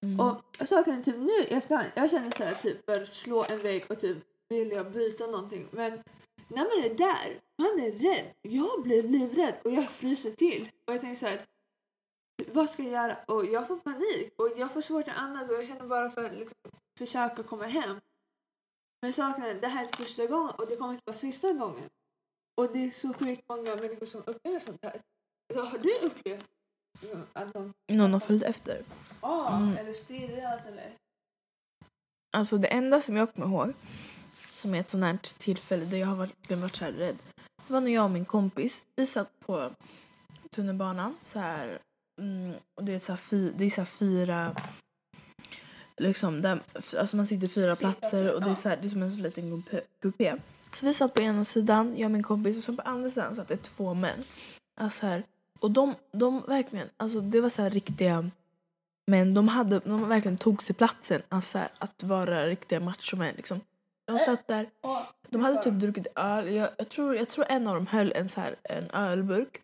Mm. 0.03 0.21
Och 0.21 0.69
saken 0.69 1.03
typ 1.03 1.17
nu 1.17 1.43
i 1.49 1.55
efterhand, 1.55 1.89
jag 1.95 2.11
känner 2.11 2.31
så 2.31 2.45
här 2.45 2.55
typ 2.55 2.85
för 2.85 3.03
att 3.03 3.09
slå 3.09 3.45
en 3.49 3.63
vägg 3.63 3.85
och 3.89 4.01
typ 4.01 4.19
vilja 4.49 4.85
byta 4.85 5.27
någonting. 5.27 5.69
Men 5.71 6.03
när 6.49 6.65
man 6.65 6.85
är 6.91 6.95
där, 6.95 7.41
man 7.59 7.81
är 7.87 7.93
rädd. 7.93 8.33
Jag 8.43 8.83
blir 8.83 9.03
livrädd 9.03 9.55
och 9.65 9.71
jag 9.73 9.91
fryser 9.91 10.31
till. 10.31 10.69
Och 10.87 10.95
jag 10.95 11.01
tänker 11.01 11.21
så 11.21 11.27
här, 11.27 11.47
vad 12.53 12.71
ska 12.71 12.83
jag 12.83 12.93
göra? 12.93 13.17
Och 13.27 13.45
jag 13.47 13.69
får 13.69 13.77
panik 13.77 14.33
och 14.37 14.49
jag 14.57 14.73
får 14.73 14.81
svårt 14.81 15.09
att 15.09 15.17
andas 15.17 15.49
och 15.51 15.55
jag 15.57 15.67
känner 15.67 15.87
bara 15.87 16.11
för 16.11 16.25
att 16.25 16.35
liksom, 16.35 16.59
försöka 16.99 17.43
komma 17.43 17.65
hem. 17.65 18.01
Men 19.03 19.13
saken 19.13 19.45
är, 19.45 19.55
det 19.55 19.69
här 19.69 19.85
är 19.85 19.97
första 19.97 20.27
gången 20.27 20.51
och 20.59 20.67
det 20.69 20.77
kommer 20.77 20.93
inte 20.93 21.03
vara 21.07 21.17
sista 21.17 21.53
gången. 21.53 21.89
Och 22.57 22.73
det 22.73 22.79
är 22.87 22.91
så 22.91 23.13
sjukt 23.15 23.49
många 23.49 23.77
människor 23.77 24.07
som 24.07 24.23
upplever 24.27 24.59
sånt 24.59 24.85
här. 24.85 25.01
Så 25.55 25.63
har 25.63 25.79
du 25.79 25.99
upplevt 26.07 26.47
att 27.33 27.53
de 27.55 27.73
Någon 27.89 28.13
har 28.13 28.21
följt 28.21 28.43
efter. 28.43 28.85
ah, 29.21 29.57
Mm. 29.57 29.77
eller 29.77 29.93
stirrat 29.93 30.67
eller? 30.67 30.93
Alltså 32.37 32.59
det 32.59 32.69
enda 32.69 33.01
som 33.01 33.17
jag 33.17 33.35
kommer 33.35 33.47
ihåg 33.47 33.75
som 34.63 34.75
är 34.75 34.81
ett 34.81 34.91
sånt 34.91 35.05
här 35.05 35.19
tillfälle 35.39 35.85
där 35.85 35.99
jag 35.99 36.07
har 36.07 36.17
verkligen 36.17 36.63
varit 36.63 36.77
så 36.77 36.85
här 36.85 36.93
rädd. 36.93 37.17
Det 37.67 37.73
var 37.73 37.81
när 37.81 37.95
jag 37.95 38.05
och 38.05 38.11
min 38.11 38.25
kompis, 38.25 38.83
vi 38.97 39.07
satt 39.07 39.41
på 39.47 39.71
tunnelbanan 40.51 41.15
så 41.23 41.39
här. 41.39 41.79
Mm, 42.21 42.55
och 42.75 42.85
det 42.85 42.95
är 42.95 42.99
så 42.99 43.13
här, 43.13 43.53
det 43.57 43.65
är 43.65 43.71
så 43.71 43.81
här 43.81 43.87
fyra 43.87 44.55
liksom 45.97 46.43
där, 46.43 46.61
alltså 46.99 47.17
man 47.17 47.27
sitter 47.27 47.49
fyra 47.49 47.77
platser 47.77 48.35
och 48.35 48.43
det 48.43 48.51
är, 48.51 48.55
så 48.55 48.69
här, 48.69 48.79
det 48.81 48.87
är 48.87 48.89
som 48.89 49.03
en 49.03 49.13
sån 49.13 49.23
liten 49.23 49.65
kupé. 50.03 50.37
Så 50.75 50.87
vi 50.87 50.95
satt 50.95 51.15
på 51.15 51.21
ena 51.21 51.45
sidan, 51.45 51.95
jag 51.97 52.07
och 52.07 52.11
min 52.11 52.23
kompis 52.23 52.57
och 52.57 52.65
så 52.65 52.77
på 52.77 52.83
andra 52.83 53.11
sidan 53.11 53.37
satt 53.37 53.49
det 53.49 53.57
två 53.57 53.95
män. 53.95 54.25
Alltså 54.81 55.07
här, 55.07 55.23
och 55.61 55.71
de, 55.71 55.95
de 56.13 56.43
verkligen, 56.49 56.89
alltså 56.97 57.21
det 57.21 57.41
var 57.41 57.49
så 57.49 57.63
här 57.63 57.71
riktiga 57.71 58.31
men 59.07 59.35
de, 59.35 59.49
hade, 59.49 59.79
de 59.79 60.09
verkligen 60.09 60.39
tog 60.39 60.63
sig 60.63 60.77
platsen 60.77 61.23
alltså 61.29 61.59
här, 61.59 61.69
att 61.79 62.03
vara 62.03 62.47
riktiga 62.47 62.81
machomän. 62.81 63.35
Liksom. 63.37 63.61
De 64.13 64.19
satt 64.19 64.47
där, 64.47 64.71
de 65.29 65.43
hade 65.43 65.63
typ 65.63 65.75
druckit 65.75 66.07
öl. 66.17 66.53
Jag, 66.55 66.69
jag, 66.79 66.89
tror, 66.89 67.17
jag 67.17 67.29
tror 67.29 67.47
en 67.49 67.67
av 67.67 67.75
dem 67.75 67.87
höll 67.87 68.13
en, 68.13 68.29
så 68.29 68.41
här, 68.41 68.55
en 68.63 68.91
ölburk. 68.91 69.61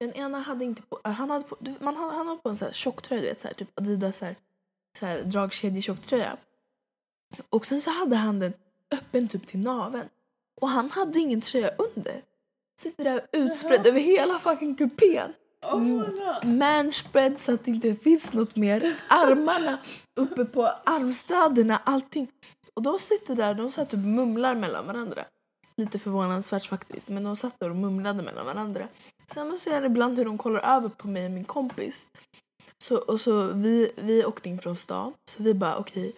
Den 0.00 0.12
ena 0.12 0.38
hade 0.38 0.64
inte 0.64 0.82
på, 0.82 1.00
han 1.04 1.30
hade 1.30 1.44
på, 1.44 1.56
man, 1.80 1.96
hade- 1.96 2.14
han 2.14 2.26
hade 2.26 2.40
på 2.42 2.48
en 2.48 2.56
så 2.56 2.64
här 2.64 2.72
tjocktröja, 2.72 3.20
du 3.22 3.28
vet, 3.28 3.40
så 3.40 3.48
här, 3.48 3.54
typ 3.54 3.78
Adidas 3.80 4.16
så 4.18 4.24
här, 4.24 4.36
så 4.98 5.06
här, 5.06 5.22
dragkedjetjocktröja. 5.22 6.36
Och 7.50 7.66
sen 7.66 7.80
så 7.80 7.90
hade 7.90 8.16
han 8.16 8.38
den 8.38 8.52
öppen 8.90 9.28
typ 9.28 9.46
till 9.46 9.60
naveln. 9.60 10.08
Och 10.60 10.68
han 10.68 10.90
hade 10.90 11.18
ingen 11.18 11.40
tröja 11.40 11.70
under. 11.78 12.22
Sitter 12.80 13.04
där 13.04 13.26
utspridd 13.32 13.86
över 13.86 14.00
hela 14.00 14.38
fucking 14.38 14.74
kupén. 14.76 15.32
oh. 15.72 16.02
Manspread 16.46 17.38
så 17.38 17.54
att 17.54 17.64
det 17.64 17.70
inte 17.70 17.94
finns 17.94 18.32
något 18.32 18.56
mer. 18.56 18.94
Armarna 19.08 19.78
uppe 20.16 20.44
på 20.44 20.62
armstöderna, 20.84 21.80
allting. 21.84 22.28
Och 22.78 22.82
de 22.82 22.98
sitter 22.98 23.34
där, 23.34 23.54
de 23.54 23.70
satt 23.70 23.92
och 23.92 23.98
mumlar 23.98 24.54
mellan 24.54 24.86
varandra. 24.86 25.24
Lite 25.76 25.98
förvånansvärt 25.98 26.66
faktiskt, 26.66 27.08
men 27.08 27.24
de 27.24 27.36
satt 27.36 27.60
där 27.60 27.70
och 27.70 27.76
mumlade 27.76 28.22
mellan 28.22 28.46
varandra. 28.46 28.88
Sen 29.26 29.58
ser 29.58 29.74
jag 29.74 29.84
ibland 29.84 30.18
hur 30.18 30.24
de 30.24 30.38
kollar 30.38 30.76
över 30.76 30.88
på 30.88 31.08
mig 31.08 31.24
och 31.24 31.30
min 31.30 31.44
kompis. 31.44 32.06
Så, 32.84 32.96
och 32.96 33.20
så 33.20 33.46
vi, 33.46 33.92
vi 33.96 34.24
åkte 34.24 34.48
in 34.48 34.58
från 34.58 34.76
stan, 34.76 35.12
så 35.30 35.42
vi 35.42 35.54
bara 35.54 35.76
okej, 35.76 36.08
okay, 36.08 36.12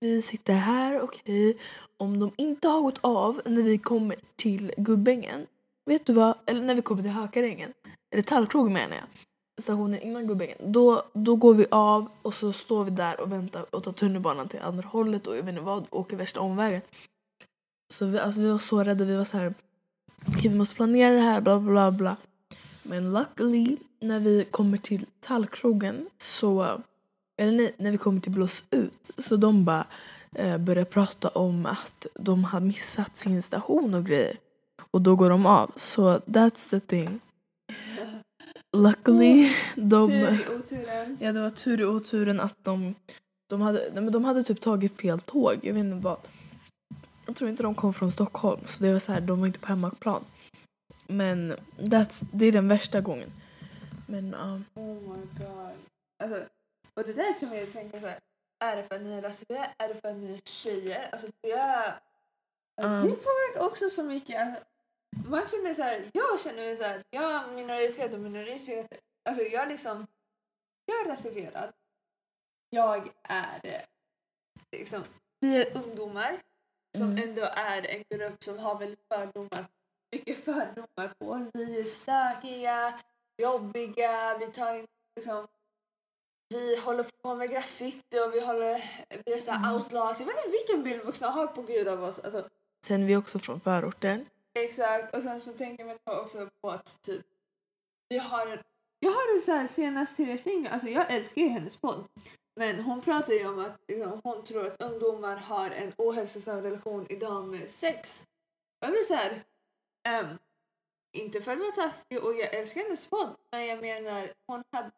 vi 0.00 0.22
sitter 0.22 0.54
här, 0.54 1.00
okej. 1.00 1.50
Okay. 1.50 1.62
Om 1.96 2.20
de 2.20 2.30
inte 2.36 2.68
har 2.68 2.82
gått 2.82 2.98
av 3.00 3.42
när 3.44 3.62
vi 3.62 3.78
kommer 3.78 4.16
till 4.36 4.72
Gubbängen, 4.76 5.46
vet 5.90 6.06
du 6.06 6.12
vad, 6.12 6.34
eller 6.46 6.60
när 6.60 6.74
vi 6.74 6.82
kommer 6.82 7.02
till 7.02 7.10
Hökarängen, 7.10 7.72
eller 8.14 8.22
Tallkrogen 8.22 8.72
menar 8.72 8.96
jag 8.96 9.06
stationen 9.58 10.00
innan 10.00 10.26
Gubbängen. 10.26 10.58
Då, 10.60 11.02
då 11.12 11.36
går 11.36 11.54
vi 11.54 11.66
av 11.70 12.08
och 12.22 12.34
så 12.34 12.52
står 12.52 12.84
vi 12.84 12.90
där 12.90 13.20
och 13.20 13.32
väntar 13.32 13.66
och 13.74 13.84
tar 13.84 13.92
tunnelbanan 13.92 14.48
till 14.48 14.60
andra 14.60 14.88
hållet 14.88 15.26
och 15.26 15.36
jag 15.36 15.42
vet 15.42 15.50
inte 15.50 15.62
vad, 15.62 15.86
åker 15.90 16.16
värsta 16.16 16.40
omvägen. 16.40 16.80
Så 17.92 18.06
vi, 18.06 18.18
alltså, 18.18 18.40
vi 18.40 18.50
var 18.50 18.58
så 18.58 18.84
rädda. 18.84 19.04
Vi 19.04 19.16
var 19.16 19.24
så 19.24 19.36
här, 19.36 19.54
okej 20.28 20.50
vi 20.50 20.58
måste 20.58 20.74
planera 20.74 21.14
det 21.14 21.20
här, 21.20 21.40
bla 21.40 21.60
bla 21.60 21.90
bla. 21.90 22.16
Men 22.82 23.12
luckily, 23.12 23.76
när 24.00 24.20
vi 24.20 24.44
kommer 24.50 24.78
till 24.78 25.06
Tallkrogen 25.20 26.06
så, 26.18 26.80
eller 27.36 27.56
nej, 27.56 27.74
när 27.76 27.90
vi 27.90 27.98
kommer 27.98 28.20
till 28.20 28.32
Blås 28.32 28.62
ut, 28.70 29.10
så 29.18 29.36
de 29.36 29.64
bara 29.64 29.86
eh, 30.34 30.58
börjar 30.58 30.84
prata 30.84 31.28
om 31.28 31.66
att 31.66 32.06
de 32.14 32.44
har 32.44 32.60
missat 32.60 33.18
sin 33.18 33.42
station 33.42 33.94
och 33.94 34.06
grejer. 34.06 34.36
Och 34.90 35.02
då 35.02 35.16
går 35.16 35.30
de 35.30 35.46
av. 35.46 35.70
Så 35.76 36.18
that's 36.18 36.70
the 36.70 36.80
thing. 36.80 37.20
Luckily, 38.76 39.52
de... 39.74 40.08
Tur 40.10 40.52
i 40.52 40.56
oturen. 40.58 41.18
Ja, 41.20 41.32
det 41.32 41.40
var 41.40 41.50
tur 41.50 41.80
i 41.80 41.84
oturen 41.84 42.40
att 42.40 42.64
de, 42.64 42.94
de, 43.48 43.60
hade, 43.60 43.90
men 43.94 44.12
de 44.12 44.24
hade 44.24 44.42
typ 44.42 44.60
tagit 44.60 45.00
fel 45.00 45.20
tåg. 45.20 45.58
Jag 45.62 45.74
vet 45.74 45.80
inte 45.80 46.04
vad. 46.04 46.18
Jag 47.26 47.36
tror 47.36 47.50
inte 47.50 47.62
de 47.62 47.74
kom 47.74 47.94
från 47.94 48.12
Stockholm, 48.12 48.60
så 48.66 48.82
det 48.82 48.92
var 48.92 48.98
så 48.98 49.12
här, 49.12 49.20
de 49.20 49.40
var 49.40 49.46
inte 49.46 49.58
på 49.58 49.66
hemmaplan. 49.66 50.24
Men 51.06 51.56
that's, 51.76 52.24
det 52.32 52.46
är 52.46 52.52
den 52.52 52.68
värsta 52.68 53.00
gången. 53.00 53.32
Men 54.06 54.30
ja. 54.38 54.60
Oh 54.82 54.94
my 54.94 55.26
god. 55.38 55.72
Alltså, 56.24 56.42
och 56.94 57.02
det 57.06 57.12
där 57.12 57.38
kan 57.40 57.48
man 57.48 57.58
ju 57.58 57.66
tänka 57.66 58.00
så 58.00 58.06
här. 58.06 58.18
Är 58.64 58.76
det 58.76 58.82
för 58.82 58.94
att 58.94 59.02
ni 59.02 59.12
är 59.12 59.22
lesbiska? 59.22 59.70
Är 59.78 59.88
det 59.88 59.94
för 59.94 60.08
att 60.08 60.16
ni 60.16 60.32
är 60.34 60.40
tjejer? 60.44 61.08
Alltså 61.12 61.26
det, 61.42 61.94
Mm. 62.82 63.04
det 63.04 63.12
påverkar 63.12 63.66
också 63.66 63.88
så 63.88 64.02
mycket. 64.02 64.42
Alltså, 64.42 64.62
man 65.28 65.46
känner 65.46 65.74
så 65.74 65.82
här, 65.82 66.10
jag 66.14 66.40
känner 66.40 66.76
så 66.76 66.82
här, 66.82 67.02
jag 67.10 67.32
är 67.32 67.52
minoritet 67.54 68.12
och 68.12 68.20
minoritet. 68.20 69.00
Alltså 69.28 69.42
jag 69.44 69.68
liksom, 69.68 70.06
jag 70.86 71.00
är 71.06 71.10
reserverad. 71.10 71.72
Jag 72.70 73.08
är 73.22 73.84
liksom, 74.72 75.02
vi 75.40 75.62
är 75.62 75.76
ungdomar 75.76 76.42
som 76.96 77.10
Mm. 77.10 77.28
ändå 77.28 77.42
är 77.52 77.86
en 77.86 78.04
grupp 78.10 78.44
som 78.44 78.58
har 78.58 78.78
väldigt 78.78 79.04
fördomar, 79.08 79.66
mycket 80.12 80.44
fördomar 80.44 81.14
på. 81.18 81.50
Vi 81.54 81.80
är 81.80 81.84
stökiga, 81.84 83.00
jobbiga, 83.42 84.38
vi 84.38 84.46
tar 84.46 84.74
in 84.74 84.86
liksom 85.16 85.46
vi 86.48 86.76
håller 86.80 87.02
på 87.22 87.34
med 87.34 87.50
graffiti 87.50 88.20
och 88.20 88.34
vi 88.34 88.40
håller, 88.40 88.90
vi 89.24 89.32
är 89.32 89.40
såhär 89.40 89.74
outlaws. 89.74 90.20
Jag 90.20 90.26
vet 90.26 90.36
inte 90.36 90.50
vilken 90.50 90.82
bild 90.82 91.02
vuxna 91.04 91.28
har 91.28 91.46
på 91.46 91.62
gud 91.62 91.88
av 91.88 92.02
oss. 92.02 92.18
Alltså, 92.18 92.48
Sen 92.86 93.02
är 93.02 93.06
vi 93.06 93.16
också 93.16 93.38
från 93.38 93.60
förorten. 93.60 94.26
Exakt. 94.56 95.16
Och 95.16 95.22
sen 95.22 95.40
så 95.40 95.52
tänker 95.52 95.84
man 95.84 95.98
också 96.04 96.48
på 96.60 96.70
att 96.70 97.02
typ, 97.02 97.26
vi 98.08 98.18
har 98.18 98.46
en, 98.46 98.58
jag 98.98 99.10
har 99.10 99.40
så 99.40 99.52
här 99.52 99.66
senast 99.66 100.16
Therese 100.16 100.46
Lindgren, 100.46 100.72
alltså 100.72 100.88
jag 100.88 101.12
älskar 101.12 101.42
ju 101.42 101.48
hennes 101.48 101.76
podd. 101.76 102.04
Men 102.56 102.80
hon 102.80 103.00
pratar 103.00 103.32
ju 103.32 103.48
om 103.48 103.58
att 103.58 103.80
liksom, 103.88 104.20
hon 104.24 104.44
tror 104.44 104.66
att 104.66 104.82
ungdomar 104.82 105.36
har 105.36 105.70
en 105.70 105.92
ohälsosam 105.96 106.62
relation 106.62 107.06
idag 107.08 107.48
med 107.48 107.70
sex. 107.70 108.24
Jag 108.80 108.90
blir 108.90 109.02
såhär, 109.02 109.44
um, 110.22 110.38
inte 111.12 111.40
för 111.40 111.52
att 111.52 111.58
vara 111.58 111.72
taskig 111.72 112.24
och 112.24 112.34
jag 112.34 112.54
älskar 112.54 112.80
hennes 112.80 113.06
podd, 113.06 113.36
men 113.52 113.66
jag 113.66 113.80
menar 113.80 114.28
hon, 114.46 114.62
hade, 114.72 114.90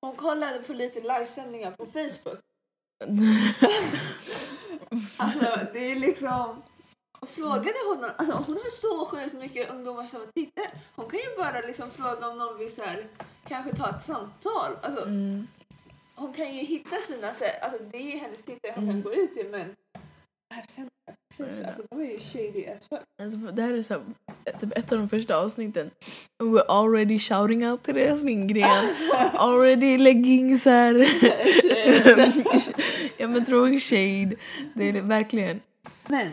hon 0.00 0.16
kollade 0.16 0.62
på 0.62 0.72
lite 0.72 1.00
livesändningar 1.00 1.70
på 1.70 1.86
Facebook. 1.86 2.40
Alltså 5.16 5.66
det 5.72 5.90
är 5.90 5.96
liksom, 5.96 6.62
och 7.24 7.30
frågade 7.30 7.74
hon, 7.88 8.04
alltså 8.16 8.34
hon 8.46 8.56
har 8.56 8.70
så 8.70 9.04
sjukt 9.16 9.34
mycket 9.34 9.70
ungdomar 9.70 10.04
som 10.04 10.20
tittar. 10.34 10.66
Hon 10.96 11.10
kan 11.10 11.18
ju 11.20 11.36
bara 11.38 11.60
liksom 11.60 11.90
fråga 11.90 12.28
om 12.28 12.38
någon 12.38 12.58
vill 12.58 12.74
så 12.74 12.82
här, 12.82 13.06
kanske 13.48 13.76
ta 13.76 13.90
ett 13.90 14.04
samtal. 14.04 14.72
Alltså, 14.82 15.04
Mm. 15.04 15.46
hon 16.14 16.32
kan 16.32 16.46
ju 16.54 16.62
hitta 16.64 16.96
sina 16.96 17.34
sätt, 17.34 17.62
alltså 17.62 17.82
det 17.92 17.98
är 17.98 18.02
ju 18.12 18.18
hennes 18.18 18.42
tittare 18.42 18.72
hon 18.74 18.84
Mm. 18.84 19.02
kan 19.02 19.12
gå 19.12 19.14
ut 19.20 19.34
till 19.34 19.46
men 19.50 19.74
här 20.54 20.64
sen 20.68 20.88
på 21.06 21.44
Facebook, 21.44 21.66
alltså 21.66 21.82
de 21.90 22.00
är 22.00 22.04
ju 22.12 22.18
shady 22.20 22.66
as 22.66 22.88
fuck. 22.88 23.00
Alltså, 23.22 23.38
det 23.38 23.62
här 23.62 23.72
är 23.72 23.82
så 23.82 23.94
här, 23.94 24.02
typ 24.60 24.78
ett 24.78 24.92
av 24.92 24.98
de 24.98 25.08
första 25.08 25.36
avsnitten. 25.36 25.90
We're 26.42 26.64
already 26.68 27.18
shouting 27.18 27.66
out 27.70 27.82
Therese 27.82 28.22
Lindgren. 28.22 28.84
already 29.34 29.98
lägging 29.98 30.58
så 30.58 30.70
här. 30.70 30.94
ja 33.16 33.28
men 33.28 33.44
throwing 33.44 33.80
shade. 33.80 34.36
Det 34.74 34.88
är 34.88 35.02
verkligen. 35.02 35.60
Men 36.08 36.28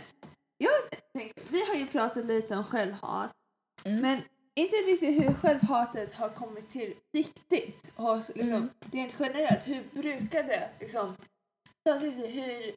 jag 0.63 0.99
tänker, 1.13 1.43
vi 1.51 1.65
har 1.65 1.75
ju 1.75 1.87
pratat 1.87 2.25
lite 2.25 2.57
om 2.57 2.63
självhat. 2.63 3.31
Mm. 3.83 4.01
Men 4.01 4.21
inte 4.55 4.75
riktigt 4.75 5.23
hur 5.23 5.33
självhatet 5.33 6.13
har 6.13 6.29
kommit 6.29 6.69
till 6.69 6.93
riktigt. 7.13 7.91
Och 7.95 8.17
liksom, 8.17 8.47
Mm. 8.49 8.69
Rent 8.91 9.13
generellt, 9.19 9.67
hur 9.67 9.83
brukar 10.01 10.43
det 10.43 10.69
liksom... 10.79 11.15
Hur, 11.85 12.75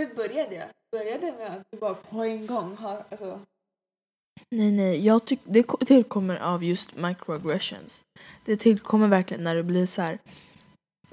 hur 0.00 0.14
började 0.14 0.50
det? 0.50 0.68
Började 0.92 1.26
det 1.26 1.32
med 1.38 1.46
att 1.50 1.62
du 1.70 1.78
bara 1.78 1.94
på 1.94 2.22
en 2.24 2.46
gång 2.46 2.76
har... 2.76 3.04
Alltså, 3.10 3.40
Nej, 4.50 4.72
nej. 4.72 5.06
Jag 5.06 5.24
tyck, 5.24 5.40
det 5.44 5.62
ko- 5.62 5.76
tillkommer 5.86 6.36
av 6.36 6.64
just 6.64 6.94
microaggressions. 6.96 8.04
Det 8.44 8.56
tillkommer 8.56 9.08
verkligen 9.08 9.44
när 9.44 9.54
det 9.54 9.62
blir 9.62 9.86
så 9.86 10.02
här 10.02 10.18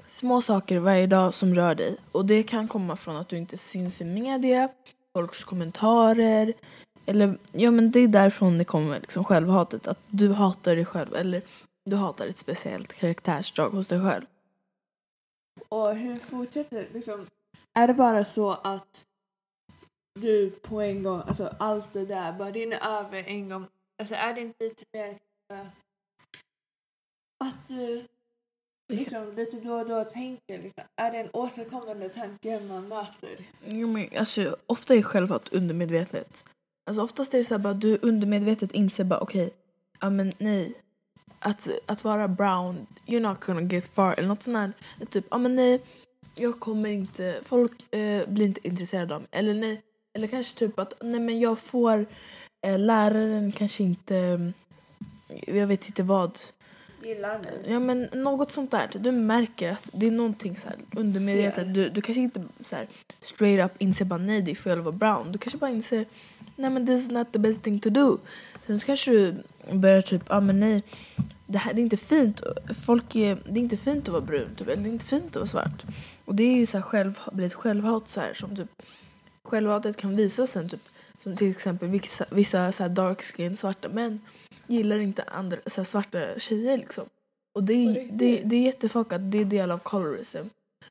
små 0.08 0.42
saker 0.42 0.78
varje 0.78 1.06
dag 1.06 1.34
som 1.34 1.54
rör 1.54 1.74
dig. 1.74 1.96
Och 2.12 2.26
det 2.26 2.42
kan 2.42 2.68
komma 2.68 2.96
från 2.96 3.16
att 3.16 3.28
du 3.28 3.36
inte 3.38 3.56
syns 3.58 4.00
i 4.00 4.04
media, 4.04 4.68
folks 5.18 5.44
kommentarer. 5.44 6.52
Eller 7.06 7.38
ja, 7.52 7.70
men 7.70 7.90
det 7.90 8.00
är 8.00 8.08
därifrån 8.08 8.58
det 8.58 8.64
kommer 8.64 9.00
liksom 9.00 9.24
självhatet. 9.24 9.86
Att 9.86 9.98
du 10.08 10.32
hatar 10.32 10.76
dig 10.76 10.84
själv 10.84 11.14
eller 11.14 11.42
du 11.84 11.96
hatar 11.96 12.26
ett 12.26 12.38
speciellt 12.38 12.92
karaktärsdrag 12.92 13.70
hos 13.70 13.88
dig 13.88 14.00
själv. 14.00 14.24
och 15.68 15.96
hur 15.96 16.16
fortsätter 16.16 16.76
det? 16.76 16.94
Liksom, 16.94 17.26
är 17.74 17.88
det 17.88 17.94
bara 17.94 18.24
så 18.24 18.50
att 18.50 19.06
du 20.20 20.50
på 20.50 20.80
en 20.80 21.02
gång, 21.02 21.22
alltså 21.26 21.54
allt 21.58 21.92
det 21.92 22.06
där 22.06 22.32
bara 22.32 22.50
rinner 22.50 22.78
över 23.00 23.24
en 23.26 23.48
gång? 23.48 23.66
Alltså 23.98 24.14
är 24.14 24.34
det 24.34 24.40
inte 24.40 24.64
lite 24.64 24.84
eh, 24.92 25.06
mer 25.06 25.70
att 27.44 27.68
du 27.68 28.06
liksom 28.90 29.32
lite 29.36 29.56
då 29.56 29.72
och 29.72 29.88
då 29.88 30.04
tänker 30.04 30.62
liksom, 30.62 30.84
är 30.96 31.12
det 31.12 31.18
en 31.18 31.30
återkommande 31.32 32.08
tanke 32.08 32.60
man 32.68 32.88
möter? 32.88 33.30
Jo, 33.66 33.88
men, 33.88 34.08
alltså, 34.16 34.56
ofta 34.66 34.94
är 34.94 35.02
självhat 35.02 35.48
undermedvetet. 35.48 36.44
Alltså, 36.86 37.02
oftast 37.02 37.34
är 37.34 37.38
det 37.38 37.44
så 37.44 37.54
här 37.54 37.58
bara 37.62 37.74
du 37.74 37.98
undermedvetet 38.02 38.72
inser 38.72 39.04
bara 39.04 39.20
okej, 39.20 39.50
ja 40.00 40.10
men 40.10 40.32
nej. 40.38 40.74
Att, 41.42 41.68
att 41.86 42.04
vara 42.04 42.28
brown, 42.28 42.86
you're 43.06 43.20
not 43.20 43.40
gonna 43.40 43.60
get 43.60 43.84
far. 43.84 44.14
Eller 44.18 44.28
något 44.28 44.42
sånt 44.42 44.56
här. 44.56 44.72
Typ, 45.10 45.26
ja 45.30 45.38
men 45.38 45.56
nej, 45.56 45.82
jag 46.34 46.60
kommer 46.60 46.90
inte, 46.90 47.40
folk 47.42 47.94
eh, 47.94 48.28
blir 48.28 48.46
inte 48.46 48.68
intresserade 48.68 49.14
av 49.14 49.20
mig. 49.20 49.28
Eller 49.32 49.54
nej, 49.54 49.82
eller 50.14 50.26
kanske 50.26 50.58
typ 50.58 50.78
att 50.78 50.92
nej 51.00 51.20
men 51.20 51.40
jag 51.40 51.58
får, 51.58 52.06
eh, 52.66 52.78
läraren 52.78 53.52
kanske 53.52 53.82
inte, 53.82 54.16
mm, 54.16 54.52
jag 55.46 55.66
vet 55.66 55.86
inte 55.86 56.02
vad. 56.02 56.38
Gillar 57.02 57.38
mig? 57.38 57.52
Ja 57.66 57.78
men 57.78 58.08
något 58.12 58.52
sånt 58.52 58.70
där. 58.70 58.90
Du 58.94 59.12
märker 59.12 59.70
att 59.72 59.88
det 59.92 60.06
är 60.06 60.10
någonting 60.10 60.56
så 60.56 60.68
här 60.68 60.76
undermedvetet. 60.96 61.74
Du, 61.74 61.88
du 61.88 62.02
kanske 62.02 62.20
inte 62.20 62.44
så 62.60 62.76
här 62.76 62.86
straight 63.20 63.64
up 63.64 63.82
inser 63.82 64.04
bara 64.04 64.18
nej 64.18 64.42
det 64.42 64.50
är 64.50 64.54
fel 64.54 64.78
att 64.78 64.84
vara 64.84 64.96
brown. 64.96 65.32
Du 65.32 65.38
kanske 65.38 65.58
bara 65.58 65.70
inser 65.70 66.04
nej 66.56 66.70
men 66.70 66.86
this 66.86 67.00
is 67.00 67.10
not 67.10 67.32
the 67.32 67.38
best 67.38 67.62
thing 67.62 67.80
to 67.80 67.90
do. 67.90 68.18
Sen 68.66 68.80
så 68.80 68.86
kanske 68.86 69.10
du 69.10 69.34
börjar 69.72 70.02
typ, 70.02 70.22
ja 70.28 70.36
ah, 70.36 70.40
men 70.40 70.60
nej. 70.60 70.82
Det 71.46 71.58
här 71.58 71.72
det 71.72 71.80
är 71.80 71.82
inte 71.82 71.96
fint. 71.96 72.40
Folk 72.86 73.16
är, 73.16 73.38
det 73.44 73.60
är 73.60 73.62
inte 73.62 73.76
fint 73.76 74.08
att 74.08 74.12
vara 74.12 74.22
brun 74.22 74.54
typ. 74.56 74.68
Eller 74.68 74.82
det 74.82 74.88
är 74.88 74.92
inte 74.92 75.06
fint 75.06 75.26
att 75.26 75.36
vara 75.36 75.46
svart. 75.46 75.82
Och 76.24 76.34
det 76.34 76.42
är 76.42 76.56
ju 76.56 76.66
så 76.66 76.76
här 76.78 76.82
själv, 76.82 77.20
blir 77.32 77.46
ett 77.46 77.54
självhat 77.54 78.10
så 78.10 78.20
här 78.20 78.34
som 78.34 78.56
typ 78.56 78.82
självhatet 79.42 79.96
kan 79.96 80.16
visa 80.16 80.46
sen 80.46 80.68
typ. 80.68 80.88
Som 81.18 81.36
till 81.36 81.50
exempel 81.50 81.88
vissa, 81.88 82.24
vissa 82.30 82.72
så 82.72 82.88
dark 82.88 83.22
skin 83.22 83.56
svarta 83.56 83.88
män 83.88 84.20
gillar 84.70 84.98
inte 84.98 85.22
andra 85.22 85.56
så 85.66 85.84
svarta 85.84 86.38
tjejer 86.38 86.78
liksom. 86.78 87.04
Och 87.54 87.64
det 87.64 87.72
är, 87.72 88.08
det, 88.12 88.42
det 88.44 88.56
är 88.56 88.62
jättefuckat, 88.62 89.20
det 89.32 89.38
är 89.38 89.44
del 89.44 89.70
av 89.70 89.78
colorism. 89.78 90.46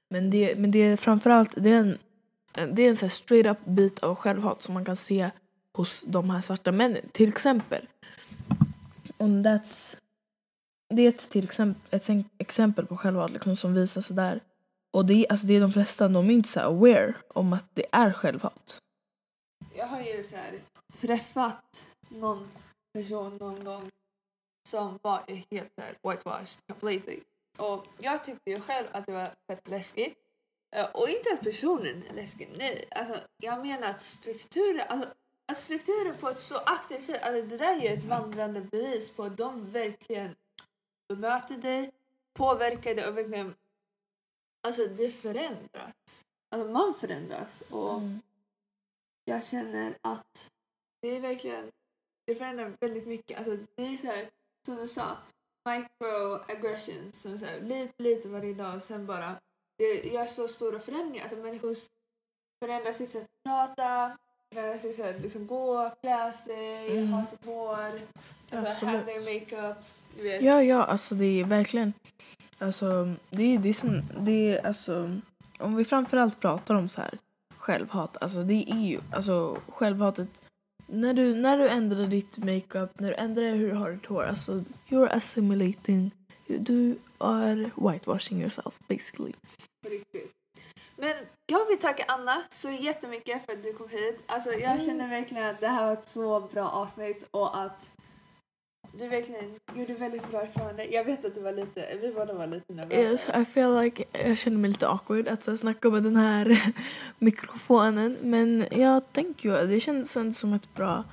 Men 0.09 0.29
det, 0.29 0.55
men 0.57 0.71
det 0.71 0.79
är 0.79 0.97
framförallt 0.97 1.51
det 1.55 1.69
är 1.69 1.79
en, 1.79 1.97
det 2.75 2.81
är 2.81 2.89
en 2.89 2.97
så 2.97 3.05
här 3.05 3.09
straight 3.09 3.45
up 3.45 3.65
bit 3.65 3.99
av 3.99 4.15
självhat 4.15 4.63
som 4.63 4.73
man 4.73 4.85
kan 4.85 4.95
se 4.95 5.29
hos 5.73 6.03
de 6.07 6.29
här 6.29 6.41
svarta 6.41 6.71
männen. 6.71 7.09
Till 7.11 7.29
exempel. 7.29 7.87
And 9.17 9.47
that's, 9.47 9.97
det 10.89 11.01
är 11.01 11.09
ett, 11.09 11.29
till 11.29 11.43
exempel, 11.43 11.81
ett 11.91 12.25
exempel 12.37 12.85
på 12.85 12.97
självhat 12.97 13.31
liksom, 13.31 13.55
som 13.55 13.73
visar 13.73 14.01
sig 14.01 14.15
där. 14.15 14.39
Och 14.91 15.05
det 15.05 15.13
är, 15.13 15.31
alltså, 15.31 15.47
det 15.47 15.55
är 15.55 15.61
de 15.61 15.73
flesta, 15.73 16.07
de 16.07 16.29
är 16.29 16.33
inte 16.33 16.49
så 16.49 16.59
aware 16.59 17.13
om 17.27 17.53
att 17.53 17.65
det 17.73 17.85
är 17.91 18.11
självhat. 18.11 18.77
Jag 19.75 19.87
har 19.87 20.01
ju 20.01 20.23
så 20.23 20.35
här, 20.35 20.59
träffat 20.93 21.89
någon 22.07 22.47
person 22.93 23.37
någon 23.37 23.63
gång 23.63 23.89
som 24.69 24.99
var 25.01 25.23
helt 25.51 25.79
whitewashed 26.03 26.59
completely. 26.67 27.19
Och 27.57 27.85
jag 27.99 28.23
tyckte 28.23 28.51
ju 28.51 28.59
själv 28.61 28.87
att 28.91 29.05
det 29.05 29.11
var 29.11 29.35
fett 29.47 29.67
läskigt. 29.67 30.17
Eh, 30.75 30.85
Och 30.85 31.09
inte 31.09 31.33
att 31.33 31.41
personen 31.41 32.03
är 32.09 32.13
läskig, 32.13 32.49
nej. 32.57 32.85
Alltså, 32.91 33.21
jag 33.37 33.61
menar 33.67 33.89
att 33.89 34.01
strukturen, 34.01 34.81
alltså, 34.89 35.09
att 35.51 35.57
strukturen 35.57 36.17
på 36.17 36.29
ett 36.29 36.39
så 36.39 36.55
aktivt 36.57 37.01
sätt, 37.01 37.23
alltså, 37.23 37.41
det 37.47 37.57
där 37.57 37.75
är 37.77 37.81
ju 37.81 37.87
ett 37.87 38.03
vandrande 38.05 38.61
bevis 38.61 39.11
på 39.11 39.23
att 39.23 39.37
de 39.37 39.71
verkligen 39.71 40.35
bemöter 41.09 41.57
dig, 41.57 41.91
påverkade 42.33 43.07
och 43.09 43.17
verkligen... 43.17 43.55
Alltså 44.67 44.87
det 44.87 45.11
förändras. 45.11 46.25
Alltså 46.51 46.67
man 46.71 46.93
förändras 46.93 47.61
och 47.69 47.93
Mm. 47.97 48.21
jag 49.25 49.43
känner 49.45 49.97
att 50.01 50.51
det 51.01 51.07
är 51.15 51.19
verkligen... 51.21 51.71
Det 52.29 52.35
förändrar 52.35 52.73
väldigt 52.79 53.07
mycket. 53.07 53.37
Alltså 53.37 53.57
det 53.75 53.83
är 53.83 53.97
så 53.97 54.07
här, 54.07 54.29
som 54.65 54.75
du 54.75 54.87
sa, 54.87 55.17
microaggressions 55.69 57.21
som 57.21 57.39
så 57.39 57.45
här, 57.45 57.59
lite, 57.61 58.03
lite 58.03 58.27
varje 58.27 58.53
dag 58.53 58.75
och 58.75 58.83
sen 58.83 59.05
bara... 59.05 59.35
Det 59.77 60.13
gör 60.13 60.25
så 60.25 60.47
stora 60.47 60.79
förändringar. 60.79 61.23
Alltså 61.23 61.37
människor 61.37 61.75
förändrar 62.63 62.93
sitt 62.93 63.09
sätt 63.11 63.23
att 63.23 63.43
prata, 63.43 64.17
förändrar 64.53 64.77
sitt 64.77 64.95
sätt 64.95 65.15
att 65.15 65.21
liksom 65.21 65.47
gå, 65.47 65.91
klä 66.01 66.31
sig, 66.31 66.91
Mm. 66.91 67.11
ha 67.13 67.25
sitt 67.25 67.45
hår, 67.45 68.01
alltså, 68.51 68.85
have 68.85 69.05
their 69.05 69.19
makeup. 69.33 69.77
Du 70.17 70.23
vet. 70.23 70.41
Ja, 70.41 70.63
ja, 70.63 70.83
alltså 70.83 71.15
det 71.15 71.41
är 71.41 71.45
verkligen... 71.45 71.93
Alltså, 72.59 73.13
det 73.29 73.43
är, 73.43 73.57
det 73.57 73.69
är 73.69 73.73
som... 73.73 74.01
Det 74.19 74.31
är 74.31 74.67
alltså... 74.67 75.19
Om 75.59 75.75
vi 75.75 75.85
framförallt 75.85 76.39
pratar 76.39 76.75
om 76.75 76.89
så 76.89 77.01
här 77.01 77.17
självhat, 77.57 78.17
alltså 78.21 78.43
det 78.43 78.65
är 78.67 78.85
ju... 78.85 78.99
Alltså 79.11 79.57
självhatet... 79.67 80.29
När 80.91 81.13
du, 81.13 81.35
när 81.35 81.57
du 81.57 81.67
ändrar 81.69 82.07
ditt 82.07 82.37
makeup, 82.37 82.99
när 82.99 83.07
du 83.09 83.15
ändrar 83.15 83.43
hur 83.55 83.69
du 83.69 83.75
har 83.75 83.91
ditt 83.91 84.05
hår, 84.05 84.23
alltså 84.23 84.63
you're 84.89 85.09
assimilating. 85.11 86.11
Du 86.47 86.97
är 87.19 87.71
whitewashing 87.91 88.41
yourself 88.41 88.79
basically. 88.87 89.33
Riktigt. 89.87 90.31
Men 90.95 91.13
jag 91.45 91.65
vill 91.65 91.79
tacka 91.79 92.03
Anna 92.07 92.43
så 92.49 92.69
jättemycket 92.69 93.45
för 93.45 93.53
att 93.53 93.63
du 93.63 93.73
kom 93.73 93.89
hit. 93.89 94.23
Alltså 94.25 94.49
jag 94.51 94.71
Mm. 94.71 94.79
känner 94.85 95.09
verkligen 95.09 95.43
att 95.47 95.59
det 95.59 95.67
här 95.67 95.85
var 95.85 95.93
ett 95.93 96.07
så 96.07 96.39
bra 96.39 96.69
avsnitt 96.69 97.27
och 97.31 97.57
att 97.61 97.93
du 98.99 99.07
verkligen 99.07 99.59
gjorde 99.75 99.93
väldigt 99.93 100.31
bra 100.31 100.45
ifrån 100.45 100.75
dig. 100.75 100.89
Jag 100.93 101.03
vet 101.03 101.25
att 101.25 101.35
du 101.35 101.41
var 101.41 101.51
lite, 101.51 101.97
vi 102.01 102.11
båda 102.11 102.33
var 102.33 102.47
lite 102.47 102.73
nervösa. 102.73 103.01
Yes, 103.01 103.27
I 103.41 103.45
feel 103.45 103.83
like 103.83 104.03
jag 104.11 104.37
känner 104.37 104.57
mig 104.57 104.69
lite 104.69 104.87
awkward 104.87 105.27
att 105.27 105.43
så, 105.43 105.57
snacka 105.57 105.89
med 105.89 106.03
den 106.03 106.15
här 106.15 106.73
mikrofonen. 107.19 108.17
Men 108.21 108.67
jag 108.71 109.13
tänker 109.13 109.49
ju, 109.49 109.67
det 109.67 109.79
känns 109.79 110.17
ändå 110.17 110.33
som 110.33 110.53
ett 110.53 110.73
bra 110.75 111.03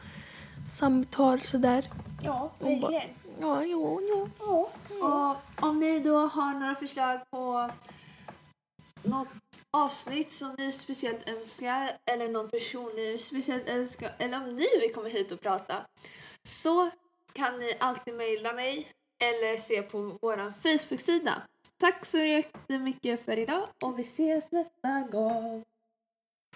samtal 0.70 1.40
sådär. 1.40 1.90
Ja, 2.22 2.52
verkligen. 2.58 3.10
Ja, 3.40 3.64
jo, 3.64 4.00
jo. 4.02 4.28
Ja. 4.38 4.70
Och 5.00 5.64
om 5.68 5.80
ni 5.80 6.00
då 6.00 6.18
har 6.18 6.54
några 6.54 6.74
förslag 6.74 7.20
på 7.30 7.70
något 9.02 9.28
avsnitt 9.70 10.32
som 10.32 10.54
ni 10.58 10.72
speciellt 10.72 11.28
önskar 11.28 11.90
eller 12.10 12.28
någon 12.28 12.50
person 12.50 12.90
ni 12.96 13.18
speciellt 13.18 13.68
önskar 13.68 14.10
eller 14.18 14.36
om 14.36 14.56
ni 14.56 14.66
vill 14.80 14.94
komma 14.94 15.08
hit 15.08 15.32
och 15.32 15.40
prata 15.40 15.74
så 16.44 16.90
kan 17.36 17.58
ni 17.58 17.72
alltid 17.80 18.14
mejla 18.14 18.52
mig 18.52 18.88
eller 19.24 19.56
se 19.58 19.82
på 19.82 20.18
vår 20.22 20.52
Facebook-sida. 20.62 21.42
Tack 21.80 22.04
så 22.04 22.18
jättemycket 22.18 23.24
för 23.24 23.38
idag 23.38 23.66
och 23.82 23.98
vi 23.98 24.02
ses 24.02 24.50
nästa 24.50 25.08
gång. 25.10 25.64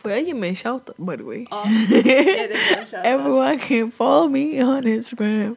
Får 0.00 0.10
jag 0.10 0.22
ge 0.22 0.34
mig 0.34 0.48
en 0.48 0.56
shoutout 0.56 0.96
by 0.96 1.16
the 1.16 1.22
way? 1.22 1.46
Ja. 1.50 1.64
Everyone 3.04 3.58
can 3.58 3.90
follow 3.90 4.30
me 4.30 4.64
on 4.64 4.86
Instagram. 4.86 5.56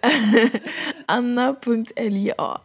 Anna.lja 1.06 2.60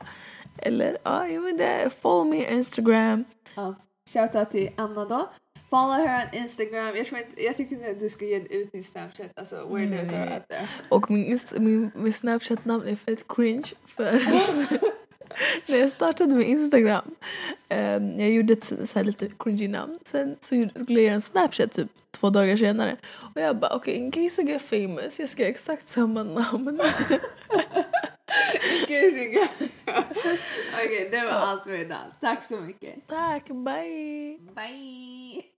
Eller 0.57 0.97
ja, 1.03 1.27
jag 1.27 1.41
vet 1.41 1.51
inte. 1.51 1.89
Follow 2.01 2.27
me 2.27 2.51
Instagram. 2.53 3.25
Ja. 3.55 3.75
Shoutout 4.09 4.51
till 4.51 4.69
Anna 4.77 5.05
då. 5.05 5.29
Follow 5.71 5.93
her 5.93 6.25
on 6.25 6.39
Instagram. 6.41 6.95
Jag, 6.95 6.97
inte, 6.97 7.43
jag 7.43 7.57
tycker 7.57 7.75
inte 7.75 7.89
att 7.89 7.99
du 7.99 8.09
ska 8.09 8.25
ge 8.25 8.39
ut 8.39 8.71
din 8.71 8.83
Snapchat. 8.83 9.39
Alltså 9.39 9.55
where 9.55 9.85
Nej. 9.85 9.99
those 9.99 10.15
are 10.15 10.33
out 10.33 10.47
there. 10.47 10.67
Och 10.89 11.11
min, 11.11 11.39
min, 11.57 11.91
min 11.95 12.13
Snapchat-namn 12.13 12.87
är 12.87 12.95
fett 12.95 13.27
cringe 13.27 13.71
för 13.87 14.11
när 15.65 15.77
jag 15.77 15.91
startade 15.91 16.35
med 16.35 16.47
Instagram, 16.47 17.15
ehm, 17.69 18.19
jag 18.19 18.29
gjorde 18.29 18.53
ett 18.53 18.63
så 18.63 18.99
här 18.99 19.03
lite 19.03 19.29
cringy 19.39 19.67
namn. 19.67 19.99
Sen 20.05 20.35
så 20.39 20.69
skulle 20.83 20.99
jag 20.99 21.05
göra 21.05 21.15
en 21.15 21.21
Snapchat 21.21 21.71
typ 21.71 21.87
två 22.11 22.29
dagar 22.29 22.57
senare. 22.57 22.97
Och 23.35 23.41
jag 23.41 23.57
bara 23.57 23.75
okej, 23.75 23.93
in 23.93 24.11
case 24.11 24.41
I 24.41 24.45
get 24.45 24.61
famous, 24.61 25.19
jag 25.19 25.29
ska 25.29 25.43
ha 25.43 25.49
exakt 25.49 25.89
samma 25.89 26.23
namn. 26.23 26.79
Okej, 30.73 31.09
det 31.11 31.25
var 31.25 31.31
allt 31.31 31.63
för 31.63 31.79
idag. 31.79 31.97
Tack 32.19 32.43
så 32.43 32.57
mycket. 32.57 33.07
Tack, 33.07 33.47
bye! 33.47 34.39
Bye! 34.55 35.50